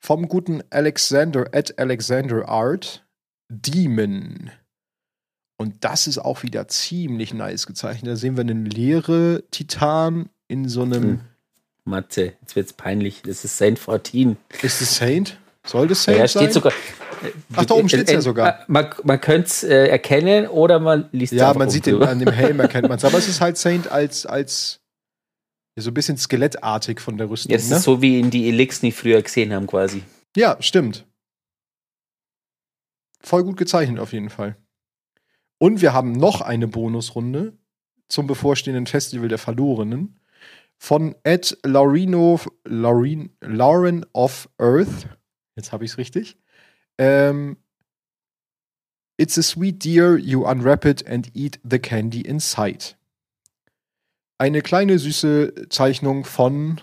vom 0.00 0.28
guten 0.28 0.62
Alexander 0.70 1.46
at 1.52 1.78
Alexander 1.78 2.48
Art 2.48 3.04
Demon. 3.48 4.50
Und 5.58 5.84
das 5.84 6.06
ist 6.06 6.18
auch 6.18 6.42
wieder 6.42 6.68
ziemlich 6.68 7.34
nice 7.34 7.66
gezeichnet. 7.66 8.12
Da 8.12 8.16
sehen 8.16 8.36
wir 8.36 8.40
einen 8.40 8.64
leere 8.64 9.44
Titan 9.50 10.30
in 10.48 10.68
so 10.68 10.82
einem. 10.82 11.02
Hm. 11.02 11.20
Matze, 11.84 12.34
jetzt 12.40 12.56
wird's 12.56 12.72
peinlich. 12.72 13.22
Das 13.22 13.44
ist 13.44 13.58
Saint 13.58 13.78
14. 13.78 14.36
Ist 14.62 14.80
es 14.80 14.96
Saint? 14.96 15.38
Soll 15.66 15.88
das 15.88 16.06
Ja, 16.06 16.12
Saint 16.12 16.18
ja, 16.18 16.28
sein? 16.28 16.42
steht 16.42 16.52
sogar. 16.54 16.72
Ach, 17.54 17.64
da 17.64 17.74
oben 17.74 17.88
steht's 17.88 18.12
ja 18.12 18.20
sogar. 18.20 18.60
Man, 18.66 18.88
man 19.04 19.20
könnte 19.20 19.46
es 19.48 19.62
äh, 19.62 19.88
erkennen 19.88 20.46
oder 20.46 20.78
man 20.78 21.08
liest 21.12 21.32
ja, 21.32 21.48
einfach 21.48 21.58
man 21.58 21.70
sieht 21.70 21.86
den 21.86 22.02
an 22.02 22.18
dem 22.18 22.32
Helm, 22.32 22.60
erkennt 22.60 22.88
man 22.88 22.96
es. 22.96 23.04
Aber 23.04 23.18
es 23.18 23.28
ist 23.28 23.40
halt 23.40 23.58
Saint 23.58 23.90
als, 23.90 24.24
als 24.24 24.79
ja, 24.79 24.79
so 25.76 25.90
ein 25.90 25.94
bisschen 25.94 26.16
skelettartig 26.16 27.00
von 27.00 27.16
der 27.16 27.30
Rüstung. 27.30 27.50
Ja, 27.50 27.56
es 27.56 27.70
ne? 27.70 27.76
ist 27.76 27.84
so, 27.84 28.02
wie 28.02 28.18
ihn 28.18 28.30
die 28.30 28.48
Elixni 28.48 28.92
früher 28.92 29.22
gesehen 29.22 29.52
haben, 29.52 29.66
quasi. 29.66 30.02
Ja, 30.36 30.60
stimmt. 30.60 31.06
Voll 33.20 33.44
gut 33.44 33.56
gezeichnet 33.56 33.98
auf 33.98 34.12
jeden 34.12 34.30
Fall. 34.30 34.56
Und 35.58 35.82
wir 35.82 35.92
haben 35.92 36.12
noch 36.12 36.40
eine 36.40 36.68
Bonusrunde 36.68 37.58
zum 38.08 38.26
bevorstehenden 38.26 38.86
Festival 38.86 39.28
der 39.28 39.38
Verlorenen 39.38 40.18
von 40.78 41.14
Ed 41.22 41.58
Laurino, 41.64 42.40
Laurin, 42.64 43.30
Lauren 43.40 44.06
of 44.12 44.48
Earth. 44.58 45.08
Jetzt 45.54 45.72
habe 45.72 45.84
ich 45.84 45.92
es 45.92 45.98
richtig. 45.98 46.38
Ähm, 46.98 47.58
It's 49.20 49.36
a 49.36 49.42
sweet 49.42 49.84
deer, 49.84 50.16
you 50.16 50.46
unwrap 50.46 50.86
it 50.86 51.06
and 51.06 51.30
eat 51.34 51.58
the 51.62 51.78
candy 51.78 52.22
inside. 52.22 52.94
Eine 54.40 54.62
kleine 54.62 54.98
süße 54.98 55.68
Zeichnung 55.68 56.24
von 56.24 56.80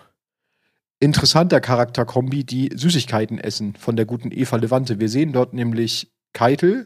interessanter 0.99 1.59
Charakterkombi, 1.59 2.43
die 2.43 2.69
Süßigkeiten 2.71 3.39
essen, 3.39 3.75
von 3.75 3.95
der 3.95 4.05
guten 4.05 4.31
Eva 4.31 4.57
Levante. 4.57 4.99
Wir 4.99 5.09
sehen 5.09 5.33
dort 5.33 5.55
nämlich 5.55 6.13
Keitel, 6.33 6.85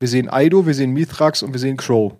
wir 0.00 0.08
sehen 0.08 0.28
Aido, 0.28 0.66
wir 0.66 0.74
sehen 0.74 0.92
Mithrax 0.92 1.42
und 1.42 1.54
wir 1.54 1.58
sehen 1.58 1.78
Crow. 1.78 2.14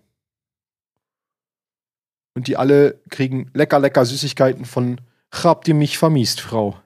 Und 2.32 2.48
die 2.48 2.56
alle 2.56 3.02
kriegen 3.10 3.50
lecker, 3.52 3.78
lecker 3.78 4.06
Süßigkeiten 4.06 4.64
von 4.64 5.02
Habt 5.34 5.68
ihr 5.68 5.74
mich 5.74 5.98
vermisst, 5.98 6.40
Frau? 6.40 6.80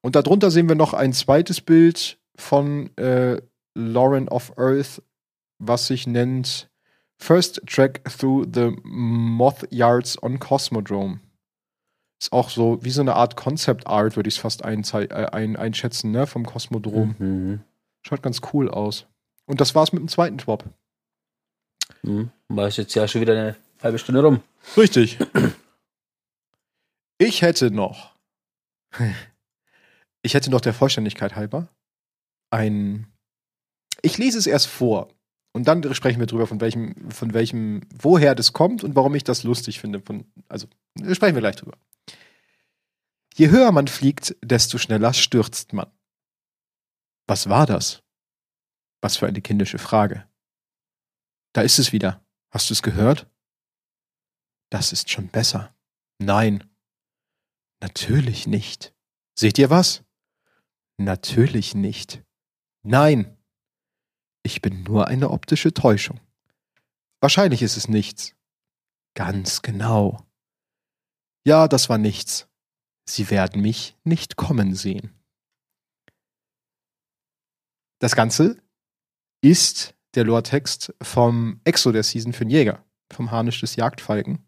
Und 0.00 0.16
darunter 0.16 0.50
sehen 0.50 0.68
wir 0.68 0.74
noch 0.74 0.92
ein 0.92 1.12
zweites 1.12 1.60
Bild 1.60 2.18
von 2.34 2.90
äh, 2.96 3.40
Lauren 3.76 4.28
of 4.28 4.58
Earth, 4.58 5.00
was 5.60 5.86
sich 5.86 6.08
nennt 6.08 6.68
First 7.20 7.60
Track 7.66 8.02
Through 8.04 8.46
the 8.54 8.72
Moth 8.82 9.66
Yards 9.70 10.20
on 10.22 10.38
Cosmodrome. 10.38 11.20
Ist 12.18 12.32
auch 12.32 12.48
so 12.48 12.82
wie 12.82 12.90
so 12.90 13.02
eine 13.02 13.14
Art 13.14 13.36
Concept 13.36 13.86
Art, 13.86 14.16
würde 14.16 14.28
ich 14.28 14.36
es 14.36 14.40
fast 14.40 14.62
äh, 14.62 14.66
ein, 14.66 15.56
einschätzen, 15.56 16.10
ne, 16.10 16.26
vom 16.26 16.46
Kosmodrom. 16.46 17.14
Mhm. 17.18 17.60
Schaut 18.02 18.22
ganz 18.22 18.40
cool 18.52 18.70
aus. 18.70 19.06
Und 19.44 19.60
das 19.60 19.74
war's 19.74 19.92
mit 19.92 20.00
dem 20.00 20.08
zweiten 20.08 20.38
Twop. 20.38 20.64
Mhm. 22.02 22.30
War 22.48 22.66
es 22.66 22.78
jetzt 22.78 22.94
ja 22.94 23.06
schon 23.06 23.20
wieder 23.20 23.34
eine 23.34 23.56
halbe 23.82 23.98
Stunde 23.98 24.22
rum. 24.22 24.42
Richtig. 24.76 25.18
Ich 27.18 27.42
hätte 27.42 27.70
noch, 27.70 28.14
ich 30.22 30.32
hätte 30.32 30.50
noch 30.50 30.62
der 30.62 30.72
Vollständigkeit 30.72 31.36
halber 31.36 31.68
ein, 32.50 33.06
ich 34.00 34.16
lese 34.16 34.38
es 34.38 34.46
erst 34.46 34.68
vor 34.68 35.08
und 35.52 35.66
dann 35.66 35.94
sprechen 35.94 36.20
wir 36.20 36.26
drüber, 36.26 36.46
von 36.46 36.60
welchem, 36.60 37.10
von 37.10 37.34
welchem, 37.34 37.82
woher 37.92 38.34
das 38.34 38.52
kommt 38.52 38.84
und 38.84 38.94
warum 38.94 39.14
ich 39.14 39.24
das 39.24 39.42
lustig 39.42 39.80
finde. 39.80 40.00
Von, 40.00 40.30
also, 40.48 40.68
sprechen 41.12 41.34
wir 41.34 41.40
gleich 41.40 41.56
drüber. 41.56 41.76
Je 43.34 43.48
höher 43.50 43.72
man 43.72 43.88
fliegt, 43.88 44.36
desto 44.42 44.78
schneller 44.78 45.12
stürzt 45.12 45.72
man. 45.72 45.90
Was 47.26 47.48
war 47.48 47.66
das? 47.66 48.02
Was 49.00 49.16
für 49.16 49.26
eine 49.26 49.40
kindische 49.40 49.78
Frage. 49.78 50.28
Da 51.52 51.62
ist 51.62 51.78
es 51.78 51.92
wieder. 51.92 52.24
Hast 52.50 52.70
du 52.70 52.74
es 52.74 52.82
gehört? 52.82 53.28
Das 54.70 54.92
ist 54.92 55.10
schon 55.10 55.28
besser. 55.28 55.74
Nein. 56.18 56.64
Natürlich 57.80 58.46
nicht. 58.46 58.94
Seht 59.34 59.58
ihr 59.58 59.70
was? 59.70 60.04
Natürlich 60.96 61.74
nicht. 61.74 62.22
Nein. 62.82 63.36
Ich 64.42 64.62
bin 64.62 64.82
nur 64.84 65.08
eine 65.08 65.30
optische 65.30 65.74
Täuschung. 65.74 66.20
Wahrscheinlich 67.20 67.62
ist 67.62 67.76
es 67.76 67.88
nichts. 67.88 68.34
Ganz 69.14 69.62
genau. 69.62 70.26
Ja, 71.44 71.68
das 71.68 71.88
war 71.88 71.98
nichts. 71.98 72.48
Sie 73.08 73.30
werden 73.30 73.60
mich 73.60 73.96
nicht 74.04 74.36
kommen 74.36 74.74
sehen. 74.74 75.14
Das 77.98 78.16
Ganze 78.16 78.56
ist 79.42 79.94
der 80.14 80.24
Lore-Text 80.24 80.94
vom 81.02 81.60
Exo 81.64 81.92
der 81.92 82.02
Season 82.02 82.32
für 82.32 82.44
den 82.44 82.50
Jäger, 82.50 82.84
vom 83.12 83.30
Harnisch 83.30 83.60
des 83.60 83.76
Jagdfalken. 83.76 84.46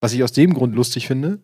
Was 0.00 0.12
ich 0.12 0.22
aus 0.22 0.32
dem 0.32 0.54
Grund 0.54 0.74
lustig 0.74 1.06
finde, 1.06 1.42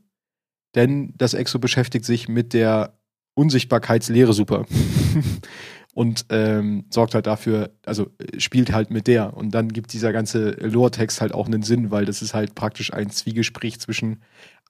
denn 0.74 1.12
das 1.16 1.34
Exo 1.34 1.58
beschäftigt 1.58 2.04
sich 2.04 2.28
mit 2.28 2.52
der 2.52 2.98
Unsichtbarkeitslehre 3.34 4.32
super. 4.32 4.66
und 5.96 6.26
ähm, 6.28 6.84
sorgt 6.90 7.14
halt 7.14 7.26
dafür, 7.26 7.70
also 7.86 8.10
äh, 8.18 8.38
spielt 8.38 8.70
halt 8.70 8.90
mit 8.90 9.06
der. 9.06 9.34
Und 9.34 9.52
dann 9.54 9.72
gibt 9.72 9.94
dieser 9.94 10.12
ganze 10.12 10.50
Lore-Text 10.50 11.22
halt 11.22 11.32
auch 11.32 11.46
einen 11.46 11.62
Sinn, 11.62 11.90
weil 11.90 12.04
das 12.04 12.20
ist 12.20 12.34
halt 12.34 12.54
praktisch 12.54 12.92
ein 12.92 13.08
Zwiegespräch 13.08 13.80
zwischen 13.80 14.20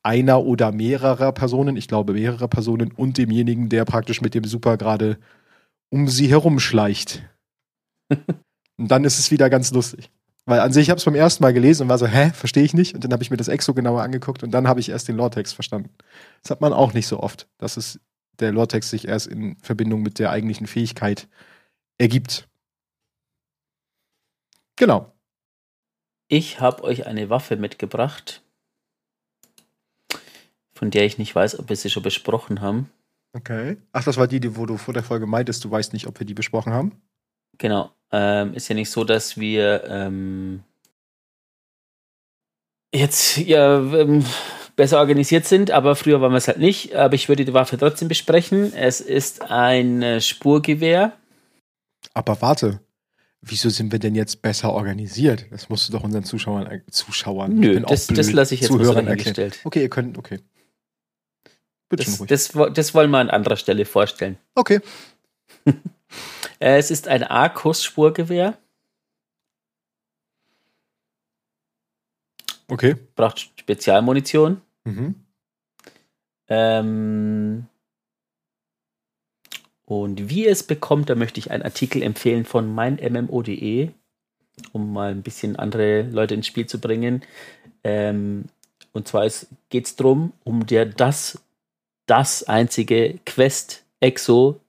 einer 0.05 0.45
oder 0.45 0.70
mehrerer 0.70 1.33
Personen, 1.33 1.77
ich 1.77 1.89
glaube 1.89 2.12
mehrere 2.12 2.47
Personen, 2.47 2.93
und 2.93 3.18
demjenigen, 3.18 3.68
der 3.68 3.85
praktisch 3.85 4.20
mit 4.20 4.35
dem 4.35 4.45
Super 4.45 4.77
gerade 4.77 5.18
um 5.91 6.07
sie 6.07 6.29
herumschleicht. 6.29 7.24
und 8.79 8.89
dann 8.89 9.03
ist 9.03 9.18
es 9.18 9.33
wieder 9.33 9.51
ganz 9.51 9.72
lustig. 9.72 10.12
Weil 10.45 10.61
an 10.61 10.72
sich, 10.72 10.83
ich 10.83 10.91
habe 10.91 10.99
es 10.99 11.05
beim 11.05 11.16
ersten 11.16 11.43
Mal 11.43 11.53
gelesen 11.53 11.83
und 11.83 11.89
war 11.89 11.99
so, 11.99 12.07
hä, 12.07 12.31
verstehe 12.35 12.62
ich 12.62 12.72
nicht. 12.72 12.95
Und 12.95 13.03
dann 13.03 13.12
habe 13.12 13.24
ich 13.24 13.33
mir 13.33 13.37
das 13.37 13.49
Exo 13.49 13.74
genauer 13.74 14.03
angeguckt 14.03 14.45
und 14.45 14.53
dann 14.53 14.68
habe 14.68 14.79
ich 14.79 14.91
erst 14.91 15.09
den 15.09 15.16
Lore-Text 15.16 15.55
verstanden. 15.55 15.91
Das 16.45 16.53
hat 16.53 16.61
man 16.61 16.72
auch 16.72 16.93
nicht 16.93 17.09
so 17.09 17.18
oft, 17.18 17.49
dass 17.59 17.77
es 17.77 17.99
der 18.41 18.53
Lore-Text 18.53 18.91
sich 18.91 19.09
erst 19.09 19.26
in 19.26 19.57
Verbindung 19.59 20.03
mit 20.03 20.18
der 20.18 20.30
eigentlichen 20.30 20.66
Fähigkeit 20.66 21.28
ergibt. 21.99 22.49
Genau. 24.76 25.12
Ich 26.28 26.61
habe 26.61 26.82
euch 26.84 27.07
eine 27.07 27.30
Waffe 27.30 27.57
mitgebracht, 27.57 28.43
von 30.74 30.91
der 30.91 31.07
ich 31.07 31.18
nicht 31.18 31.34
weiß, 31.34 31.59
ob 31.59 31.68
wir 31.68 31.76
sie 31.76 31.91
schon 31.91 32.03
besprochen 32.03 32.61
haben. 32.61 32.91
Okay. 33.32 33.76
Ach, 33.93 34.05
das 34.05 34.16
war 34.16 34.26
die, 34.26 34.41
die, 34.41 34.57
wo 34.57 34.66
du 34.66 34.76
vor 34.76 34.95
der 34.95 35.03
Folge 35.03 35.26
meintest, 35.26 35.64
du 35.64 35.70
weißt 35.70 35.93
nicht, 35.93 36.07
ob 36.07 36.18
wir 36.18 36.26
die 36.26 36.34
besprochen 36.34 36.72
haben? 36.72 37.01
Genau. 37.59 37.91
Ähm, 38.12 38.55
ist 38.55 38.68
ja 38.68 38.74
nicht 38.74 38.91
so, 38.91 39.05
dass 39.05 39.39
wir 39.39 39.84
ähm, 39.84 40.62
jetzt 42.95 43.37
ja 43.39 43.78
ähm, 43.78 44.24
besser 44.77 44.99
organisiert 44.99 45.47
sind, 45.47 45.70
aber 45.70 45.97
früher 45.97 46.20
waren 46.20 46.33
wir 46.33 46.37
es 46.37 46.49
halt 46.49 46.59
nicht. 46.59 46.95
Aber 46.95 47.14
ich 47.14 47.29
würde 47.29 47.45
die 47.45 47.55
Waffe 47.55 47.79
trotzdem 47.79 48.09
besprechen. 48.09 48.72
Es 48.74 49.01
ist 49.01 49.43
ein 49.43 50.03
äh, 50.03 50.20
Spurgewehr. 50.20 51.12
Aber 52.14 52.41
warte, 52.41 52.81
wieso 53.41 53.70
sind 53.70 53.91
wir 53.91 53.99
denn 53.99 54.14
jetzt 54.14 54.43
besser 54.43 54.72
organisiert? 54.72 55.47
Das 55.51 55.68
musst 55.68 55.89
du 55.89 55.93
doch 55.93 56.05
unseren 56.05 56.24
Zuschauern, 56.24 56.66
äh, 56.66 56.81
Zuschauern, 56.91 57.55
Nö, 57.55 57.81
das, 57.81 58.07
das 58.07 58.33
lasse 58.33 58.55
ich 58.55 58.61
jetzt 58.61 58.70
Zuhörern 58.70 59.07
erklären. 59.07 59.53
Okay, 59.64 59.83
ihr 59.83 59.91
könnt, 59.91 60.18
okay. 60.18 60.41
Bitte 61.89 62.05
das, 62.05 62.53
das, 62.53 62.74
das 62.74 62.95
wollen 62.95 63.11
wir 63.11 63.18
an 63.18 63.31
anderer 63.31 63.57
Stelle 63.57 63.85
vorstellen. 63.85 64.39
Okay. 64.55 64.81
Äh, 66.59 66.79
es 66.79 66.91
ist 66.91 67.07
ein 67.07 67.22
Arcus-Spurgewehr. 67.22 68.57
Okay. 72.68 72.97
Braucht 73.14 73.51
Spezialmunition. 73.61 74.62
Mhm. 74.87 75.14
Ähm, 76.49 77.66
und 79.84 80.30
wie 80.30 80.47
es 80.47 80.62
bekommt, 80.62 81.11
da 81.11 81.14
möchte 81.14 81.41
ich 81.41 81.51
einen 81.51 81.62
Artikel 81.62 82.03
empfehlen 82.03 82.45
von 82.45 82.72
meinmmo.de, 82.74 83.91
um 84.72 84.93
mal 84.93 85.11
ein 85.11 85.22
bisschen 85.22 85.57
andere 85.57 86.03
Leute 86.03 86.34
ins 86.34 86.47
Spiel 86.47 86.66
zu 86.66 86.80
bringen. 86.80 87.22
Ähm, 87.84 88.47
und 88.93 89.09
zwar 89.09 89.28
geht 89.68 89.87
es 89.87 89.97
darum, 89.97 90.32
um 90.45 90.66
der 90.66 90.87
das 90.87 91.43
das 92.07 92.45
einzige 92.45 93.18
Quest-Exo, 93.26 94.61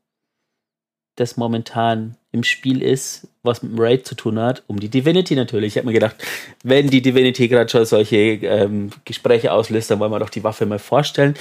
das 1.15 1.37
momentan 1.37 2.16
im 2.37 2.43
Spiel 2.43 2.81
ist, 2.81 3.27
was 3.43 3.63
mit 3.63 3.71
dem 3.71 3.79
Raid 3.79 4.05
zu 4.05 4.15
tun 4.15 4.39
hat, 4.39 4.63
um 4.67 4.79
die 4.79 4.89
Divinity 4.89 5.35
natürlich. 5.35 5.73
Ich 5.73 5.77
habe 5.77 5.87
mir 5.87 5.93
gedacht, 5.93 6.15
wenn 6.63 6.89
die 6.89 7.01
Divinity 7.01 7.47
gerade 7.47 7.69
schon 7.69 7.85
solche 7.85 8.17
ähm, 8.17 8.91
Gespräche 9.05 9.51
auslöst, 9.51 9.89
dann 9.89 9.99
wollen 9.99 10.11
wir 10.11 10.19
doch 10.19 10.29
die 10.29 10.43
Waffe 10.43 10.65
mal 10.65 10.79
vorstellen. 10.79 11.33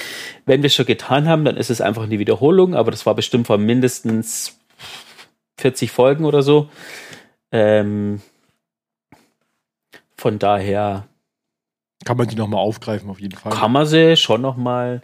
Wenn 0.45 0.63
wir 0.63 0.67
es 0.67 0.75
schon 0.75 0.85
getan 0.85 1.27
haben, 1.27 1.45
dann 1.45 1.57
ist 1.57 1.69
es 1.69 1.81
einfach 1.81 2.03
eine 2.03 2.19
Wiederholung, 2.19 2.75
aber 2.75 2.91
das 2.91 3.05
war 3.05 3.15
bestimmt 3.15 3.47
vor 3.47 3.57
mindestens 3.57 4.57
40 5.59 5.91
Folgen 5.91 6.25
oder 6.25 6.41
so. 6.41 6.69
Ähm, 7.51 8.21
von 10.17 10.39
daher. 10.39 11.07
Kann 12.05 12.17
man 12.17 12.27
die 12.27 12.35
nochmal 12.35 12.61
aufgreifen, 12.61 13.09
auf 13.09 13.19
jeden 13.19 13.37
Fall. 13.37 13.51
Kann 13.51 13.71
man 13.71 13.85
sie 13.85 14.15
schon 14.17 14.41
nochmal. 14.41 15.01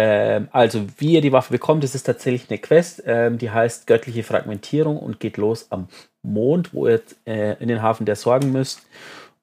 Ähm, 0.00 0.46
also, 0.52 0.86
wie 0.98 1.14
ihr 1.14 1.20
die 1.20 1.32
Waffe 1.32 1.52
bekommt, 1.52 1.82
das 1.82 1.96
ist 1.96 2.04
tatsächlich 2.04 2.48
eine 2.48 2.60
Quest, 2.60 3.02
ähm, 3.04 3.36
die 3.36 3.50
heißt 3.50 3.88
Göttliche 3.88 4.22
Fragmentierung 4.22 4.96
und 4.96 5.18
geht 5.18 5.38
los 5.38 5.72
am 5.72 5.88
Mond, 6.22 6.72
wo 6.72 6.86
ihr 6.86 7.02
äh, 7.26 7.60
in 7.60 7.66
den 7.66 7.82
Hafen 7.82 8.06
der 8.06 8.14
sorgen 8.14 8.52
müsst. 8.52 8.86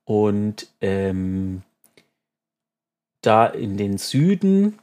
Und 0.05 0.69
ähm, 0.79 1.63
da 3.21 3.47
in 3.47 3.75
den 3.75 3.97
Süden, 3.97 4.79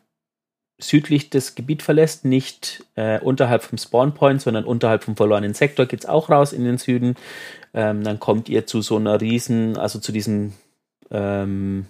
südlich 0.78 1.30
das 1.30 1.54
Gebiet 1.54 1.82
verlässt, 1.82 2.26
nicht 2.26 2.84
äh, 2.94 3.18
unterhalb 3.20 3.62
vom 3.62 3.78
Spawnpoint, 3.78 4.42
sondern 4.42 4.64
unterhalb 4.64 5.04
vom 5.04 5.16
verlorenen 5.16 5.54
Sektor, 5.54 5.86
geht 5.86 6.00
es 6.00 6.06
auch 6.06 6.28
raus 6.28 6.52
in 6.52 6.64
den 6.64 6.76
Süden. 6.76 7.16
Ähm, 7.72 8.04
dann 8.04 8.20
kommt 8.20 8.50
ihr 8.50 8.66
zu 8.66 8.82
so 8.82 8.96
einer 8.96 9.22
riesen, 9.22 9.78
also 9.78 10.00
zu 10.00 10.12
diesem 10.12 10.52
ähm, 11.10 11.86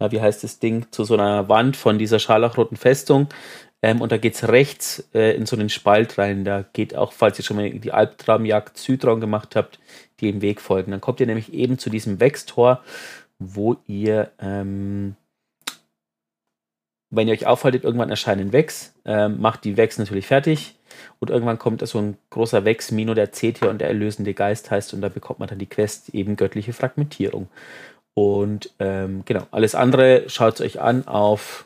na, 0.00 0.10
wie 0.10 0.20
heißt 0.20 0.42
das 0.42 0.58
Ding, 0.58 0.86
zu 0.90 1.04
so 1.04 1.14
einer 1.14 1.48
Wand 1.48 1.76
von 1.76 1.98
dieser 1.98 2.18
scharlachroten 2.18 2.76
Festung. 2.76 3.28
Ähm, 3.82 4.00
und 4.00 4.10
da 4.12 4.16
geht 4.16 4.34
es 4.34 4.48
rechts 4.48 5.08
äh, 5.14 5.36
in 5.36 5.46
so 5.46 5.56
einen 5.56 5.68
Spalt 5.68 6.18
rein. 6.18 6.44
Da 6.44 6.64
geht 6.72 6.96
auch, 6.96 7.12
falls 7.12 7.38
ihr 7.38 7.44
schon 7.44 7.56
mal 7.58 7.70
die 7.70 7.92
Albtraumjagd 7.92 8.76
Südraum 8.76 9.20
gemacht 9.20 9.54
habt, 9.56 9.78
die 10.20 10.30
im 10.30 10.42
Weg 10.42 10.60
folgen. 10.60 10.90
Dann 10.90 11.00
kommt 11.00 11.20
ihr 11.20 11.26
nämlich 11.26 11.52
eben 11.52 11.78
zu 11.78 11.90
diesem 11.90 12.18
Wechstor, 12.18 12.82
wo 13.38 13.76
ihr, 13.86 14.32
ähm, 14.38 15.16
wenn 17.10 17.28
ihr 17.28 17.34
euch 17.34 17.46
aufhaltet, 17.46 17.84
irgendwann 17.84 18.10
erscheinen 18.10 18.52
Wex, 18.52 18.94
ähm, 19.04 19.40
macht 19.40 19.64
die 19.64 19.76
Wex 19.76 19.98
natürlich 19.98 20.26
fertig. 20.26 20.76
Und 21.18 21.30
irgendwann 21.30 21.58
kommt 21.58 21.86
so 21.86 21.98
ein 21.98 22.16
großer 22.30 22.64
Wex, 22.64 22.90
Mino 22.90 23.14
der 23.14 23.32
Zetia 23.32 23.68
und 23.68 23.80
der 23.80 23.88
erlösende 23.88 24.34
Geist 24.34 24.70
heißt, 24.70 24.92
und 24.94 25.00
da 25.00 25.08
bekommt 25.08 25.40
man 25.40 25.48
dann 25.48 25.58
die 25.58 25.68
Quest 25.68 26.10
eben 26.10 26.36
göttliche 26.36 26.72
Fragmentierung. 26.72 27.48
Und 28.20 28.70
ähm, 28.78 29.22
genau, 29.24 29.46
alles 29.50 29.74
andere 29.74 30.28
schaut 30.28 30.56
es 30.56 30.60
euch 30.60 30.78
an 30.78 31.08
auf 31.08 31.64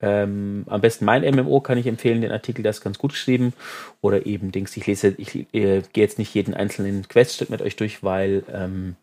ähm, 0.00 0.64
am 0.68 0.80
besten 0.80 1.04
mein 1.06 1.22
MMO 1.22 1.60
kann 1.60 1.76
ich 1.78 1.88
empfehlen, 1.88 2.20
den 2.20 2.30
Artikel, 2.30 2.62
der 2.62 2.70
ist 2.70 2.82
ganz 2.82 2.98
gut 2.98 3.12
geschrieben. 3.12 3.52
Oder 4.00 4.26
eben 4.26 4.52
Dings, 4.52 4.76
ich 4.76 4.86
lese, 4.86 5.14
ich 5.18 5.34
äh, 5.34 5.82
gehe 5.92 6.04
jetzt 6.04 6.18
nicht 6.18 6.32
jeden 6.34 6.54
einzelnen 6.54 7.08
Queststück 7.08 7.50
mit 7.50 7.62
euch 7.62 7.74
durch, 7.74 8.04
weil 8.04 8.44
ähm, 8.52 8.94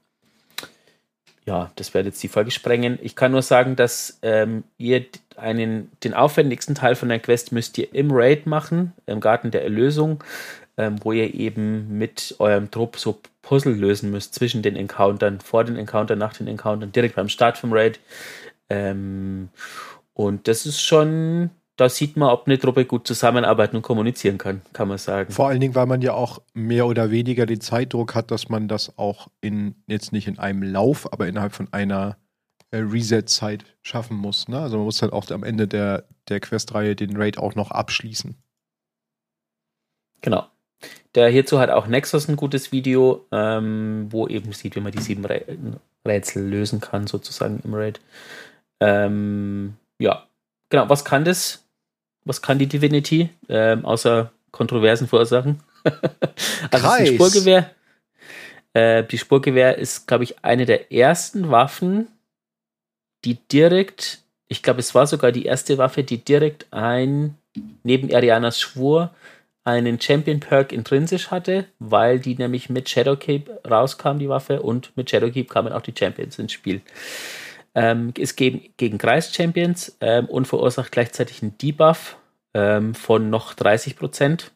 ja, 1.45 1.69
das 1.75 1.93
werde 1.93 2.09
jetzt 2.09 2.23
die 2.23 2.29
Folge 2.29 2.51
sprengen. 2.51 2.97
Ich 3.01 3.17
kann 3.17 3.33
nur 3.33 3.41
sagen, 3.41 3.75
dass 3.75 4.19
ähm, 4.21 4.63
ihr 4.77 5.05
einen, 5.35 5.91
den 6.03 6.13
aufwendigsten 6.13 6.75
Teil 6.75 6.95
von 6.95 7.09
der 7.09 7.19
Quest 7.19 7.51
müsst 7.51 7.77
ihr 7.77 7.93
im 7.93 8.11
Raid 8.11 8.45
machen, 8.45 8.93
im 9.05 9.19
Garten 9.19 9.51
der 9.51 9.63
Erlösung 9.63 10.23
ähm, 10.81 10.95
wo 11.03 11.11
ihr 11.11 11.33
eben 11.35 11.99
mit 11.99 12.35
eurem 12.39 12.71
Trupp 12.71 12.97
so 12.97 13.21
Puzzle 13.43 13.73
lösen 13.73 14.09
müsst 14.09 14.33
zwischen 14.33 14.63
den 14.63 14.75
Encountern, 14.75 15.39
vor 15.39 15.63
den 15.63 15.75
Encountern, 15.75 16.17
nach 16.17 16.33
den 16.33 16.47
Encountern, 16.47 16.91
direkt 16.91 17.15
beim 17.15 17.29
Start 17.29 17.59
vom 17.59 17.71
Raid. 17.71 17.99
Ähm, 18.69 19.49
und 20.13 20.47
das 20.47 20.65
ist 20.65 20.81
schon, 20.81 21.51
da 21.75 21.87
sieht 21.87 22.17
man, 22.17 22.29
ob 22.29 22.47
eine 22.47 22.57
Truppe 22.57 22.85
gut 22.85 23.05
zusammenarbeiten 23.05 23.75
und 23.75 23.83
kommunizieren 23.83 24.39
kann, 24.39 24.61
kann 24.73 24.87
man 24.87 24.97
sagen. 24.97 25.31
Vor 25.31 25.49
allen 25.49 25.59
Dingen, 25.59 25.75
weil 25.75 25.85
man 25.85 26.01
ja 26.01 26.13
auch 26.13 26.41
mehr 26.53 26.87
oder 26.87 27.11
weniger 27.11 27.45
den 27.45 27.61
Zeitdruck 27.61 28.15
hat, 28.15 28.31
dass 28.31 28.49
man 28.49 28.67
das 28.67 28.97
auch 28.97 29.27
in, 29.39 29.75
jetzt 29.85 30.11
nicht 30.11 30.27
in 30.27 30.39
einem 30.39 30.63
Lauf, 30.63 31.13
aber 31.13 31.27
innerhalb 31.27 31.53
von 31.53 31.71
einer 31.71 32.17
äh, 32.71 32.77
Reset-Zeit 32.77 33.65
schaffen 33.83 34.17
muss. 34.17 34.47
Ne? 34.47 34.59
Also 34.59 34.77
man 34.77 34.85
muss 34.85 35.03
halt 35.03 35.13
auch 35.13 35.29
am 35.29 35.43
Ende 35.43 35.67
der, 35.67 36.05
der 36.27 36.39
Questreihe 36.39 36.95
den 36.95 37.15
Raid 37.17 37.37
auch 37.37 37.53
noch 37.53 37.69
abschließen. 37.69 38.35
Genau. 40.21 40.47
Der 41.15 41.29
hierzu 41.29 41.59
hat 41.59 41.69
auch 41.69 41.87
Nexus 41.87 42.27
ein 42.27 42.37
gutes 42.37 42.71
Video, 42.71 43.25
ähm, 43.31 44.07
wo 44.09 44.27
eben 44.27 44.53
sieht, 44.53 44.75
wie 44.75 44.79
man 44.79 44.91
die 44.91 45.01
sieben 45.01 45.25
Rätsel 46.05 46.47
lösen 46.47 46.79
kann, 46.79 47.07
sozusagen 47.07 47.61
im 47.63 47.73
Raid. 47.73 47.99
Ähm, 48.79 49.75
ja, 49.99 50.25
genau. 50.69 50.89
Was 50.89 51.05
kann 51.05 51.25
das? 51.25 51.63
Was 52.23 52.41
kann 52.41 52.59
die 52.59 52.67
Divinity? 52.67 53.29
Ähm, 53.49 53.85
außer 53.85 54.31
Kontroversen 54.51 55.07
verursachen. 55.07 55.61
also 55.83 56.87
Kreis. 56.87 57.09
ein 57.09 57.15
Spurgewehr. 57.15 57.71
Äh, 58.73 59.03
die 59.03 59.17
Spurgewehr 59.17 59.77
ist, 59.77 60.07
glaube 60.07 60.23
ich, 60.23 60.43
eine 60.43 60.65
der 60.65 60.91
ersten 60.91 61.51
Waffen, 61.51 62.07
die 63.25 63.35
direkt, 63.35 64.19
ich 64.47 64.63
glaube, 64.63 64.79
es 64.79 64.95
war 64.95 65.07
sogar 65.07 65.31
die 65.31 65.45
erste 65.45 65.77
Waffe, 65.77 66.03
die 66.03 66.23
direkt 66.23 66.67
ein, 66.71 67.37
neben 67.83 68.13
Arianas 68.13 68.59
Schwur, 68.59 69.13
einen 69.63 70.01
Champion 70.01 70.39
Perk 70.39 70.71
intrinsisch 70.71 71.29
hatte, 71.29 71.67
weil 71.79 72.19
die 72.19 72.35
nämlich 72.35 72.69
mit 72.69 72.89
Shadowkeep 72.89 73.49
rauskam, 73.69 74.17
die 74.17 74.29
Waffe, 74.29 74.61
und 74.61 74.95
mit 74.97 75.09
Shadowkeep 75.09 75.49
kamen 75.49 75.73
auch 75.73 75.81
die 75.81 75.93
Champions 75.97 76.39
ins 76.39 76.51
Spiel. 76.51 76.81
Ähm, 77.75 78.13
es 78.19 78.35
geht 78.35 78.77
gegen 78.77 78.97
Kreis-Champions 78.97 79.97
ähm, 80.01 80.25
und 80.25 80.47
verursacht 80.47 80.91
gleichzeitig 80.91 81.41
einen 81.41 81.57
Debuff 81.57 82.17
ähm, 82.53 82.95
von 82.95 83.29
noch 83.29 83.53
30 83.53 83.95
Prozent. 83.95 84.51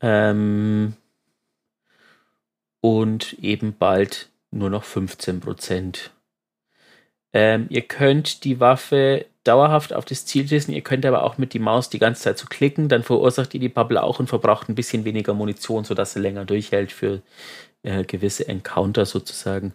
Ähm, 0.00 0.94
und 2.80 3.34
eben 3.34 3.76
bald 3.76 4.28
nur 4.50 4.70
noch 4.70 4.84
15 4.84 5.40
Prozent. 5.40 6.10
Ähm, 7.32 7.66
ihr 7.70 7.82
könnt 7.82 8.44
die 8.44 8.60
Waffe 8.60 9.26
dauerhaft 9.44 9.92
auf 9.92 10.04
das 10.04 10.26
Ziel 10.26 10.46
schießen. 10.46 10.72
Ihr 10.74 10.82
könnt 10.82 11.06
aber 11.06 11.22
auch 11.22 11.38
mit 11.38 11.54
die 11.54 11.58
Maus 11.58 11.88
die 11.88 11.98
ganze 11.98 12.22
Zeit 12.22 12.38
so 12.38 12.46
klicken, 12.46 12.88
dann 12.88 13.02
verursacht 13.02 13.54
ihr 13.54 13.60
die 13.60 13.68
Bubble 13.68 14.02
auch 14.02 14.20
und 14.20 14.28
verbraucht 14.28 14.68
ein 14.68 14.74
bisschen 14.74 15.04
weniger 15.04 15.34
Munition, 15.34 15.84
sodass 15.84 16.12
sie 16.12 16.20
länger 16.20 16.44
durchhält 16.44 16.92
für 16.92 17.22
äh, 17.82 18.04
gewisse 18.04 18.46
Encounter 18.46 19.06
sozusagen. 19.06 19.74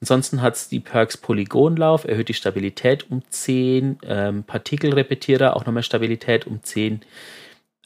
Ansonsten 0.00 0.40
hat 0.40 0.54
es 0.54 0.68
die 0.68 0.80
Perks 0.80 1.18
Polygonlauf, 1.18 2.04
erhöht 2.04 2.28
die 2.28 2.34
Stabilität 2.34 3.10
um 3.10 3.22
10, 3.28 3.98
ähm, 4.04 4.44
Partikelrepetierer, 4.44 5.54
auch 5.56 5.66
nochmal 5.66 5.82
Stabilität 5.82 6.46
um 6.46 6.62
10, 6.62 7.02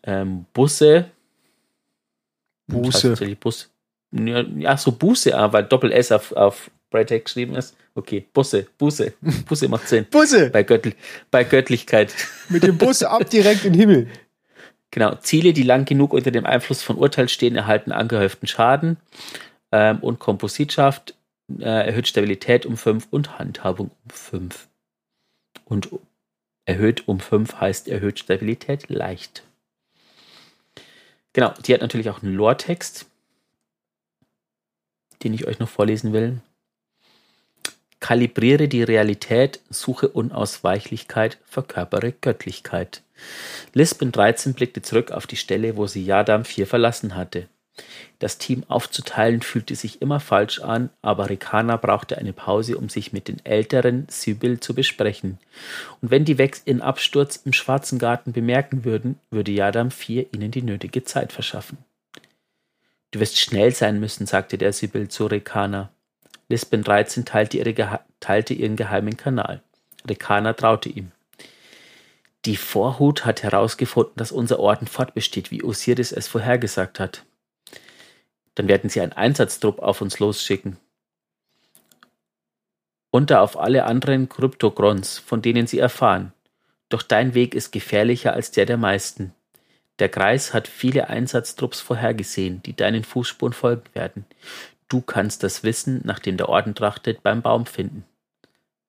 ähm, 0.05 0.47
Busse. 0.53 1.11
Buße. 2.69 3.11
Das 3.11 3.21
heißt 3.21 3.41
Bus, 3.41 3.71
ja, 4.13 4.77
so 4.77 4.93
Buße, 4.93 5.37
ah, 5.37 5.53
weil 5.53 5.65
Doppel-S 5.65 6.13
auf, 6.13 6.33
auf 6.33 6.71
Brightech 6.91 7.25
geschrieben 7.25 7.55
ist. 7.55 7.77
Okay, 7.95 8.27
Busse, 8.33 8.67
Busse, 8.79 9.15
Busse 9.49 9.69
macht 9.69 9.89
Sinn. 9.89 10.07
Busse! 10.11 10.51
Bei, 10.51 10.63
Göttl 10.63 10.95
bei 11.31 11.45
Göttlichkeit. 11.45 12.15
Mit 12.49 12.63
dem 12.63 12.79
Bus 12.79 13.03
ab 13.03 13.29
direkt 13.31 13.65
in 13.65 13.73
den 13.73 13.81
Himmel. 13.81 14.07
Genau, 14.93 15.17
Ziele, 15.17 15.53
die 15.53 15.65
lang 15.65 15.85
genug 15.85 16.15
unter 16.15 16.31
dem 16.31 16.47
Einfluss 16.47 16.83
von 16.83 16.97
Urteil 16.97 17.29
stehen, 17.29 17.57
erhalten 17.57 17.93
angehäuften 17.93 18.49
Schaden 18.49 18.97
ähm, 19.71 19.99
und 19.99 20.21
Kompositschaft 20.21 21.15
äh, 21.59 21.87
erhöht 21.87 22.09
Stabilität 22.09 22.67
um 22.67 22.77
5 22.77 23.09
und 23.11 23.39
Handhabung 23.39 23.91
um 24.05 24.11
5. 24.11 24.69
Und 25.65 25.91
erhöht 26.65 27.09
um 27.09 27.21
5 27.21 27.61
heißt 27.61 27.89
erhöht 27.89 28.21
Stabilität 28.21 28.89
leicht. 28.89 29.43
Genau, 31.33 31.53
die 31.67 31.75
hat 31.75 31.83
natürlich 31.83 32.09
auch 32.09 32.23
einen 32.23 32.35
Lore-Text, 32.35 33.07
den 35.23 35.35
ich 35.35 35.47
euch 35.47 35.59
noch 35.59 35.69
vorlesen 35.69 36.13
will. 36.13 36.41
Kalibriere 38.07 38.69
die 38.69 38.85
Realität, 38.85 39.59
suche 39.69 40.07
Unausweichlichkeit, 40.07 41.39
verkörpere 41.45 42.13
Göttlichkeit. 42.13 43.03
Lisbon 43.75 44.13
13 44.13 44.55
blickte 44.55 44.81
zurück 44.81 45.11
auf 45.11 45.27
die 45.27 45.35
Stelle, 45.35 45.77
wo 45.77 45.89
sie 45.89 46.05
Yadam 46.05 46.45
4 46.45 46.69
verlassen 46.69 47.17
hatte. 47.17 47.49
Das 48.21 48.39
Team 48.39 48.63
aufzuteilen 48.69 49.43
fühlte 49.43 49.75
sich 49.75 50.03
immer 50.03 50.21
falsch 50.21 50.61
an, 50.61 50.91
aber 51.03 51.31
Rekana 51.31 51.79
brauchte 51.79 52.17
eine 52.17 52.33
Pause, 52.33 52.79
um 52.79 52.89
sich 52.89 53.13
mit 53.13 53.27
den 53.27 53.45
älteren 53.45 54.07
Sybil 54.09 54.61
zu 54.61 54.73
besprechen. 54.73 55.39
Und 56.01 56.13
wenn 56.13 56.25
die 56.25 56.39
Wex 56.39 56.63
ihren 56.65 56.83
Absturz 56.83 57.35
im 57.45 57.53
Schwarzen 57.53 57.99
Garten 57.99 58.33
bemerken 58.33 58.85
würden, 58.85 59.19
würde 59.33 59.51
Yadam 59.51 59.91
4 59.91 60.33
ihnen 60.33 60.53
die 60.53 60.63
nötige 60.63 61.03
Zeit 61.03 61.33
verschaffen. 61.33 61.79
Du 63.11 63.19
wirst 63.19 63.41
schnell 63.41 63.75
sein 63.75 63.99
müssen, 63.99 64.27
sagte 64.27 64.59
der 64.59 64.73
Sybil 64.73 65.09
zu 65.09 65.27
Rekana. 65.27 65.91
Lisbon 66.49 66.83
13 66.83 67.25
teilte, 67.25 67.59
ihre, 67.59 68.01
teilte 68.21 68.55
ihren 68.55 68.77
geheimen 68.77 69.17
Kanal. 69.17 69.63
Rekana 70.07 70.53
traute 70.53 70.89
ihm. 70.89 71.13
Die 72.45 72.57
Vorhut 72.57 73.25
hat 73.25 73.43
herausgefunden, 73.43 74.15
dass 74.17 74.31
unser 74.31 74.61
Orden 74.61 74.87
fortbesteht, 74.87 75.51
wie 75.51 75.65
Osiris 75.65 76.13
es 76.13 76.29
vorhergesagt 76.29 77.01
hat. 77.01 77.25
Dann 78.55 78.69
werden 78.69 78.89
sie 78.89 79.01
einen 79.01 79.13
Einsatztrupp 79.13 79.81
auf 79.81 80.01
uns 80.01 80.21
losschicken. 80.21 80.79
Und 83.11 83.33
auf 83.33 83.59
alle 83.59 83.85
anderen 83.85 84.29
Kryptogrons, 84.29 85.19
von 85.19 85.43
denen 85.43 85.67
sie 85.67 85.81
erfahren. 85.81 86.33
Doch 86.89 87.03
dein 87.03 87.35
Weg 87.35 87.55
ist 87.55 87.73
gefährlicher 87.73 88.35
als 88.35 88.53
der 88.53 88.67
der 88.67 88.77
meisten. 88.77 89.35
Der 89.99 90.09
Kreis 90.09 90.55
hat 90.55 90.69
viele 90.69 91.09
Einsatztrupps 91.09 91.81
vorhergesehen, 91.81 92.63
die 92.63 92.77
deinen 92.77 93.03
Fußspuren 93.03 93.55
folgen 93.55 93.95
werden. 93.95 94.27
Du 94.89 95.01
kannst 95.01 95.43
das 95.43 95.63
Wissen, 95.63 96.01
nach 96.05 96.19
dem 96.19 96.37
der 96.37 96.49
Orden 96.49 96.75
trachtet, 96.75 97.23
beim 97.23 97.43
Baum 97.43 97.67
finden. 97.67 98.05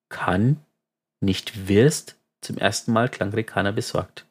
Kann, 0.08 0.60
nicht 1.20 1.68
wirst? 1.68 2.16
Zum 2.40 2.56
ersten 2.56 2.92
Mal 2.92 3.08
klang 3.08 3.30
Rekana 3.30 3.72
besorgt. 3.72 4.24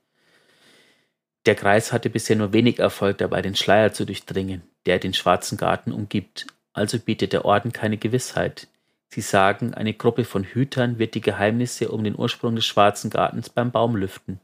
Der 1.45 1.55
Kreis 1.55 1.91
hatte 1.91 2.09
bisher 2.09 2.37
nur 2.37 2.53
wenig 2.53 2.79
Erfolg 2.79 3.17
dabei, 3.17 3.41
den 3.41 3.55
Schleier 3.55 3.91
zu 3.91 4.05
durchdringen 4.05 4.63
der 4.87 4.99
den 4.99 5.13
Schwarzen 5.13 5.57
Garten 5.57 5.91
umgibt. 5.91 6.47
Also 6.73 6.97
bietet 6.97 7.33
der 7.33 7.45
Orden 7.45 7.73
keine 7.73 7.97
Gewissheit. 7.97 8.67
Sie 9.09 9.21
sagen, 9.21 9.73
eine 9.73 9.93
Gruppe 9.93 10.25
von 10.25 10.43
Hütern 10.43 10.97
wird 10.97 11.13
die 11.13 11.21
Geheimnisse 11.21 11.89
um 11.89 12.03
den 12.03 12.17
Ursprung 12.17 12.55
des 12.55 12.65
Schwarzen 12.65 13.09
Gartens 13.09 13.49
beim 13.49 13.71
Baum 13.71 13.95
lüften. 13.95 14.39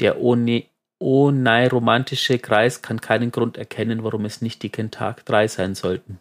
Der 0.00 0.20
onei-romantische 1.00 2.38
Kreis 2.38 2.82
kann 2.82 3.00
keinen 3.00 3.30
Grund 3.30 3.56
erkennen, 3.56 4.04
warum 4.04 4.24
es 4.24 4.40
nicht 4.40 4.62
die 4.62 4.70
Kentag 4.70 5.24
3 5.26 5.48
sein 5.48 5.74
sollten. 5.74 6.18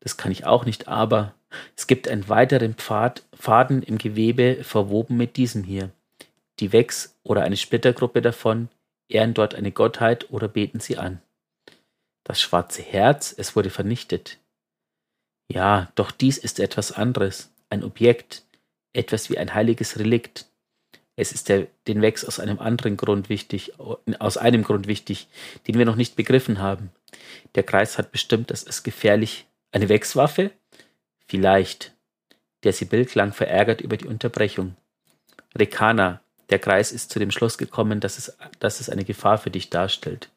Das 0.00 0.16
kann 0.16 0.32
ich 0.32 0.46
auch 0.46 0.64
nicht, 0.64 0.88
aber 0.88 1.34
es 1.76 1.86
gibt 1.86 2.08
einen 2.08 2.28
weiteren 2.28 2.74
Pfad, 2.74 3.24
Faden 3.32 3.82
im 3.82 3.98
Gewebe 3.98 4.62
verwoben 4.62 5.16
mit 5.16 5.36
diesem 5.36 5.64
hier. 5.64 5.90
Die 6.60 6.72
Wex 6.72 7.16
oder 7.22 7.42
eine 7.42 7.56
Splittergruppe 7.56 8.22
davon 8.22 8.68
ehren 9.08 9.34
dort 9.34 9.54
eine 9.54 9.72
Gottheit 9.72 10.30
oder 10.30 10.48
beten 10.48 10.80
sie 10.80 10.98
an. 10.98 11.22
Das 12.24 12.40
schwarze 12.40 12.82
Herz, 12.82 13.34
es 13.36 13.56
wurde 13.56 13.70
vernichtet. 13.70 14.38
Ja, 15.50 15.90
doch 15.94 16.10
dies 16.10 16.36
ist 16.36 16.60
etwas 16.60 16.92
anderes, 16.92 17.50
ein 17.70 17.82
Objekt, 17.82 18.44
etwas 18.92 19.30
wie 19.30 19.38
ein 19.38 19.54
heiliges 19.54 19.98
Relikt. 19.98 20.47
Es 21.18 21.32
ist 21.32 21.48
der, 21.48 21.66
den 21.86 22.00
Wex 22.00 22.24
aus 22.24 22.40
einem 22.40 22.58
anderen 22.58 22.96
Grund 22.96 23.28
wichtig, 23.28 23.72
aus 24.18 24.36
einem 24.36 24.62
Grund 24.62 24.86
wichtig, 24.86 25.28
den 25.66 25.78
wir 25.78 25.84
noch 25.84 25.96
nicht 25.96 26.16
begriffen 26.16 26.58
haben. 26.58 26.90
Der 27.54 27.62
Kreis 27.62 27.98
hat 27.98 28.12
bestimmt, 28.12 28.50
dass 28.50 28.62
es 28.62 28.82
gefährlich. 28.82 29.46
Eine 29.72 29.88
Wechswaffe? 29.88 30.50
Vielleicht. 31.26 31.92
Der 32.62 32.72
Sibyl 32.72 33.04
klang 33.04 33.32
verärgert 33.32 33.80
über 33.80 33.96
die 33.96 34.06
Unterbrechung. 34.06 34.76
Rekana, 35.56 36.20
der 36.50 36.58
Kreis 36.58 36.92
ist 36.92 37.10
zu 37.10 37.18
dem 37.18 37.30
Schluss 37.30 37.58
gekommen, 37.58 38.00
dass 38.00 38.18
es, 38.18 38.36
dass 38.58 38.80
es 38.80 38.88
eine 38.88 39.04
Gefahr 39.04 39.38
für 39.38 39.50
dich 39.50 39.70
darstellt 39.70 40.30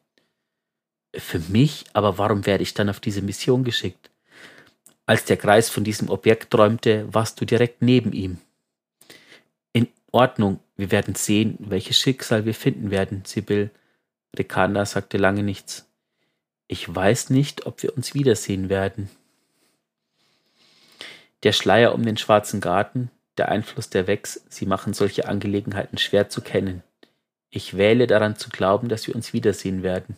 für 1.14 1.38
mich, 1.38 1.84
aber 1.92 2.18
warum 2.18 2.46
werde 2.46 2.62
ich 2.62 2.74
dann 2.74 2.88
auf 2.88 3.00
diese 3.00 3.22
Mission 3.22 3.64
geschickt? 3.64 4.10
Als 5.06 5.24
der 5.24 5.36
Kreis 5.36 5.68
von 5.68 5.84
diesem 5.84 6.08
Objekt 6.08 6.50
träumte, 6.50 7.06
warst 7.12 7.40
du 7.40 7.44
direkt 7.44 7.82
neben 7.82 8.12
ihm. 8.12 8.38
Ordnung, 10.12 10.60
wir 10.76 10.90
werden 10.90 11.14
sehen, 11.14 11.56
welches 11.58 11.98
Schicksal 11.98 12.44
wir 12.44 12.54
finden 12.54 12.90
werden, 12.90 13.22
Sibyl. 13.24 13.70
Rekanda 14.36 14.84
sagte 14.84 15.18
lange 15.18 15.42
nichts. 15.42 15.88
Ich 16.68 16.94
weiß 16.94 17.30
nicht, 17.30 17.66
ob 17.66 17.82
wir 17.82 17.96
uns 17.96 18.14
wiedersehen 18.14 18.68
werden. 18.68 19.10
Der 21.42 21.52
Schleier 21.52 21.94
um 21.94 22.04
den 22.04 22.16
schwarzen 22.16 22.60
Garten, 22.60 23.10
der 23.36 23.48
Einfluss 23.48 23.90
der 23.90 24.06
Wex, 24.06 24.44
sie 24.48 24.66
machen 24.66 24.94
solche 24.94 25.26
Angelegenheiten 25.26 25.98
schwer 25.98 26.28
zu 26.28 26.40
kennen. 26.40 26.82
Ich 27.50 27.76
wähle 27.76 28.06
daran 28.06 28.36
zu 28.36 28.50
glauben, 28.50 28.88
dass 28.88 29.06
wir 29.06 29.14
uns 29.14 29.32
wiedersehen 29.32 29.82
werden. 29.82 30.16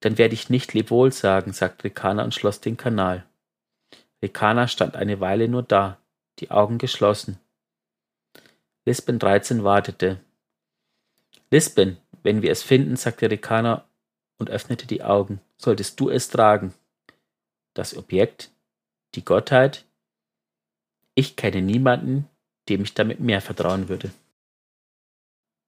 Dann 0.00 0.18
werde 0.18 0.34
ich 0.34 0.50
nicht 0.50 0.74
Lebwohl 0.74 1.12
sagen, 1.12 1.52
sagte 1.52 1.84
Rekana 1.84 2.22
und 2.22 2.34
schloss 2.34 2.60
den 2.60 2.76
Kanal. 2.76 3.24
Rekana 4.22 4.68
stand 4.68 4.96
eine 4.96 5.20
Weile 5.20 5.48
nur 5.48 5.62
da, 5.62 5.98
die 6.38 6.50
Augen 6.50 6.78
geschlossen. 6.78 7.40
Lisbon 8.88 9.18
13 9.18 9.64
wartete. 9.64 10.18
Lisbon, 11.50 11.98
wenn 12.22 12.40
wir 12.40 12.50
es 12.50 12.62
finden, 12.62 12.96
sagte 12.96 13.30
Rekana 13.30 13.86
und 14.38 14.48
öffnete 14.48 14.86
die 14.86 15.02
Augen, 15.02 15.42
solltest 15.58 16.00
du 16.00 16.08
es 16.08 16.30
tragen. 16.30 16.72
Das 17.74 17.94
Objekt? 17.94 18.50
Die 19.14 19.26
Gottheit? 19.26 19.84
Ich 21.14 21.36
kenne 21.36 21.60
niemanden, 21.60 22.30
dem 22.70 22.80
ich 22.82 22.94
damit 22.94 23.20
mehr 23.20 23.42
vertrauen 23.42 23.90
würde. 23.90 24.10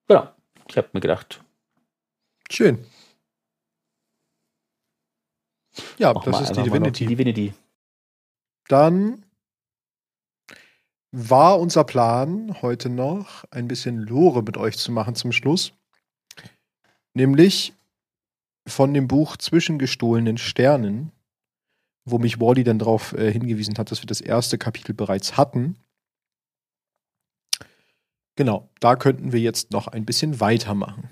Genau, 0.09 0.33
ich 0.67 0.79
habe 0.79 0.89
mir 0.95 1.01
gedacht. 1.01 1.45
Schön. 2.49 2.87
Ja, 5.99 6.15
das 6.15 6.41
ist 6.41 6.57
die 6.57 6.63
Divinity. 6.63 7.05
die 7.05 7.15
Divinity. 7.15 7.55
Dann 8.69 9.27
war 11.13 11.59
unser 11.59 11.85
Plan, 11.85 12.63
heute 12.63 12.89
noch 12.89 13.45
ein 13.51 13.69
bisschen 13.69 13.99
Lore 13.99 14.43
mit 14.43 14.57
euch 14.57 14.79
zu 14.79 14.93
machen 14.93 15.15
zum 15.15 15.33
Schluss. 15.33 15.73
Nämlich 17.15 17.73
von 18.67 18.95
dem 18.95 19.09
Buch 19.09 19.37
Zwischengestohlenen 19.37 20.39
Sternen, 20.39 21.11
wo 22.05 22.19
mich 22.19 22.41
Wally 22.41 22.65
dann 22.65 22.79
darauf 22.79 23.13
äh, 23.15 23.33
hingewiesen 23.33 23.77
hat, 23.79 23.91
dass 23.91 24.03
wir 24.03 24.07
das 24.07 24.21
erste 24.21 24.59
Kapitel 24.59 24.95
bereits 24.95 25.37
hatten. 25.37 25.77
Genau, 28.37 28.69
da 28.79 28.97
könnten 28.97 29.33
wir 29.33 29.41
jetzt 29.41 29.73
noch 29.73 29.89
ein 29.89 30.07
bisschen 30.07 30.41
weitermachen. 30.41 31.11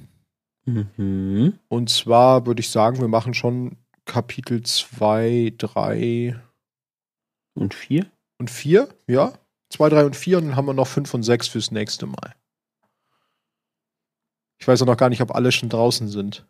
Mhm. 0.64 1.58
Und 1.68 1.90
zwar 1.90 2.46
würde 2.46 2.60
ich 2.60 2.70
sagen, 2.70 3.00
wir 3.00 3.08
machen 3.08 3.34
schon 3.34 3.76
Kapitel 4.04 4.62
2, 4.62 5.54
3 5.58 6.40
und 7.54 7.74
4. 7.74 8.06
Und 8.38 8.50
4, 8.50 8.88
ja. 9.08 9.32
2, 9.70 9.88
3 9.90 10.04
und 10.06 10.16
4 10.16 10.38
und 10.38 10.46
dann 10.48 10.56
haben 10.56 10.66
wir 10.66 10.74
noch 10.74 10.86
5 10.86 11.12
und 11.14 11.22
6 11.22 11.48
fürs 11.48 11.70
nächste 11.70 12.06
Mal. 12.06 12.34
Ich 14.60 14.66
weiß 14.66 14.82
auch 14.82 14.86
noch 14.86 14.96
gar 14.96 15.08
nicht, 15.08 15.20
ob 15.22 15.34
alle 15.34 15.52
schon 15.52 15.68
draußen 15.68 16.08
sind. 16.08 16.44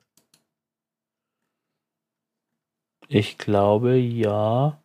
Ich 3.08 3.38
glaube, 3.38 3.96
ja. 3.96 4.80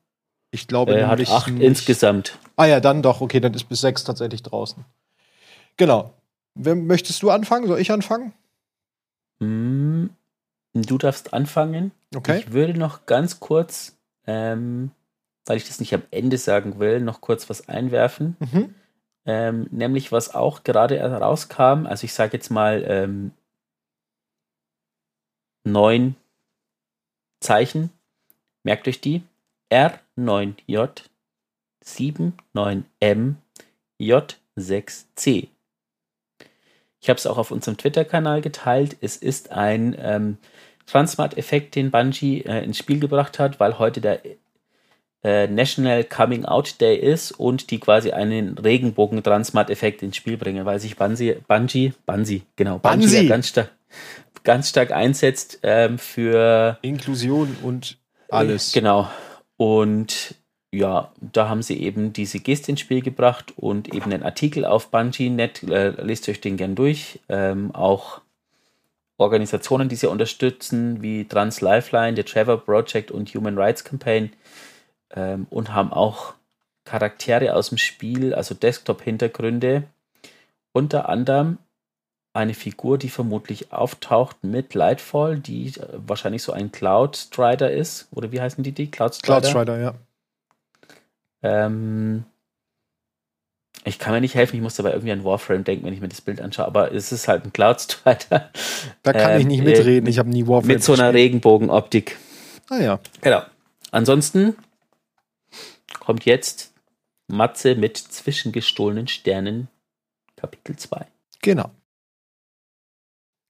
Ich 0.51 0.67
glaube 0.67 0.95
Er 0.95 1.07
hat 1.07 1.27
acht 1.29 1.47
nicht- 1.49 1.63
insgesamt. 1.63 2.37
Ah 2.55 2.65
ja, 2.65 2.79
dann 2.79 3.01
doch. 3.01 3.21
Okay, 3.21 3.39
dann 3.39 3.53
ist 3.53 3.65
bis 3.65 3.81
sechs 3.81 4.03
tatsächlich 4.03 4.43
draußen. 4.43 4.85
Genau. 5.77 6.13
Wer, 6.55 6.75
möchtest 6.75 7.21
du 7.23 7.31
anfangen? 7.31 7.67
Soll 7.67 7.79
ich 7.79 7.91
anfangen? 7.91 8.33
Hm, 9.39 10.11
du 10.73 10.97
darfst 10.97 11.33
anfangen. 11.33 11.91
Okay. 12.15 12.39
Ich 12.39 12.51
würde 12.53 12.77
noch 12.77 13.05
ganz 13.07 13.39
kurz, 13.39 13.97
ähm, 14.27 14.91
weil 15.45 15.57
ich 15.57 15.67
das 15.67 15.79
nicht 15.79 15.93
am 15.93 16.03
Ende 16.11 16.37
sagen 16.37 16.79
will, 16.79 16.99
noch 17.01 17.21
kurz 17.21 17.49
was 17.49 17.67
einwerfen. 17.69 18.37
Mhm. 18.39 18.75
Ähm, 19.25 19.67
nämlich 19.71 20.11
was 20.11 20.33
auch 20.33 20.63
gerade 20.63 20.95
erst 20.95 21.21
rauskam. 21.21 21.85
Also 21.85 22.05
ich 22.05 22.13
sage 22.13 22.33
jetzt 22.33 22.49
mal 22.49 22.83
ähm, 22.87 23.31
neun 25.63 26.15
Zeichen. 27.39 27.89
Merkt 28.63 28.87
euch 28.87 29.01
die. 29.01 29.23
R9J 29.71 31.03
79M 31.83 33.35
J6C. 33.99 35.49
Ich 37.01 37.09
habe 37.09 37.17
es 37.17 37.27
auch 37.27 37.37
auf 37.37 37.51
unserem 37.51 37.77
Twitter-Kanal 37.77 38.41
geteilt. 38.41 38.95
Es 39.01 39.17
ist 39.17 39.51
ein 39.51 39.95
ähm, 39.99 40.37
Transmart-Effekt, 40.85 41.75
den 41.75 41.91
Bungie 41.91 42.41
äh, 42.41 42.63
ins 42.63 42.77
Spiel 42.77 42.99
gebracht 42.99 43.39
hat, 43.39 43.59
weil 43.59 43.77
heute 43.77 43.99
der 43.99 44.21
äh, 45.23 45.47
National 45.47 46.03
Coming 46.03 46.45
Out 46.45 46.81
Day 46.81 46.97
ist 46.97 47.31
und 47.31 47.71
die 47.71 47.79
quasi 47.79 48.11
einen 48.11 48.57
Regenbogen-Transmart-Effekt 48.57 50.03
ins 50.03 50.17
Spiel 50.17 50.37
bringen, 50.37 50.65
weil 50.65 50.79
sich 50.79 50.97
Bungie, 50.97 51.35
Bungie, 51.47 51.93
Bungie, 52.05 52.43
genau, 52.55 52.79
Bungie 52.79 53.05
Bungie. 53.07 53.23
ja 53.23 53.29
ganz, 53.29 53.47
stark, 53.47 53.71
ganz 54.43 54.69
stark 54.69 54.91
einsetzt 54.91 55.59
ähm, 55.63 55.97
für 55.97 56.77
Inklusion 56.81 57.55
und 57.63 57.97
alles. 58.29 58.73
Genau. 58.73 59.09
Und 59.57 60.35
ja, 60.71 61.11
da 61.21 61.47
haben 61.49 61.61
sie 61.61 61.79
eben 61.81 62.13
diese 62.13 62.39
Geste 62.39 62.71
ins 62.71 62.79
Spiel 62.79 63.01
gebracht 63.01 63.53
und 63.55 63.93
eben 63.93 64.11
einen 64.11 64.23
Artikel 64.23 64.65
auf 64.65 64.89
Bungie.net. 64.89 65.63
Äh, 65.63 65.89
lest 66.01 66.27
euch 66.27 66.41
den 66.41 66.57
gern 66.57 66.75
durch. 66.75 67.19
Ähm, 67.29 67.73
auch 67.73 68.21
Organisationen, 69.17 69.87
die 69.87 69.95
sie 69.95 70.09
unterstützen, 70.09 71.01
wie 71.01 71.25
Trans 71.25 71.61
Lifeline, 71.61 72.15
der 72.15 72.25
Trevor 72.25 72.57
Project 72.57 73.11
und 73.11 73.33
Human 73.35 73.57
Rights 73.57 73.83
Campaign. 73.83 74.31
Ähm, 75.15 75.47
und 75.49 75.73
haben 75.73 75.93
auch 75.93 76.33
Charaktere 76.85 77.55
aus 77.55 77.69
dem 77.69 77.77
Spiel, 77.77 78.33
also 78.33 78.55
Desktop-Hintergründe. 78.55 79.83
Unter 80.73 81.07
anderem 81.07 81.59
eine 82.33 82.55
Figur, 82.55 82.97
die 82.97 83.09
vermutlich 83.09 83.71
auftaucht 83.71 84.43
mit 84.43 84.73
Lightfall, 84.73 85.37
die 85.37 85.67
äh, 85.67 85.87
wahrscheinlich 86.07 86.41
so 86.41 86.51
ein 86.51 86.71
Cloud 86.71 87.15
Strider 87.15 87.71
ist. 87.71 88.07
Oder 88.11 88.31
wie 88.31 88.41
heißen 88.41 88.63
die 88.63 88.71
die? 88.71 88.89
Cloud 88.89 89.15
Strider? 89.15 89.41
Cloud 89.41 89.49
Strider, 89.51 89.79
ja. 89.79 89.93
Ähm, 91.43 92.25
ich 93.85 93.99
kann 93.99 94.13
mir 94.13 94.21
nicht 94.21 94.33
helfen, 94.33 94.55
ich 94.55 94.61
muss 94.61 94.75
dabei 94.75 94.91
irgendwie 94.91 95.11
an 95.11 95.23
Warframe 95.23 95.63
denken, 95.63 95.85
wenn 95.85 95.93
ich 95.93 96.01
mir 96.01 96.07
das 96.07 96.21
Bild 96.21 96.41
anschaue, 96.41 96.65
aber 96.65 96.93
es 96.93 97.11
ist 97.11 97.27
halt 97.27 97.45
ein 97.45 97.53
Cloud 97.53 97.81
Strider 97.81 98.49
Da 99.03 99.13
kann 99.13 99.31
Ähm, 99.33 99.41
ich 99.41 99.45
nicht 99.45 99.59
äh, 99.59 99.63
mitreden. 99.63 100.09
Ich 100.09 100.17
habe 100.17 100.29
nie 100.29 100.47
Warframe 100.47 100.67
mit 100.67 100.83
so 100.83 100.93
einer. 100.93 101.13
Regenbogenoptik. 101.13 102.17
Ah 102.69 102.79
ja. 102.79 102.99
Genau. 103.21 103.43
Ansonsten 103.91 104.55
kommt 106.03 106.25
jetzt 106.25 106.73
Matze 107.27 107.75
mit 107.75 107.97
zwischengestohlenen 107.97 109.07
Sternen, 109.07 109.69
Kapitel 110.35 110.75
2. 110.75 111.07
Genau. 111.41 111.71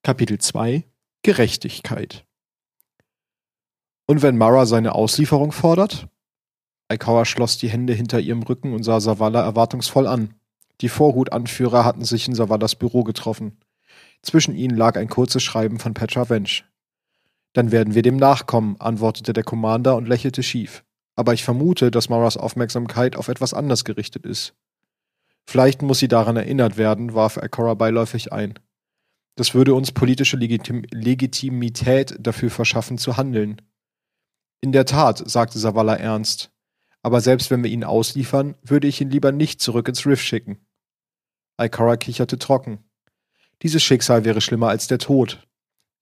Kapitel 0.03 0.37
2 0.37 0.83
Gerechtigkeit. 1.23 2.25
Und 4.05 4.21
wenn 4.21 4.37
Mara 4.37 4.65
seine 4.65 4.93
Auslieferung 4.93 5.51
fordert? 5.51 6.07
Aikawa 6.89 7.25
schloss 7.25 7.57
die 7.57 7.69
Hände 7.69 7.93
hinter 7.93 8.19
ihrem 8.19 8.43
Rücken 8.43 8.73
und 8.73 8.83
sah 8.83 8.99
Savala 8.99 9.41
erwartungsvoll 9.41 10.05
an. 10.05 10.35
Die 10.81 10.89
Vorhutanführer 10.89 11.85
hatten 11.85 12.03
sich 12.03 12.27
in 12.27 12.35
Savalas 12.35 12.75
Büro 12.75 13.03
getroffen. 13.03 13.57
Zwischen 14.21 14.55
ihnen 14.55 14.77
lag 14.77 14.97
ein 14.97 15.07
kurzes 15.07 15.41
Schreiben 15.41 15.79
von 15.79 15.93
Petra 15.93 16.29
Wensch. 16.29 16.65
Dann 17.53 17.71
werden 17.71 17.95
wir 17.95 18.01
dem 18.01 18.17
nachkommen, 18.17 18.75
antwortete 18.79 19.33
der 19.33 19.43
Commander 19.43 19.95
und 19.95 20.07
lächelte 20.07 20.43
schief. 20.43 20.83
Aber 21.15 21.33
ich 21.33 21.43
vermute, 21.43 21.91
dass 21.91 22.09
Maras 22.09 22.37
Aufmerksamkeit 22.37 23.15
auf 23.15 23.27
etwas 23.27 23.53
anders 23.53 23.83
gerichtet 23.85 24.25
ist. 24.25 24.55
Vielleicht 25.45 25.81
muss 25.81 25.99
sie 25.99 26.07
daran 26.07 26.37
erinnert 26.37 26.77
werden, 26.77 27.13
warf 27.13 27.37
Akora 27.37 27.73
beiläufig 27.73 28.31
ein. 28.31 28.57
Das 29.35 29.53
würde 29.53 29.73
uns 29.73 29.91
politische 29.91 30.37
Legitim 30.37 30.83
Legitimität 30.91 32.15
dafür 32.19 32.49
verschaffen, 32.49 32.97
zu 32.97 33.17
handeln. 33.17 33.61
In 34.61 34.71
der 34.71 34.85
Tat, 34.85 35.21
sagte 35.29 35.59
Savala 35.59 35.95
ernst. 35.95 36.51
Aber 37.01 37.19
selbst 37.19 37.51
wenn 37.51 37.63
wir 37.63 37.69
ihn 37.69 37.83
ausliefern, 37.83 38.55
würde 38.61 38.87
ich 38.87 39.01
ihn 39.01 39.09
lieber 39.09 39.31
nicht 39.31 39.59
zurück 39.59 39.87
ins 39.89 40.05
Riff 40.05 40.21
schicken. 40.21 40.65
Ikora 41.59 41.97
kicherte 41.97 42.39
trocken. 42.39 42.79
Dieses 43.61 43.83
Schicksal 43.83 44.23
wäre 44.23 44.41
schlimmer 44.41 44.69
als 44.69 44.87
der 44.87 44.99
Tod. 44.99 45.45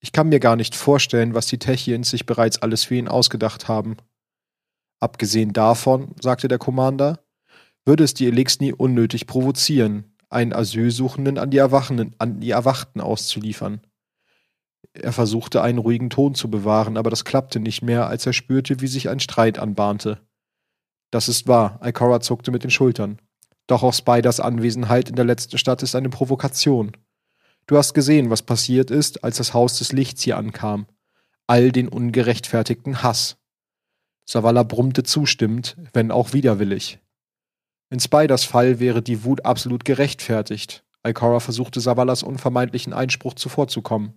Ich 0.00 0.12
kann 0.12 0.28
mir 0.28 0.40
gar 0.40 0.56
nicht 0.56 0.74
vorstellen, 0.74 1.34
was 1.34 1.46
die 1.46 1.58
Techians 1.58 2.10
sich 2.10 2.26
bereits 2.26 2.60
alles 2.62 2.84
für 2.84 2.96
ihn 2.96 3.08
ausgedacht 3.08 3.68
haben. 3.68 3.96
Abgesehen 5.02 5.52
davon, 5.52 6.14
sagte 6.20 6.46
der 6.46 6.58
Commander, 6.58 7.24
würde 7.84 8.04
es 8.04 8.14
die 8.14 8.28
Elixni 8.28 8.72
unnötig 8.72 9.26
provozieren, 9.26 10.14
einen 10.30 10.52
Asylsuchenden 10.52 11.38
an 11.38 11.50
die, 11.50 11.60
an 11.60 12.38
die 12.38 12.50
Erwachten 12.50 13.00
auszuliefern. 13.00 13.80
Er 14.92 15.12
versuchte 15.12 15.60
einen 15.60 15.78
ruhigen 15.78 16.08
Ton 16.08 16.36
zu 16.36 16.48
bewahren, 16.48 16.96
aber 16.96 17.10
das 17.10 17.24
klappte 17.24 17.58
nicht 17.58 17.82
mehr, 17.82 18.06
als 18.06 18.26
er 18.26 18.32
spürte, 18.32 18.80
wie 18.80 18.86
sich 18.86 19.08
ein 19.08 19.18
Streit 19.18 19.58
anbahnte. 19.58 20.20
Das 21.10 21.28
ist 21.28 21.48
wahr, 21.48 21.80
Ikora 21.82 22.20
zuckte 22.20 22.52
mit 22.52 22.62
den 22.62 22.70
Schultern. 22.70 23.20
Doch 23.66 23.82
auch 23.82 23.94
Spiders 23.94 24.38
Anwesenheit 24.38 25.08
in 25.08 25.16
der 25.16 25.24
letzten 25.24 25.58
Stadt 25.58 25.82
ist 25.82 25.96
eine 25.96 26.10
Provokation. 26.10 26.92
Du 27.66 27.76
hast 27.76 27.92
gesehen, 27.94 28.30
was 28.30 28.42
passiert 28.42 28.92
ist, 28.92 29.24
als 29.24 29.38
das 29.38 29.52
Haus 29.52 29.78
des 29.78 29.90
Lichts 29.90 30.22
hier 30.22 30.36
ankam. 30.36 30.86
All 31.48 31.72
den 31.72 31.88
ungerechtfertigten 31.88 33.02
Hass. 33.02 33.41
Savala 34.24 34.62
brummte 34.62 35.02
zustimmend, 35.02 35.76
wenn 35.92 36.10
auch 36.10 36.32
widerwillig. 36.32 36.98
In 37.90 38.00
Spiders 38.00 38.44
Fall 38.44 38.80
wäre 38.80 39.02
die 39.02 39.24
Wut 39.24 39.44
absolut 39.44 39.84
gerechtfertigt. 39.84 40.84
Ikora 41.06 41.40
versuchte 41.40 41.80
Savalas 41.80 42.22
unvermeidlichen 42.22 42.92
Einspruch 42.92 43.34
zuvorzukommen. 43.34 44.14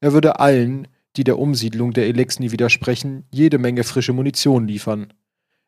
Er 0.00 0.12
würde 0.12 0.40
allen, 0.40 0.88
die 1.16 1.24
der 1.24 1.38
Umsiedlung 1.38 1.92
der 1.92 2.06
Elexni 2.06 2.52
widersprechen, 2.52 3.26
jede 3.30 3.58
Menge 3.58 3.84
frische 3.84 4.12
Munition 4.12 4.66
liefern. 4.66 5.12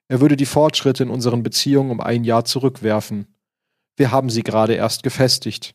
Er 0.09 0.21
würde 0.21 0.37
die 0.37 0.47
Fortschritte 0.47 1.05
in 1.05 1.11
unseren 1.11 1.43
Beziehungen 1.43 1.91
um 1.91 2.01
ein 2.01 2.25
Jahr 2.25 2.45
zurückwerfen. 2.45 3.27
Wir 3.97 4.11
haben 4.11 4.31
sie 4.31 4.43
gerade 4.43 4.75
erst 4.75 5.03
gefestigt. 5.03 5.75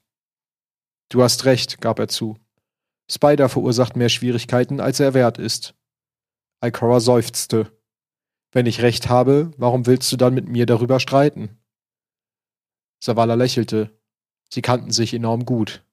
Du 1.10 1.24
hast 1.24 1.46
recht, 1.46 1.82
gab 1.82 2.00
er 2.00 2.08
zu. 2.08 2.38
Spider 3.10 3.48
verursacht 3.48 3.96
mehr 3.96 4.10
Schwierigkeiten, 4.10 4.80
als 4.80 5.00
er 5.00 5.14
wert 5.14 5.38
ist. 5.38 5.74
Ikora 6.64 7.00
seufzte. 7.00 7.72
Wenn 8.58 8.66
ich 8.66 8.82
recht 8.82 9.08
habe, 9.08 9.51
warum 9.58 9.86
willst 9.86 10.12
du 10.12 10.18
dann 10.18 10.34
mit 10.34 10.47
mir 10.47 10.66
darüber 10.66 10.99
streiten? 10.99 11.60
Savala 12.99 13.36
lächelte. 13.36 13.91
Sie 14.49 14.64
kannten 14.64 14.89
sich 14.89 15.14
enorm 15.14 15.45
gut. 15.45 15.86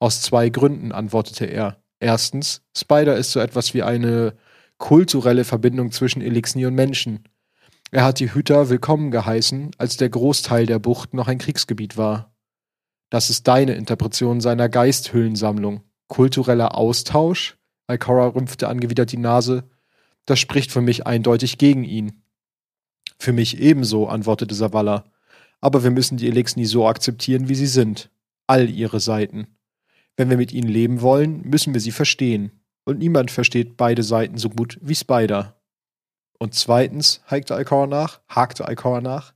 Aus 0.00 0.20
zwei 0.20 0.48
Gründen, 0.48 0.90
antwortete 0.90 1.46
er. 1.46 1.80
Erstens, 2.00 2.62
Spider 2.76 3.16
ist 3.16 3.30
so 3.30 3.38
etwas 3.38 3.72
wie 3.72 3.84
eine 3.84 4.34
kulturelle 4.78 5.44
Verbindung 5.44 5.92
zwischen 5.92 6.22
Elixni 6.22 6.66
und 6.66 6.74
Menschen. 6.74 7.28
Er 7.92 8.02
hat 8.02 8.18
die 8.18 8.34
Hüter 8.34 8.68
willkommen 8.68 9.12
geheißen, 9.12 9.70
als 9.78 9.96
der 9.96 10.08
Großteil 10.08 10.66
der 10.66 10.80
Bucht 10.80 11.14
noch 11.14 11.28
ein 11.28 11.38
Kriegsgebiet 11.38 11.96
war. 11.96 12.34
Das 13.10 13.30
ist 13.30 13.46
deine 13.46 13.74
Interpretation 13.74 14.40
seiner 14.40 14.68
Geisthüllensammlung. 14.68 15.84
Kultureller 16.08 16.76
Austausch? 16.76 17.58
Ikora 17.88 18.26
rümpfte 18.26 18.66
angewidert 18.66 19.12
die 19.12 19.18
Nase. 19.18 19.70
Das 20.26 20.38
spricht 20.38 20.70
für 20.70 20.80
mich 20.80 21.06
eindeutig 21.06 21.58
gegen 21.58 21.84
ihn. 21.84 22.22
Für 23.18 23.32
mich 23.32 23.58
ebenso, 23.58 24.08
antwortete 24.08 24.54
Savala. 24.54 25.04
Aber 25.60 25.84
wir 25.84 25.90
müssen 25.90 26.16
die 26.16 26.28
Elixni 26.28 26.64
so 26.64 26.86
akzeptieren, 26.86 27.48
wie 27.48 27.54
sie 27.54 27.66
sind. 27.66 28.10
All 28.46 28.68
ihre 28.68 29.00
Seiten. 29.00 29.46
Wenn 30.16 30.28
wir 30.28 30.36
mit 30.36 30.52
ihnen 30.52 30.68
leben 30.68 31.00
wollen, 31.00 31.42
müssen 31.42 31.72
wir 31.72 31.80
sie 31.80 31.92
verstehen. 31.92 32.52
Und 32.84 32.98
niemand 32.98 33.30
versteht 33.30 33.76
beide 33.76 34.02
Seiten 34.02 34.38
so 34.38 34.50
gut 34.50 34.78
wie 34.82 34.94
Spider. 34.94 35.60
Und 36.38 36.54
zweitens, 36.54 37.22
hakte 37.26 37.54
Ikora 37.54 37.86
nach, 37.86 38.20
hakte 38.28 38.64
Ikora 38.68 39.00
nach. 39.00 39.34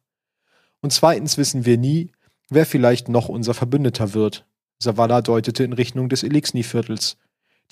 Und 0.81 0.93
zweitens 0.93 1.39
wissen 1.39 1.65
wir 1.65 1.79
nie, 1.79 2.11
wer 2.51 2.67
vielleicht 2.67 3.09
noch 3.09 3.29
unser 3.29 3.55
Verbündeter 3.55 4.15
wird. 4.15 4.45
Savala 4.79 5.23
deutete 5.23 5.65
in 5.65 5.73
Richtung 5.73 6.09
des 6.09 6.23
Elixni-Viertels. 6.23 7.17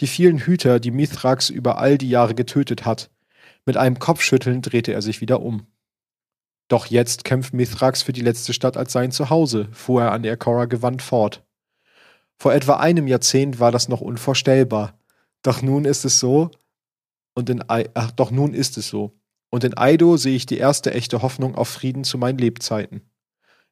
Die 0.01 0.07
vielen 0.07 0.39
Hüter, 0.39 0.81
die 0.81 0.91
Mithrax 0.91 1.51
über 1.51 1.79
all 1.79 1.99
die 1.99 2.09
Jahre 2.09 2.35
getötet 2.35 2.85
hat. 2.85 3.11
Mit 3.65 3.77
einem 3.77 3.99
Kopfschütteln 3.99 4.63
drehte 4.63 4.93
er 4.93 5.03
sich 5.03 5.21
wieder 5.21 5.41
um. 5.41 5.67
Doch 6.69 6.87
jetzt 6.87 7.25
kämpft 7.25 7.55
Mithrax 7.55 8.03
für 8.03 8.13
die 8.13 8.23
letzte 8.23 8.53
Stadt 8.53 8.77
als 8.77 8.93
sein 8.93 9.13
Zuhause, 9.13 9.69
fuhr 9.73 10.03
er 10.03 10.13
an 10.13 10.23
der 10.23 10.35
Ikora 10.35 10.65
gewandt 10.65 11.03
fort. 11.03 11.45
Vor 12.37 12.53
etwa 12.53 12.77
einem 12.77 13.07
Jahrzehnt 13.07 13.61
war 13.61 13.71
das 13.71 13.89
noch 13.89 14.01
unvorstellbar. 14.01 14.99
Doch 15.43 15.63
nun 15.63 15.85
ist 15.85 16.05
es 16.05 16.19
so, 16.19 16.51
und 17.35 17.51
in, 17.51 17.65
ach, 17.69 18.11
doch 18.13 18.31
nun 18.31 18.55
ist 18.55 18.79
es 18.79 18.89
so. 18.89 19.13
Und 19.51 19.65
in 19.65 19.77
Aido 19.77 20.17
sehe 20.17 20.37
ich 20.37 20.47
die 20.47 20.59
erste 20.59 20.95
echte 20.95 21.23
Hoffnung 21.23 21.55
auf 21.55 21.69
Frieden 21.69 22.05
zu 22.05 22.17
meinen 22.19 22.39
Lebzeiten. 22.39 23.03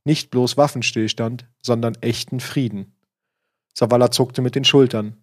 Nicht 0.05 0.31
bloß 0.31 0.57
Waffenstillstand, 0.57 1.47
sondern 1.61 1.97
echten 2.01 2.41
Frieden. 2.41 2.97
Savala 3.75 4.11
zuckte 4.11 4.43
mit 4.43 4.55
den 4.55 4.65
Schultern. 4.65 5.22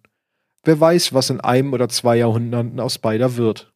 Wer 0.62 0.78
weiß, 0.78 1.14
was 1.14 1.30
in 1.30 1.40
einem 1.40 1.72
oder 1.72 1.88
zwei 1.88 2.16
Jahrhunderten 2.16 2.80
aus 2.80 2.98
beider 2.98 3.36
wird. 3.36 3.72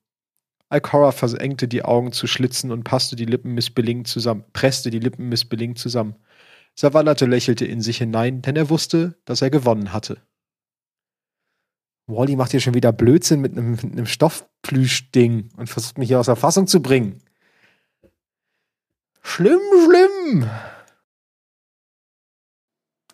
Alcora 0.69 1.13
versengte 1.13 1.69
die 1.69 1.85
Augen 1.85 2.13
zu 2.13 2.27
Schlitzen 2.27 2.71
und 2.73 2.85
passte 2.85 3.17
die 3.17 3.25
Lippen 3.25 3.55
missbilligend 3.55 4.09
zusammen, 4.09 4.45
presste 4.53 4.91
die 4.91 4.99
Lippen 4.99 5.29
missbilligend 5.29 5.79
zusammen. 5.79 6.17
Savallate 6.75 7.27
lächelte 7.27 7.65
in 7.65 7.81
sich 7.81 7.99
hinein, 7.99 8.43
denn 8.43 8.57
er 8.57 8.69
wusste, 8.71 9.17
dass 9.25 9.41
er 9.41 9.51
gewonnen 9.51 9.93
hatte. 9.93 10.21
Wally 12.07 12.37
macht 12.37 12.51
hier 12.51 12.61
schon 12.61 12.75
wieder 12.75 12.93
Blödsinn 12.93 13.41
mit 13.41 13.53
einem, 13.53 13.73
mit 13.73 13.85
einem 13.85 14.07
Stoffplüschding 14.07 15.51
und 15.57 15.69
versucht 15.69 15.97
mich 15.97 16.09
hier 16.09 16.21
aus 16.21 16.27
der 16.27 16.37
Fassung 16.37 16.67
zu 16.67 16.83
bringen. 16.83 17.23
Schlimm, 19.23 19.61
schlimm. 19.87 20.51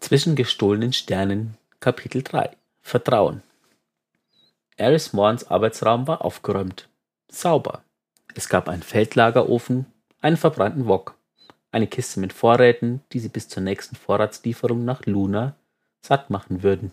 Zwischen 0.01 0.35
gestohlenen 0.35 0.93
Sternen, 0.93 1.57
Kapitel 1.79 2.23
3. 2.23 2.51
Vertrauen. 2.81 3.43
Eris 4.81 5.13
Morns 5.13 5.51
Arbeitsraum 5.51 6.09
war 6.09 6.25
aufgeräumt. 6.25 6.89
Sauber. 7.31 7.85
Es 8.35 8.49
gab 8.49 8.67
einen 8.67 8.83
Feldlagerofen, 8.83 9.85
einen 10.23 10.39
verbrannten 10.39 10.87
Wok, 10.87 11.17
eine 11.71 11.87
Kiste 11.87 12.19
mit 12.19 12.33
Vorräten, 12.33 13.03
die 13.13 13.19
sie 13.19 13.29
bis 13.29 13.47
zur 13.51 13.63
nächsten 13.63 13.95
Vorratslieferung 13.95 14.87
nach 14.87 15.05
Luna 15.05 15.55
satt 16.01 16.31
machen 16.31 16.63
würden. 16.63 16.93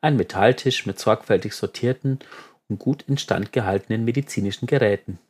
Ein 0.00 0.16
Metalltisch 0.16 0.84
mit 0.84 0.98
sorgfältig 0.98 1.52
sortierten 1.52 2.18
und 2.68 2.80
gut 2.80 3.02
instand 3.02 3.52
gehaltenen 3.52 4.04
medizinischen 4.04 4.66
Geräten. 4.66 5.20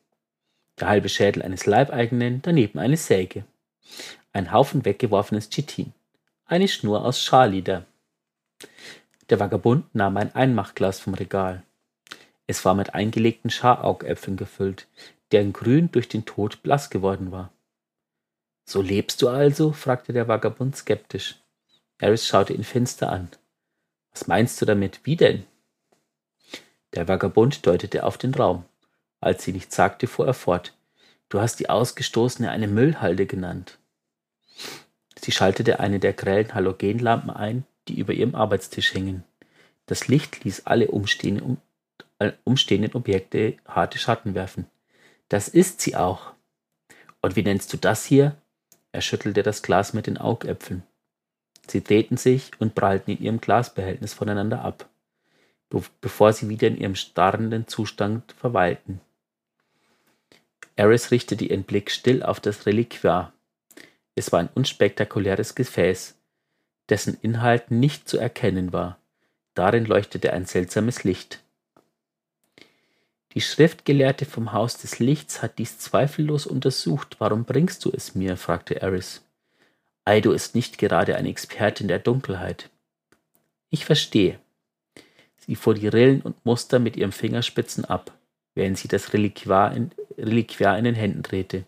Der 0.81 0.89
halbe 0.89 1.11
Schädel 1.11 1.43
eines 1.43 1.67
Leibeigenen, 1.67 2.41
daneben 2.41 2.79
eine 2.79 2.97
Säge. 2.97 3.45
Ein 4.33 4.51
Haufen 4.51 4.87
weggeworfenes 4.87 5.51
Chitin. 5.51 5.93
Eine 6.47 6.69
Schnur 6.69 7.05
aus 7.05 7.21
Scharlieder. 7.21 7.85
Der 9.29 9.41
Vagabund 9.41 9.95
nahm 9.95 10.17
ein 10.17 10.35
Einmachglas 10.35 11.01
vom 11.01 11.13
Regal. 11.13 11.63
Es 12.47 12.65
war 12.65 12.75
mit 12.75 12.95
eingelegten 12.95 13.51
Scharaugäpfeln 13.51 14.37
gefüllt, 14.37 14.87
deren 15.33 15.53
Grün 15.53 15.91
durch 15.91 16.09
den 16.09 16.25
Tod 16.25 16.63
blass 16.63 16.91
geworden 16.91 17.33
war. 17.33 17.53
So 18.65 18.83
lebst 18.83 19.23
du 19.23 19.29
also? 19.29 19.73
fragte 19.73 20.13
der 20.13 20.29
Vagabund 20.29 20.77
skeptisch. 20.77 21.37
Eris 21.99 22.27
schaute 22.27 22.53
ihn 22.53 22.65
finster 22.65 23.11
an. 23.11 23.29
Was 24.13 24.27
meinst 24.27 24.61
du 24.61 24.67
damit? 24.67 25.01
Wie 25.05 25.17
denn? 25.17 25.45
Der 26.95 27.09
Vagabund 27.09 27.67
deutete 27.67 28.05
auf 28.05 28.19
den 28.19 28.35
Raum. 28.35 28.65
Als 29.21 29.45
sie 29.45 29.53
nichts 29.53 29.77
sagte, 29.77 30.07
fuhr 30.07 30.27
er 30.27 30.35
fort. 30.35 30.75
Du 31.29 31.41
hast 31.41 31.59
die 31.61 31.69
Ausgestoßene 31.69 32.51
eine 32.51 32.69
Müllhalde 32.69 33.27
genannt. 33.27 33.79
Sie 35.21 35.33
schaltete 35.33 35.81
eine 35.81 35.99
der 35.99 36.13
grellen 36.13 36.55
Halogenlampen 36.55 37.31
ein, 37.31 37.65
die 37.89 37.99
über 37.99 38.13
ihrem 38.13 38.35
Arbeitstisch 38.35 38.91
hingen. 38.91 39.25
Das 39.87 40.09
Licht 40.09 40.45
ließ 40.45 40.67
alle 40.67 40.89
umstehenden, 40.89 41.61
umstehenden 42.45 42.95
Objekte 42.95 43.57
harte 43.67 43.99
Schatten 43.99 44.35
werfen. 44.35 44.67
Das 45.29 45.49
ist 45.49 45.81
sie 45.81 45.97
auch. 45.97 46.33
Und 47.21 47.37
wie 47.37 47.43
nennst 47.43 47.73
du 47.73 47.77
das 47.77 48.05
hier? 48.05 48.37
Er 48.93 49.01
schüttelte 49.01 49.43
das 49.43 49.63
Glas 49.63 49.93
mit 49.93 50.07
den 50.07 50.19
Augäpfeln. 50.19 50.83
Sie 51.67 51.83
drehten 51.83 52.17
sich 52.17 52.51
und 52.59 52.75
prallten 52.75 53.13
in 53.13 53.23
ihrem 53.23 53.41
Glasbehältnis 53.41 54.15
voneinander 54.15 54.65
ab, 54.65 54.89
bevor 56.01 56.33
sie 56.33 56.49
wieder 56.49 56.69
in 56.69 56.77
ihrem 56.77 56.95
starrenden 56.95 57.67
Zustand 57.67 58.33
verweilten. 58.33 59.01
Eris 60.77 61.11
richtete 61.11 61.45
ihren 61.45 61.65
Blick 61.65 61.91
still 61.91 62.23
auf 62.23 62.39
das 62.39 62.67
Reliquar. 62.67 63.33
Es 64.15 64.31
war 64.33 64.41
ein 64.41 64.51
unspektakuläres 64.55 65.55
Gefäß, 65.55 66.17
dessen 66.89 67.19
Inhalt 67.23 67.71
nicht 67.71 68.09
zu 68.09 68.19
erkennen 68.19 68.73
war. 68.73 68.99
Darin 69.55 69.87
leuchtete 69.87 70.33
ein 70.33 70.45
seltsames 70.45 71.03
Licht. 71.03 71.43
Die 73.37 73.43
Schriftgelehrte 73.43 74.25
vom 74.25 74.55
Haus 74.55 74.79
des 74.79 74.99
Lichts 74.99 75.43
hat 75.43 75.59
dies 75.59 75.79
zweifellos 75.79 76.47
untersucht. 76.47 77.17
Warum 77.19 77.45
bringst 77.45 77.85
du 77.85 77.93
es 77.95 78.15
mir? 78.15 78.39
fragte 78.39 78.81
Eris. 78.81 79.27
Aido 80.07 80.33
ist 80.33 80.55
nicht 80.55 80.79
gerade 80.79 81.17
eine 81.17 81.29
Expertin 81.29 81.87
der 81.87 81.99
Dunkelheit. 81.99 82.71
Ich 83.69 83.85
verstehe. 83.85 84.41
Sie 85.37 85.55
fuhr 85.55 85.75
die 85.75 85.87
Rillen 85.87 86.23
und 86.23 86.47
Muster 86.47 86.79
mit 86.79 86.97
ihren 86.97 87.13
Fingerspitzen 87.13 87.85
ab, 87.85 88.17
während 88.55 88.79
sie 88.79 88.89
das 88.89 89.13
Reliquar 89.13 89.77
in, 89.77 89.91
Reliquar 90.17 90.79
in 90.79 90.85
den 90.85 90.95
Händen 90.95 91.23
drehte. 91.23 91.67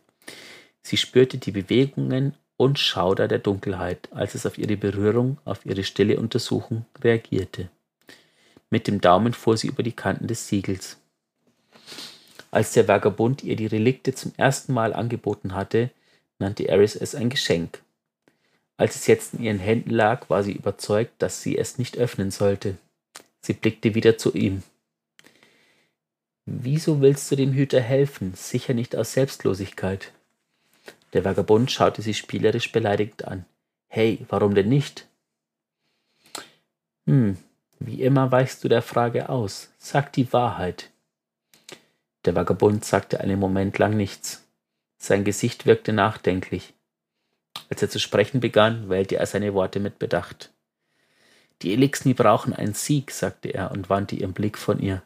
Sie 0.81 0.97
spürte 0.97 1.37
die 1.37 1.53
Bewegungen 1.53 2.33
und 2.57 2.79
Schauder 2.79 3.29
der 3.29 3.41
Dunkelheit, 3.41 4.09
als 4.11 4.35
es 4.35 4.47
auf 4.47 4.57
ihre 4.57 4.79
Berührung, 4.79 5.37
auf 5.45 5.67
ihre 5.67 5.85
stille 5.85 6.19
Untersuchung 6.19 6.87
reagierte. 7.05 7.69
Mit 8.71 8.87
dem 8.87 9.03
Daumen 9.03 9.35
fuhr 9.35 9.59
sie 9.59 9.69
über 9.69 9.83
die 9.83 9.93
Kanten 9.93 10.29
des 10.29 10.49
Siegels. 10.49 10.97
Als 12.51 12.73
der 12.73 12.89
Vagabund 12.89 13.45
ihr 13.45 13.57
die 13.57 13.67
Relikte 13.67 14.15
zum 14.15 14.33
ersten 14.37 14.73
Mal 14.73 14.95
angeboten 14.95 15.55
hatte, 15.55 15.91
nannte 16.39 16.69
Eris 16.69 16.97
es 16.97 17.15
ein 17.15 17.29
Geschenk. 17.31 17.83
Als 18.77 18.95
es 18.95 19.07
jetzt 19.07 19.35
in 19.35 19.43
ihren 19.43 19.59
Händen 19.59 19.91
lag, 19.91 20.31
war 20.31 20.43
sie 20.43 20.53
überzeugt, 20.53 21.13
dass 21.19 21.43
sie 21.43 21.59
es 21.59 21.79
nicht 21.79 21.99
öffnen 21.99 22.31
sollte. 22.31 22.79
Sie 23.41 23.53
blickte 23.53 23.95
wieder 23.95 24.19
zu 24.19 24.33
ihm. 24.35 24.63
Wieso 26.47 27.01
willst 27.01 27.31
du 27.31 27.37
dem 27.37 27.53
Hüter 27.53 27.81
helfen? 27.81 28.33
Sicher 28.35 28.73
nicht 28.73 28.97
aus 28.97 29.13
Selbstlosigkeit. 29.13 30.13
Der 31.13 31.25
Vagabund 31.25 31.71
schaute 31.71 32.03
sie 32.03 32.15
spielerisch 32.15 32.73
beleidigt 32.73 33.25
an. 33.25 33.45
Hey, 33.89 34.25
warum 34.29 34.55
denn 34.55 34.69
nicht? 34.69 35.07
Hm, 37.07 37.37
wie 37.81 38.03
immer 38.03 38.31
weichst 38.31 38.63
du 38.63 38.69
der 38.69 38.83
Frage 38.83 39.29
aus. 39.29 39.71
Sag 39.79 40.13
die 40.13 40.33
Wahrheit. 40.33 40.91
Der 42.29 42.37
Vagabund 42.37 42.85
sagte 42.85 43.21
einen 43.21 43.39
Moment 43.41 43.79
lang 43.79 43.97
nichts. 43.97 44.47
Sein 44.99 45.25
Gesicht 45.25 45.65
wirkte 45.65 45.95
nachdenklich. 45.95 46.75
Als 47.71 47.81
er 47.81 47.89
zu 47.89 47.99
sprechen 47.99 48.41
begann, 48.41 48.91
wählte 48.91 49.17
er 49.17 49.25
seine 49.25 49.55
Worte 49.55 49.81
mit 49.81 49.99
Bedacht. 49.99 50.53
Die 51.63 51.73
Elixni 51.73 52.13
brauchen 52.13 52.53
einen 52.53 52.75
Sieg, 52.75 53.13
sagte 53.13 53.49
er 53.49 53.71
und 53.71 53.89
wandte 53.89 54.15
ihren 54.15 54.35
Blick 54.35 54.59
von 54.59 54.79
ihr. 54.79 55.01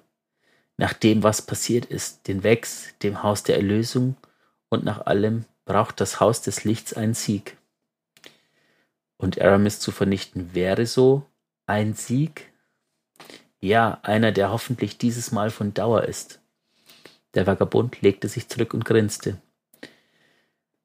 Nach 0.76 0.92
dem, 0.92 1.22
was 1.22 1.42
passiert 1.42 1.84
ist, 1.84 2.26
den 2.26 2.42
Wex, 2.42 2.92
dem 3.04 3.22
Haus 3.22 3.44
der 3.44 3.54
Erlösung 3.54 4.16
und 4.68 4.82
nach 4.82 5.06
allem 5.06 5.44
braucht 5.64 6.00
das 6.00 6.18
Haus 6.18 6.42
des 6.42 6.64
Lichts 6.64 6.92
einen 6.92 7.14
Sieg. 7.14 7.56
Und 9.16 9.40
Aramis 9.40 9.78
zu 9.78 9.92
vernichten 9.92 10.54
wäre 10.54 10.86
so 10.86 11.24
ein 11.66 11.94
Sieg? 11.94 12.52
Ja, 13.60 14.00
einer, 14.02 14.32
der 14.32 14.50
hoffentlich 14.50 14.98
dieses 14.98 15.30
Mal 15.30 15.50
von 15.50 15.72
Dauer 15.72 16.02
ist. 16.02 16.41
Der 17.34 17.46
Vagabund 17.46 18.02
legte 18.02 18.28
sich 18.28 18.48
zurück 18.48 18.74
und 18.74 18.84
grinste. 18.84 19.38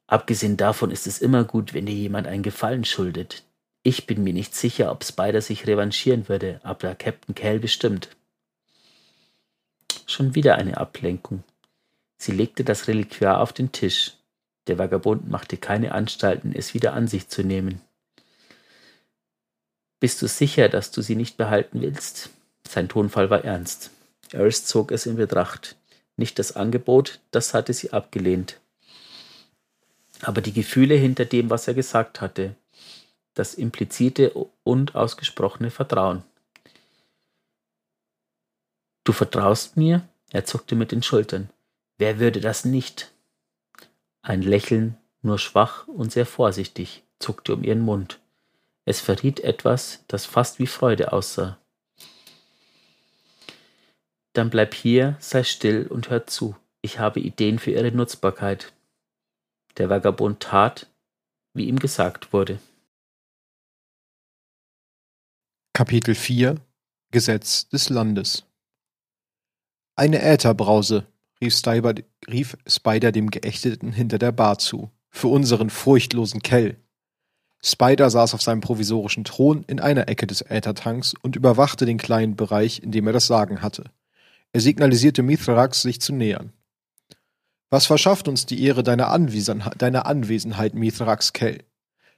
Abgesehen 0.07 0.55
davon 0.55 0.91
ist 0.91 1.05
es 1.05 1.19
immer 1.19 1.43
gut, 1.43 1.73
wenn 1.73 1.85
dir 1.85 1.95
jemand 1.95 2.27
einen 2.27 2.43
Gefallen 2.43 2.85
schuldet. 2.85 3.43
Ich 3.83 4.05
bin 4.05 4.23
mir 4.23 4.33
nicht 4.33 4.55
sicher, 4.55 4.91
ob 4.91 5.03
Spider 5.03 5.41
sich 5.41 5.67
revanchieren 5.67 6.27
würde, 6.29 6.59
aber 6.63 6.95
Captain 6.95 7.35
Kell 7.35 7.59
bestimmt. 7.59 8.09
Schon 10.05 10.35
wieder 10.35 10.55
eine 10.55 10.77
Ablenkung. 10.77 11.43
Sie 12.17 12.31
legte 12.31 12.63
das 12.63 12.87
Reliquar 12.87 13.39
auf 13.39 13.53
den 13.53 13.71
Tisch. 13.71 14.13
Der 14.67 14.77
Vagabund 14.77 15.29
machte 15.29 15.55
keine 15.55 15.93
Anstalten, 15.93 16.53
es 16.53 16.73
wieder 16.73 16.93
an 16.93 17.07
sich 17.07 17.29
zu 17.29 17.43
nehmen. 17.43 17.81
Bist 20.01 20.21
du 20.21 20.27
sicher, 20.27 20.67
dass 20.67 20.91
du 20.91 21.01
sie 21.01 21.15
nicht 21.15 21.37
behalten 21.37 21.81
willst? 21.81 22.29
Sein 22.67 22.89
Tonfall 22.89 23.29
war 23.29 23.45
ernst. 23.45 23.91
Earth 24.33 24.67
zog 24.67 24.91
es 24.91 25.05
in 25.05 25.15
Betracht. 25.15 25.76
Nicht 26.17 26.39
das 26.39 26.55
Angebot, 26.55 27.19
das 27.31 27.53
hatte 27.53 27.73
sie 27.73 27.93
abgelehnt 27.93 28.59
aber 30.21 30.41
die 30.41 30.53
Gefühle 30.53 30.95
hinter 30.95 31.25
dem, 31.25 31.49
was 31.49 31.67
er 31.67 31.73
gesagt 31.73 32.21
hatte, 32.21 32.55
das 33.33 33.53
implizite 33.53 34.33
und 34.63 34.95
ausgesprochene 34.95 35.69
Vertrauen. 35.69 36.23
Du 39.03 39.13
vertraust 39.13 39.77
mir? 39.77 40.07
Er 40.31 40.45
zuckte 40.45 40.75
mit 40.75 40.91
den 40.91 41.03
Schultern. 41.03 41.49
Wer 41.97 42.19
würde 42.19 42.41
das 42.41 42.65
nicht? 42.65 43.13
Ein 44.21 44.41
Lächeln, 44.41 44.97
nur 45.21 45.39
schwach 45.39 45.87
und 45.87 46.11
sehr 46.11 46.25
vorsichtig, 46.25 47.03
zuckte 47.19 47.53
um 47.53 47.63
ihren 47.63 47.79
Mund. 47.79 48.19
Es 48.85 48.99
verriet 48.99 49.39
etwas, 49.39 50.03
das 50.07 50.25
fast 50.25 50.59
wie 50.59 50.67
Freude 50.67 51.13
aussah. 51.13 51.57
Dann 54.37 54.51
bleib 54.51 54.75
hier, 54.75 55.17
sei 55.19 55.43
still 55.43 55.87
und 55.87 56.11
hör 56.11 56.27
zu. 56.27 56.55
Ich 56.83 56.99
habe 56.99 57.19
Ideen 57.19 57.57
für 57.57 57.71
ihre 57.71 57.91
Nutzbarkeit. 57.91 58.71
Der 59.77 59.89
Vagabund 59.89 60.41
tat, 60.41 60.85
wie 61.55 61.65
ihm 61.65 61.79
gesagt 61.79 62.33
wurde. 62.33 62.59
Kapitel 65.73 66.13
4 66.13 66.57
Gesetz 67.09 67.67
des 67.69 67.89
Landes 67.89 68.45
Eine 69.95 70.21
Ätherbrause, 70.21 71.07
rief 71.41 71.57
Spider, 71.57 71.95
rief 72.27 72.55
Spider 72.67 73.11
dem 73.11 73.31
Geächteten 73.31 73.91
hinter 73.91 74.19
der 74.19 74.33
Bar 74.33 74.59
zu. 74.59 74.91
Für 75.09 75.29
unseren 75.29 75.71
furchtlosen 75.71 76.43
Kell. 76.43 76.77
Spider 77.63 78.11
saß 78.11 78.35
auf 78.35 78.43
seinem 78.43 78.61
provisorischen 78.61 79.23
Thron 79.23 79.63
in 79.63 79.79
einer 79.79 80.07
Ecke 80.07 80.27
des 80.27 80.41
Äthertanks 80.41 81.15
und 81.23 81.35
überwachte 81.35 81.87
den 81.87 81.97
kleinen 81.97 82.35
Bereich, 82.35 82.83
in 82.83 82.91
dem 82.91 83.07
er 83.07 83.13
das 83.13 83.25
Sagen 83.25 83.63
hatte. 83.63 83.89
Er 84.53 84.61
signalisierte 84.61 85.23
Mithrax, 85.23 85.81
sich 85.81 86.01
zu 86.01 86.13
nähern. 86.13 86.53
Was 87.69 87.85
verschafft 87.85 88.27
uns 88.27 88.45
die 88.45 88.63
Ehre 88.63 88.81
deiner, 88.83 89.09
Anwesenheit, 89.09 89.81
deiner 89.81 90.05
Anwesenheit, 90.05 90.73
Mithrax 90.73 91.33
Kell? 91.33 91.63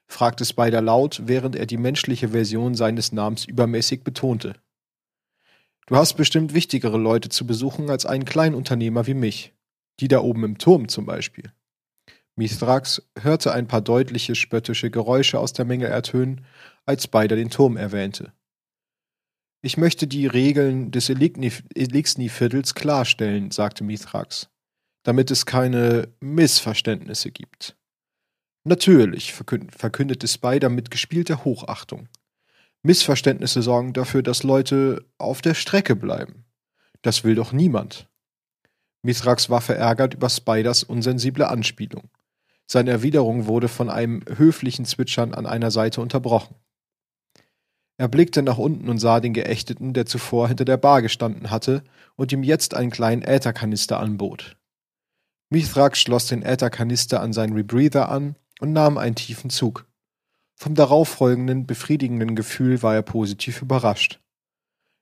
fragte 0.05 0.45
Spider 0.45 0.81
laut, 0.81 1.21
während 1.25 1.55
er 1.55 1.65
die 1.65 1.77
menschliche 1.77 2.29
Version 2.29 2.75
seines 2.75 3.11
Namens 3.11 3.45
übermäßig 3.45 4.03
betonte. 4.03 4.55
Du 5.87 5.95
hast 5.95 6.15
bestimmt 6.15 6.53
wichtigere 6.53 6.97
Leute 6.97 7.29
zu 7.29 7.47
besuchen 7.47 7.89
als 7.89 8.05
einen 8.05 8.25
Kleinunternehmer 8.25 9.07
wie 9.07 9.15
mich. 9.15 9.53
Die 9.99 10.07
da 10.07 10.19
oben 10.19 10.43
im 10.43 10.57
Turm 10.57 10.87
zum 10.87 11.05
Beispiel. 11.05 11.51
Mithrax 12.35 13.01
hörte 13.19 13.53
ein 13.53 13.67
paar 13.67 13.81
deutliche 13.81 14.33
spöttische 14.35 14.89
Geräusche 14.91 15.39
aus 15.39 15.51
der 15.51 15.65
Menge 15.65 15.87
ertönen, 15.87 16.45
als 16.85 17.03
Spider 17.03 17.35
den 17.35 17.49
Turm 17.49 17.75
erwähnte. 17.75 18.31
Ich 19.61 19.75
möchte 19.75 20.07
die 20.07 20.25
Regeln 20.25 20.91
des 20.91 21.09
Elixni-Viertels 21.09 22.75
klarstellen, 22.75 23.51
sagte 23.51 23.83
Mithrax, 23.83 24.49
damit 25.03 25.31
es 25.31 25.45
keine 25.45 26.07
Missverständnisse 26.21 27.31
gibt. 27.31 27.75
Natürlich, 28.63 29.33
verkündete 29.33 30.27
Spider 30.27 30.69
mit 30.69 30.91
gespielter 30.91 31.43
Hochachtung. 31.43 32.07
Missverständnisse 32.83 33.61
sorgen 33.61 33.91
dafür, 33.91 34.23
dass 34.23 34.43
Leute 34.43 35.05
auf 35.17 35.41
der 35.41 35.53
Strecke 35.53 35.95
bleiben. 35.97 36.45
Das 37.01 37.25
will 37.25 37.35
doch 37.35 37.51
niemand. 37.51 38.07
Mithrax 39.01 39.49
war 39.49 39.61
verärgert 39.61 40.13
über 40.13 40.29
Spiders 40.29 40.83
unsensible 40.83 41.49
Anspielung. 41.49 42.09
Seine 42.65 42.91
Erwiderung 42.91 43.47
wurde 43.47 43.67
von 43.67 43.89
einem 43.89 44.21
höflichen 44.27 44.85
Zwitschern 44.85 45.33
an 45.33 45.45
einer 45.45 45.71
Seite 45.71 45.99
unterbrochen. 45.99 46.55
Er 47.99 48.07
blickte 48.07 48.41
nach 48.43 48.57
unten 48.57 48.87
und 48.87 48.97
sah 48.97 49.19
den 49.19 49.33
Geächteten, 49.33 49.91
der 49.91 50.05
zuvor 50.05 50.47
hinter 50.47 50.63
der 50.63 50.77
Bar 50.77 51.01
gestanden 51.01 51.51
hatte 51.51 51.83
und 52.15 52.31
ihm 52.31 52.43
jetzt 52.43 52.73
einen 52.73 52.91
kleinen 52.91 53.21
Ätherkanister 53.23 53.99
anbot. 53.99 54.55
Mithrax 55.49 55.99
schloss 55.99 56.27
den 56.27 56.41
Ätherkanister 56.41 57.19
an 57.19 57.33
seinen 57.33 57.51
Rebreather 57.51 58.07
an 58.07 58.37
und 58.61 58.71
nahm 58.71 58.97
einen 58.97 59.15
tiefen 59.15 59.49
Zug. 59.49 59.85
Vom 60.55 60.75
darauffolgenden 60.75 61.67
befriedigenden 61.67 62.37
Gefühl 62.37 62.81
war 62.81 62.95
er 62.95 63.01
positiv 63.01 63.61
überrascht. 63.61 64.21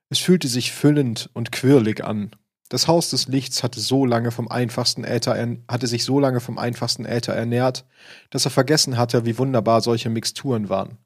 Es 0.08 0.18
fühlte 0.18 0.48
sich 0.48 0.72
füllend 0.72 1.30
und 1.34 1.52
quirlig 1.52 2.02
an. 2.02 2.32
Das 2.68 2.88
Haus 2.88 3.10
des 3.10 3.28
Lichts 3.28 3.62
hatte 3.62 3.78
so 3.78 4.06
lange 4.06 4.32
vom 4.32 4.48
einfachsten 4.48 5.04
Äther 5.04 5.36
hatte 5.68 5.86
sich 5.86 6.02
so 6.02 6.18
lange 6.18 6.40
vom 6.40 6.58
einfachsten 6.58 7.04
Äther 7.04 7.34
ernährt, 7.34 7.86
dass 8.30 8.44
er 8.44 8.50
vergessen 8.50 8.96
hatte, 8.96 9.24
wie 9.24 9.38
wunderbar 9.38 9.82
solche 9.82 10.10
Mixturen 10.10 10.68
waren. 10.68 10.98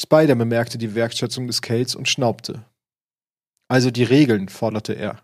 Spider 0.00 0.34
bemerkte 0.34 0.78
die 0.78 0.94
Wertschätzung 0.94 1.46
des 1.46 1.60
Kells 1.60 1.94
und 1.94 2.08
schnaubte. 2.08 2.64
Also 3.68 3.90
die 3.90 4.02
Regeln, 4.02 4.48
forderte 4.48 4.94
er. 4.94 5.20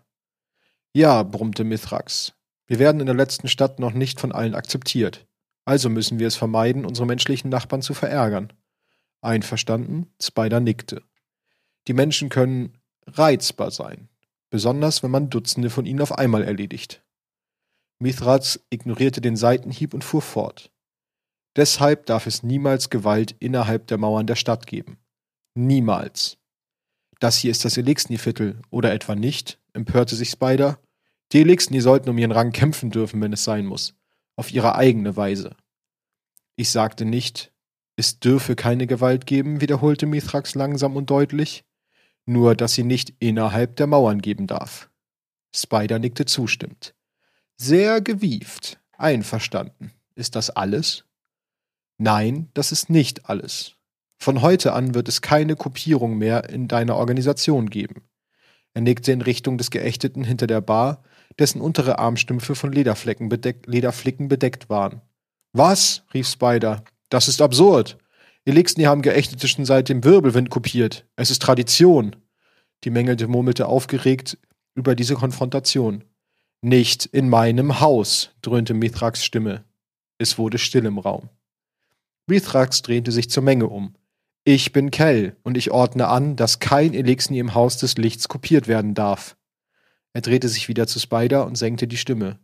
Ja, 0.93 1.23
brummte 1.23 1.63
Mithrax. 1.63 2.33
Wir 2.67 2.77
werden 2.77 2.99
in 3.01 3.07
der 3.07 3.15
letzten 3.15 3.47
Stadt 3.47 3.79
noch 3.79 3.93
nicht 3.93 4.19
von 4.19 4.31
allen 4.31 4.53
akzeptiert. 4.53 5.25
Also 5.65 5.89
müssen 5.89 6.19
wir 6.19 6.27
es 6.27 6.35
vermeiden, 6.35 6.85
unsere 6.85 7.07
menschlichen 7.07 7.49
Nachbarn 7.49 7.81
zu 7.81 7.95
verärgern. 7.95 8.53
Einverstanden? 9.21 10.13
Spider 10.21 10.59
nickte. 10.59 11.01
Die 11.87 11.93
Menschen 11.93 12.29
können 12.29 12.77
reizbar 13.07 13.71
sein, 13.71 14.09
besonders 14.51 15.01
wenn 15.01 15.11
man 15.11 15.31
Dutzende 15.31 15.71
von 15.71 15.87
ihnen 15.87 16.01
auf 16.01 16.15
einmal 16.15 16.43
erledigt. 16.43 17.03
Mithrax 17.97 18.59
ignorierte 18.69 19.21
den 19.21 19.37
Seitenhieb 19.37 19.95
und 19.95 20.03
fuhr 20.03 20.21
fort. 20.21 20.71
Deshalb 21.57 22.05
darf 22.05 22.27
es 22.27 22.43
niemals 22.43 22.91
Gewalt 22.91 23.35
innerhalb 23.39 23.87
der 23.87 23.97
Mauern 23.97 24.27
der 24.27 24.35
Stadt 24.35 24.67
geben. 24.67 24.97
Niemals. 25.55 26.37
Das 27.19 27.37
hier 27.37 27.49
ist 27.49 27.65
das 27.65 27.77
Elixni-Viertel, 27.77 28.61
oder 28.69 28.93
etwa 28.93 29.15
nicht? 29.15 29.59
empörte 29.73 30.15
sich 30.15 30.29
Spider. 30.29 30.79
Die 31.31 31.41
Elixni 31.41 31.81
sollten 31.81 32.09
um 32.11 32.17
ihren 32.19 32.31
Rang 32.31 32.51
kämpfen 32.51 32.91
dürfen, 32.91 33.19
wenn 33.21 33.33
es 33.33 33.43
sein 33.43 33.65
muss. 33.65 33.95
Auf 34.35 34.53
ihre 34.53 34.75
eigene 34.75 35.17
Weise. 35.17 35.55
Ich 36.55 36.69
sagte 36.69 37.05
nicht, 37.05 37.51
es 37.95 38.19
dürfe 38.19 38.55
keine 38.55 38.85
Gewalt 38.85 39.25
geben, 39.25 39.59
wiederholte 39.59 40.05
Mithrax 40.05 40.53
langsam 40.53 40.95
und 40.95 41.09
deutlich. 41.09 41.65
Nur, 42.27 42.53
dass 42.53 42.73
sie 42.73 42.83
nicht 42.83 43.15
innerhalb 43.17 43.77
der 43.77 43.87
Mauern 43.87 44.21
geben 44.21 44.45
darf. 44.45 44.91
Spider 45.55 45.97
nickte 45.97 46.25
zustimmend. 46.25 46.93
Sehr 47.55 47.99
gewieft. 48.01 48.79
Einverstanden. 48.95 49.91
Ist 50.13 50.35
das 50.35 50.51
alles? 50.51 51.06
Nein, 51.97 52.49
das 52.53 52.71
ist 52.71 52.89
nicht 52.89 53.29
alles. 53.29 53.73
Von 54.19 54.41
heute 54.41 54.73
an 54.73 54.93
wird 54.93 55.07
es 55.07 55.21
keine 55.21 55.55
Kopierung 55.55 56.17
mehr 56.17 56.49
in 56.49 56.67
deiner 56.67 56.95
Organisation 56.95 57.69
geben. 57.69 58.03
Er 58.73 58.81
nickte 58.81 59.11
in 59.11 59.21
Richtung 59.21 59.57
des 59.57 59.71
Geächteten 59.71 60.23
hinter 60.23 60.47
der 60.47 60.61
Bar, 60.61 61.03
dessen 61.39 61.61
untere 61.61 61.99
Armstümpfe 61.99 62.55
von 62.55 62.71
Lederflecken 62.71 63.29
bedeck 63.29 63.65
Lederflicken 63.65 64.27
bedeckt 64.27 64.69
waren. 64.69 65.01
Was? 65.53 66.03
rief 66.13 66.27
Spider. 66.27 66.83
Das 67.09 67.27
ist 67.27 67.41
absurd. 67.41 67.97
Elixni 68.45 68.83
haben 68.83 69.01
Geächtete 69.01 69.47
schon 69.47 69.65
seit 69.65 69.89
dem 69.89 70.03
Wirbelwind 70.03 70.49
kopiert. 70.49 71.05
Es 71.15 71.31
ist 71.31 71.41
Tradition. 71.41 72.15
Die 72.83 72.89
Menge 72.89 73.15
murmelte 73.27 73.67
aufgeregt 73.67 74.37
über 74.75 74.95
diese 74.95 75.15
Konfrontation. 75.15 76.03
Nicht 76.61 77.05
in 77.05 77.29
meinem 77.29 77.79
Haus, 77.79 78.31
dröhnte 78.41 78.73
Mithrax 78.73 79.25
Stimme. 79.25 79.63
Es 80.17 80.37
wurde 80.37 80.57
still 80.57 80.85
im 80.85 80.97
Raum. 80.97 81.29
Mithrax 82.27 82.81
drehte 82.81 83.11
sich 83.11 83.29
zur 83.29 83.41
Menge 83.41 83.67
um. 83.67 83.95
Ich 84.43 84.73
bin 84.73 84.91
Kell 84.91 85.35
und 85.43 85.57
ich 85.57 85.71
ordne 85.71 86.07
an, 86.07 86.35
dass 86.35 86.59
kein 86.59 86.93
Elixni 86.93 87.39
im 87.39 87.53
Haus 87.53 87.77
des 87.77 87.97
Lichts 87.97 88.27
kopiert 88.27 88.67
werden 88.67 88.93
darf. 88.93 89.37
Er 90.13 90.21
drehte 90.21 90.49
sich 90.49 90.67
wieder 90.67 90.87
zu 90.87 90.99
Spider 90.99 91.45
und 91.45 91.57
senkte 91.57 91.87
die 91.87 91.97
Stimme. 91.97 92.39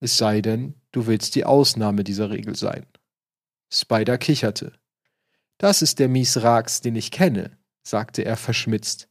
Es 0.00 0.16
sei 0.16 0.40
denn, 0.40 0.74
du 0.90 1.06
willst 1.06 1.34
die 1.34 1.44
Ausnahme 1.44 2.02
dieser 2.02 2.30
Regel 2.30 2.56
sein. 2.56 2.86
Spider 3.72 4.18
kicherte. 4.18 4.72
Das 5.58 5.82
ist 5.82 5.98
der 5.98 6.08
Misrax, 6.08 6.80
den 6.80 6.96
ich 6.96 7.10
kenne, 7.10 7.56
sagte 7.82 8.24
er 8.24 8.36
verschmitzt. 8.36 9.08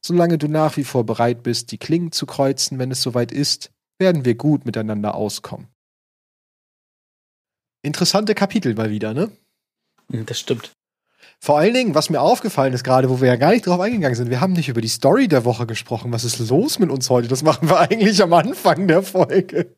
Solange 0.00 0.38
du 0.38 0.48
nach 0.48 0.76
wie 0.76 0.84
vor 0.84 1.04
bereit 1.04 1.42
bist, 1.42 1.72
die 1.72 1.78
Klingen 1.78 2.12
zu 2.12 2.26
kreuzen, 2.26 2.78
wenn 2.78 2.90
es 2.90 3.02
soweit 3.02 3.32
ist, 3.32 3.70
werden 3.98 4.24
wir 4.24 4.34
gut 4.34 4.64
miteinander 4.64 5.14
auskommen. 5.14 5.68
Interessante 7.82 8.34
Kapitel 8.34 8.74
mal 8.74 8.90
wieder, 8.90 9.14
ne? 9.14 9.30
Hm, 10.10 10.26
das 10.26 10.38
stimmt. 10.38 10.72
Vor 11.38 11.58
allen 11.58 11.72
Dingen, 11.72 11.94
was 11.94 12.10
mir 12.10 12.20
aufgefallen 12.20 12.74
ist 12.74 12.84
gerade, 12.84 13.08
wo 13.08 13.20
wir 13.20 13.28
ja 13.28 13.36
gar 13.36 13.52
nicht 13.52 13.66
drauf 13.66 13.80
eingegangen 13.80 14.14
sind, 14.14 14.28
wir 14.28 14.40
haben 14.42 14.52
nicht 14.52 14.68
über 14.68 14.82
die 14.82 14.88
Story 14.88 15.26
der 15.26 15.46
Woche 15.46 15.66
gesprochen. 15.66 16.12
Was 16.12 16.24
ist 16.24 16.38
los 16.50 16.78
mit 16.78 16.90
uns 16.90 17.08
heute? 17.08 17.28
Das 17.28 17.42
machen 17.42 17.68
wir 17.68 17.80
eigentlich 17.90 18.22
am 18.22 18.32
Anfang 18.34 18.86
der 18.86 19.02
Folge. 19.02 19.74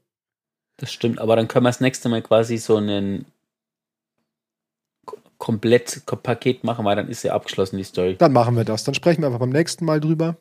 Das 0.79 0.93
stimmt, 0.93 1.21
aber 1.21 1.37
dann 1.37 1.47
können 1.47 1.65
wir 1.65 1.69
das 1.69 1.81
nächste 1.81 2.09
Mal 2.09 2.23
quasi 2.23 2.59
so 2.59 2.77
einen 2.77 3.27
komplett 5.39 6.03
Paket 6.07 6.65
machen, 6.65 6.85
weil 6.85 6.97
dann 6.97 7.09
ist 7.09 7.23
ja 7.23 7.33
abgeschlossen, 7.33 7.77
die 7.77 7.85
Story. 7.85 8.17
Dann 8.17 8.33
machen 8.33 8.57
wir 8.57 8.65
das. 8.65 8.85
Dann 8.85 8.95
sprechen 8.95 9.23
wir 9.23 9.27
einfach 9.27 9.41
beim 9.41 9.51
nächsten 9.51 9.85
Mal 9.85 10.01
drüber. 10.01 10.37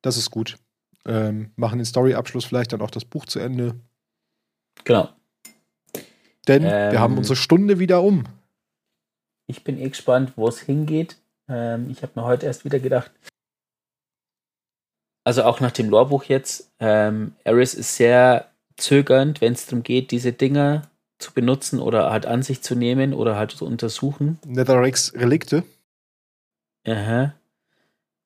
Das 0.00 0.16
ist 0.16 0.30
gut. 0.30 0.58
Ähm, 1.06 1.52
machen 1.56 1.78
den 1.78 1.84
Story-Abschluss 1.84 2.44
vielleicht 2.44 2.72
dann 2.72 2.80
auch 2.80 2.90
das 2.90 3.04
Buch 3.04 3.26
zu 3.26 3.38
Ende. 3.38 3.74
Genau. 4.84 5.08
Denn 6.48 6.62
ähm, 6.64 6.92
wir 6.92 7.00
haben 7.00 7.12
ähm, 7.12 7.18
unsere 7.18 7.36
Stunde 7.36 7.78
wieder 7.78 8.02
um. 8.02 8.24
Ich 9.46 9.64
bin 9.64 9.78
eh 9.78 9.88
gespannt, 9.88 10.32
wo 10.36 10.48
es 10.48 10.60
hingeht. 10.60 11.16
Ähm, 11.48 11.90
ich 11.90 12.02
habe 12.02 12.12
mir 12.14 12.24
heute 12.24 12.46
erst 12.46 12.64
wieder 12.64 12.78
gedacht, 12.78 13.10
also 15.24 15.44
auch 15.44 15.60
nach 15.60 15.70
dem 15.70 15.88
Lorbuch 15.88 16.24
jetzt, 16.24 16.72
ähm, 16.80 17.36
Eris 17.44 17.74
ist 17.74 17.94
sehr 17.94 18.50
zögernd, 18.76 19.40
wenn 19.40 19.52
es 19.52 19.66
darum 19.66 19.82
geht, 19.82 20.10
diese 20.10 20.32
Dinger 20.32 20.90
zu 21.18 21.32
benutzen 21.32 21.78
oder 21.78 22.10
halt 22.10 22.26
an 22.26 22.42
sich 22.42 22.62
zu 22.62 22.74
nehmen 22.74 23.14
oder 23.14 23.36
halt 23.36 23.52
zu 23.52 23.64
untersuchen. 23.64 24.38
Netherix 24.44 25.14
Relikte. 25.14 25.62
Aha. 26.86 27.34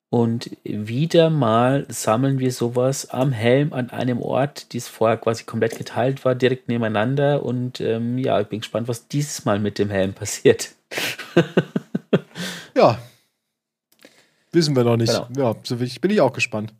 Und 0.09 0.55
wieder 0.63 1.29
mal 1.29 1.85
sammeln 1.89 2.39
wir 2.39 2.53
sowas 2.53 3.09
am 3.09 3.33
Helm 3.33 3.73
an 3.73 3.89
einem 3.89 4.21
Ort, 4.21 4.71
die 4.71 4.77
es 4.77 4.87
vorher 4.87 5.17
quasi 5.17 5.43
komplett 5.43 5.77
geteilt 5.77 6.23
war, 6.23 6.33
direkt 6.33 6.69
nebeneinander. 6.69 7.43
Und 7.43 7.81
ähm, 7.81 8.17
ja, 8.17 8.39
ich 8.39 8.47
bin 8.47 8.61
gespannt, 8.61 8.87
was 8.87 9.09
dieses 9.09 9.43
Mal 9.43 9.59
mit 9.59 9.79
dem 9.79 9.89
Helm 9.89 10.13
passiert. 10.13 10.75
ja. 12.75 12.99
Wissen 14.53 14.75
wir 14.77 14.85
noch 14.85 14.95
nicht. 14.95 15.13
Genau. 15.13 15.53
Ja, 15.53 15.59
so 15.63 15.75
bin 15.75 16.11
ich 16.11 16.21
auch 16.21 16.33
gespannt. 16.33 16.73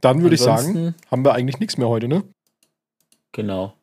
Dann 0.00 0.22
würde 0.22 0.36
ich 0.36 0.40
sagen, 0.40 0.94
haben 1.10 1.24
wir 1.24 1.34
eigentlich 1.34 1.58
nichts 1.58 1.76
mehr 1.76 1.88
heute, 1.88 2.06
ne? 2.06 2.22
Genau. 3.32 3.77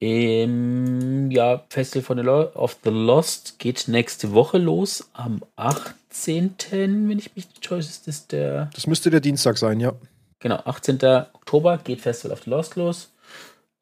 Ähm, 0.00 1.30
ja, 1.30 1.64
Festival 1.70 2.02
von 2.02 2.18
the 2.18 2.58
of 2.58 2.76
the 2.84 2.90
Lost 2.90 3.58
geht 3.58 3.88
nächste 3.88 4.32
Woche 4.32 4.58
los, 4.58 5.08
am 5.14 5.42
18., 5.56 6.54
wenn 6.70 7.18
ich 7.18 7.34
mich 7.34 7.46
nicht 7.48 7.62
täusche, 7.62 7.88
ist 7.88 8.06
das 8.06 8.26
der. 8.26 8.70
Das 8.74 8.86
müsste 8.86 9.10
der 9.10 9.20
Dienstag 9.20 9.56
sein, 9.58 9.80
ja. 9.80 9.94
Genau, 10.38 10.56
18. 10.64 10.98
Oktober 11.32 11.78
geht 11.78 12.00
Festival 12.00 12.32
of 12.32 12.44
the 12.44 12.50
Lost 12.50 12.76
los. 12.76 13.10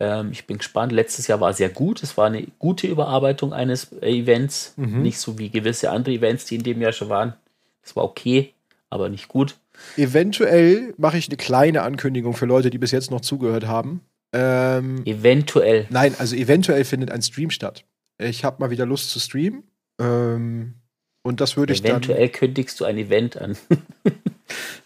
Ähm, 0.00 0.30
ich 0.32 0.46
bin 0.46 0.58
gespannt. 0.58 0.92
Letztes 0.92 1.26
Jahr 1.26 1.40
war 1.40 1.52
sehr 1.52 1.68
gut. 1.68 2.02
Es 2.02 2.16
war 2.16 2.26
eine 2.26 2.46
gute 2.58 2.86
Überarbeitung 2.86 3.52
eines 3.52 3.92
Events. 4.00 4.74
Mhm. 4.76 5.02
Nicht 5.02 5.18
so 5.18 5.38
wie 5.38 5.50
gewisse 5.50 5.90
andere 5.90 6.14
Events, 6.14 6.44
die 6.46 6.56
in 6.56 6.62
dem 6.62 6.80
Jahr 6.80 6.92
schon 6.92 7.08
waren. 7.08 7.34
Das 7.82 7.96
war 7.96 8.04
okay, 8.04 8.52
aber 8.90 9.08
nicht 9.08 9.28
gut. 9.28 9.56
Eventuell 9.96 10.94
mache 10.96 11.18
ich 11.18 11.28
eine 11.28 11.36
kleine 11.36 11.82
Ankündigung 11.82 12.34
für 12.34 12.46
Leute, 12.46 12.70
die 12.70 12.78
bis 12.78 12.92
jetzt 12.92 13.10
noch 13.10 13.20
zugehört 13.20 13.66
haben. 13.66 14.00
Ähm, 14.34 15.02
Eventuell. 15.06 15.86
nein, 15.90 16.16
also 16.18 16.34
eventuell 16.34 16.84
findet 16.84 17.12
ein 17.12 17.22
Stream 17.22 17.50
statt. 17.50 17.84
Ich 18.18 18.44
habe 18.44 18.56
mal 18.58 18.70
wieder 18.70 18.84
Lust 18.84 19.10
zu 19.10 19.20
streamen. 19.20 19.62
Ähm, 20.00 20.74
und 21.22 21.40
das 21.40 21.56
würde 21.56 21.72
ich 21.72 21.82
dann. 21.82 21.92
Eventuell 21.92 22.28
kündigst 22.30 22.80
du 22.80 22.84
ein 22.84 22.98
Event 22.98 23.40
an. 23.40 23.56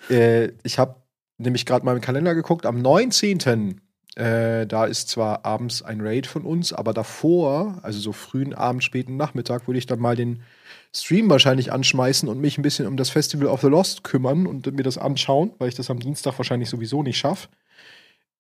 Äh, 0.09 0.53
ich 0.63 0.79
habe 0.79 0.95
nämlich 1.37 1.67
gerade 1.67 1.85
mal 1.85 1.95
im 1.95 2.01
Kalender 2.01 2.35
geguckt. 2.35 2.65
Am 2.65 2.81
19. 2.81 3.79
Äh, 4.15 4.67
da 4.67 4.87
ist 4.87 5.11
zwar 5.11 5.45
abends 5.45 5.83
ein 5.83 6.01
Raid 6.01 6.27
von 6.27 6.45
uns, 6.45 6.73
aber 6.73 6.95
davor, 6.95 7.79
also 7.83 7.99
so 7.99 8.13
frühen 8.13 8.55
Abend, 8.55 8.83
späten 8.83 9.17
Nachmittag, 9.17 9.69
würde 9.69 9.79
ich 9.79 9.85
dann 9.85 9.99
mal 9.99 10.17
den 10.17 10.41
Stream 10.95 11.29
wahrscheinlich 11.29 11.73
anschmeißen 11.73 12.29
und 12.29 12.41
mich 12.41 12.57
ein 12.57 12.63
bisschen 12.63 12.87
um 12.87 12.97
das 12.97 13.11
Festival 13.11 13.49
of 13.49 13.61
the 13.61 13.67
Lost 13.67 14.03
kümmern 14.03 14.47
und 14.47 14.73
mir 14.73 14.83
das 14.83 14.97
anschauen, 14.97 15.53
weil 15.59 15.69
ich 15.69 15.75
das 15.75 15.91
am 15.91 15.99
Dienstag 15.99 16.39
wahrscheinlich 16.39 16.71
sowieso 16.71 17.03
nicht 17.03 17.19
schaffe. 17.19 17.49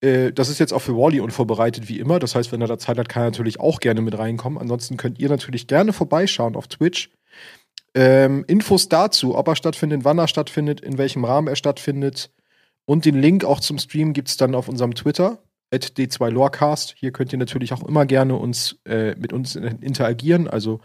Äh, 0.01 0.33
das 0.33 0.49
ist 0.49 0.59
jetzt 0.59 0.73
auch 0.73 0.83
für 0.83 0.97
Wally 0.97 1.21
unvorbereitet 1.21 1.89
wie 1.89 1.99
immer. 1.99 2.19
Das 2.19 2.35
heißt, 2.35 2.53
wenn 2.53 2.61
er 2.61 2.69
da 2.69 2.79
Zeit 2.79 2.99
hat, 2.99 3.09
kann 3.09 3.23
er 3.23 3.31
natürlich 3.31 3.61
auch 3.61 3.81
gerne 3.81 4.01
mit 4.01 4.19
reinkommen. 4.19 4.59
Ansonsten 4.59 4.97
könnt 4.97 5.19
ihr 5.19 5.29
natürlich 5.29 5.67
gerne 5.67 5.93
vorbeischauen 5.93 6.57
auf 6.57 6.69
Twitch. 6.69 7.11
Ähm, 7.95 8.45
Infos 8.47 8.89
dazu, 8.89 9.37
ob 9.37 9.49
er 9.49 9.57
stattfindet, 9.57 10.05
wann 10.05 10.19
er 10.19 10.29
stattfindet, 10.29 10.81
in 10.81 10.99
welchem 10.99 11.25
Rahmen 11.25 11.49
er 11.49 11.57
stattfindet 11.57 12.31
und 12.85 13.05
den 13.05 13.21
Link 13.21 13.45
auch 13.45 13.61
zum 13.61 13.79
Stream 13.79 14.13
gibt 14.13 14.29
es 14.29 14.37
dann 14.37 14.55
auf 14.55 14.69
unserem 14.69 14.95
Twitter, 14.95 15.43
d2lorecast. 15.73 16.95
Hier 16.97 17.13
könnt 17.13 17.33
ihr 17.33 17.39
natürlich 17.39 17.73
auch 17.73 17.83
immer 17.87 18.07
gerne 18.07 18.37
uns 18.37 18.79
äh, 18.85 19.15
mit 19.17 19.33
uns 19.33 19.55
interagieren. 19.57 20.49
Also 20.49 20.81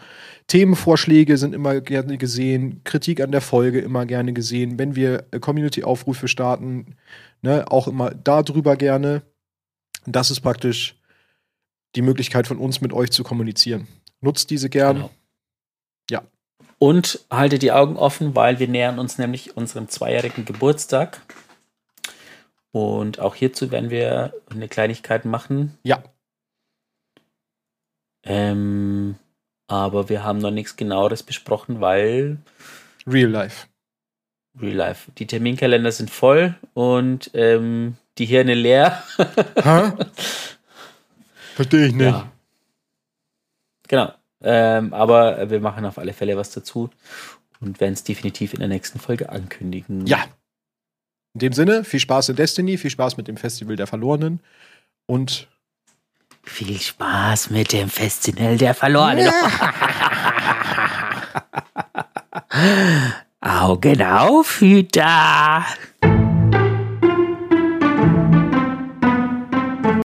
Themenvorschläge 0.48 1.38
sind 1.38 1.56
immer 1.56 1.80
gerne 1.82 2.18
gesehen, 2.18 2.82
Kritik 2.84 3.22
an 3.22 3.32
der 3.32 3.42
Folge 3.42 3.80
immer 3.80 4.06
gerne 4.06 4.34
gesehen. 4.34 4.78
Wenn 4.78 4.96
wir 4.96 5.26
äh, 5.32 5.40
Community-Aufrufe 5.40 6.28
starten, 6.28 6.96
ne, 7.42 7.66
auch 7.72 7.88
immer 7.88 8.12
darüber 8.12 8.76
gerne. 8.76 9.22
Das 10.06 10.32
ist 10.32 10.42
praktisch 10.42 10.96
die 11.96 12.02
Möglichkeit 12.02 12.48
von 12.48 12.58
uns 12.58 12.82
mit 12.82 12.92
euch 12.92 13.12
zu 13.12 13.24
kommunizieren. 13.24 13.88
Nutzt 14.20 14.50
diese 14.50 14.70
gern. 14.70 14.96
Genau. 14.96 15.10
Ja. 16.10 16.24
Und 16.80 17.26
haltet 17.32 17.62
die 17.62 17.72
Augen 17.72 17.96
offen, 17.96 18.36
weil 18.36 18.60
wir 18.60 18.68
nähern 18.68 19.00
uns 19.00 19.18
nämlich 19.18 19.56
unserem 19.56 19.88
zweijährigen 19.88 20.44
Geburtstag. 20.44 21.22
Und 22.74 23.20
auch 23.20 23.36
hierzu 23.36 23.70
werden 23.70 23.92
wir 23.92 24.34
eine 24.50 24.68
Kleinigkeit 24.68 25.26
machen. 25.26 25.78
Ja. 25.84 26.04
Ähm, 28.24 29.16
aber 29.68 30.10
wir 30.10 30.24
haben 30.24 30.40
noch 30.40 30.50
nichts 30.50 30.76
genaueres 30.76 31.22
besprochen, 31.22 31.82
weil 31.82 32.40
Real 33.06 33.30
Life. 33.30 33.68
Real 34.60 34.76
Life. 34.76 35.12
Die 35.20 35.28
Terminkalender 35.28 35.92
sind 35.92 36.10
voll 36.10 36.56
und 36.74 37.30
ähm, 37.36 37.98
die 38.18 38.26
Hirne 38.26 38.56
leer. 38.56 39.04
Hä? 39.64 39.92
Verstehe 41.54 41.86
ich 41.86 41.94
nicht. 41.94 42.06
Ja. 42.06 42.32
Genau. 43.88 44.14
Ähm, 44.42 44.96
aber 44.96 45.52
wir 45.52 45.60
machen 45.60 45.86
auf 45.86 46.00
alle 46.00 46.14
Fälle 46.14 46.36
was 46.38 46.50
dazu 46.50 46.90
und 47.60 47.80
werden 47.80 47.94
es 47.94 48.04
definitiv 48.04 48.54
in 48.54 48.62
der 48.62 48.68
nächsten 48.68 49.00
Folge 49.00 49.30
ankündigen. 49.30 50.08
Ja. 50.08 50.26
In 51.34 51.40
dem 51.40 51.54
Sinne, 51.54 51.84
viel 51.84 52.00
Spaß 52.00 52.30
in 52.30 52.36
Destiny, 52.36 52.78
viel 52.78 52.92
Spaß 52.92 53.18
mit 53.18 53.28
dem 53.28 53.38
Festival 53.38 53.76
der 53.76 53.88
Verlorenen 53.88 54.40
und 55.08 55.48
Viel 56.46 56.80
Spaß 56.80 57.50
mit 57.52 57.72
dem 57.72 57.90
Festival 57.90 58.58
der 58.58 58.74
Verlorenen. 58.74 59.32
Augen 63.40 64.02
auf, 64.04 64.60
Hüter. 64.60 65.66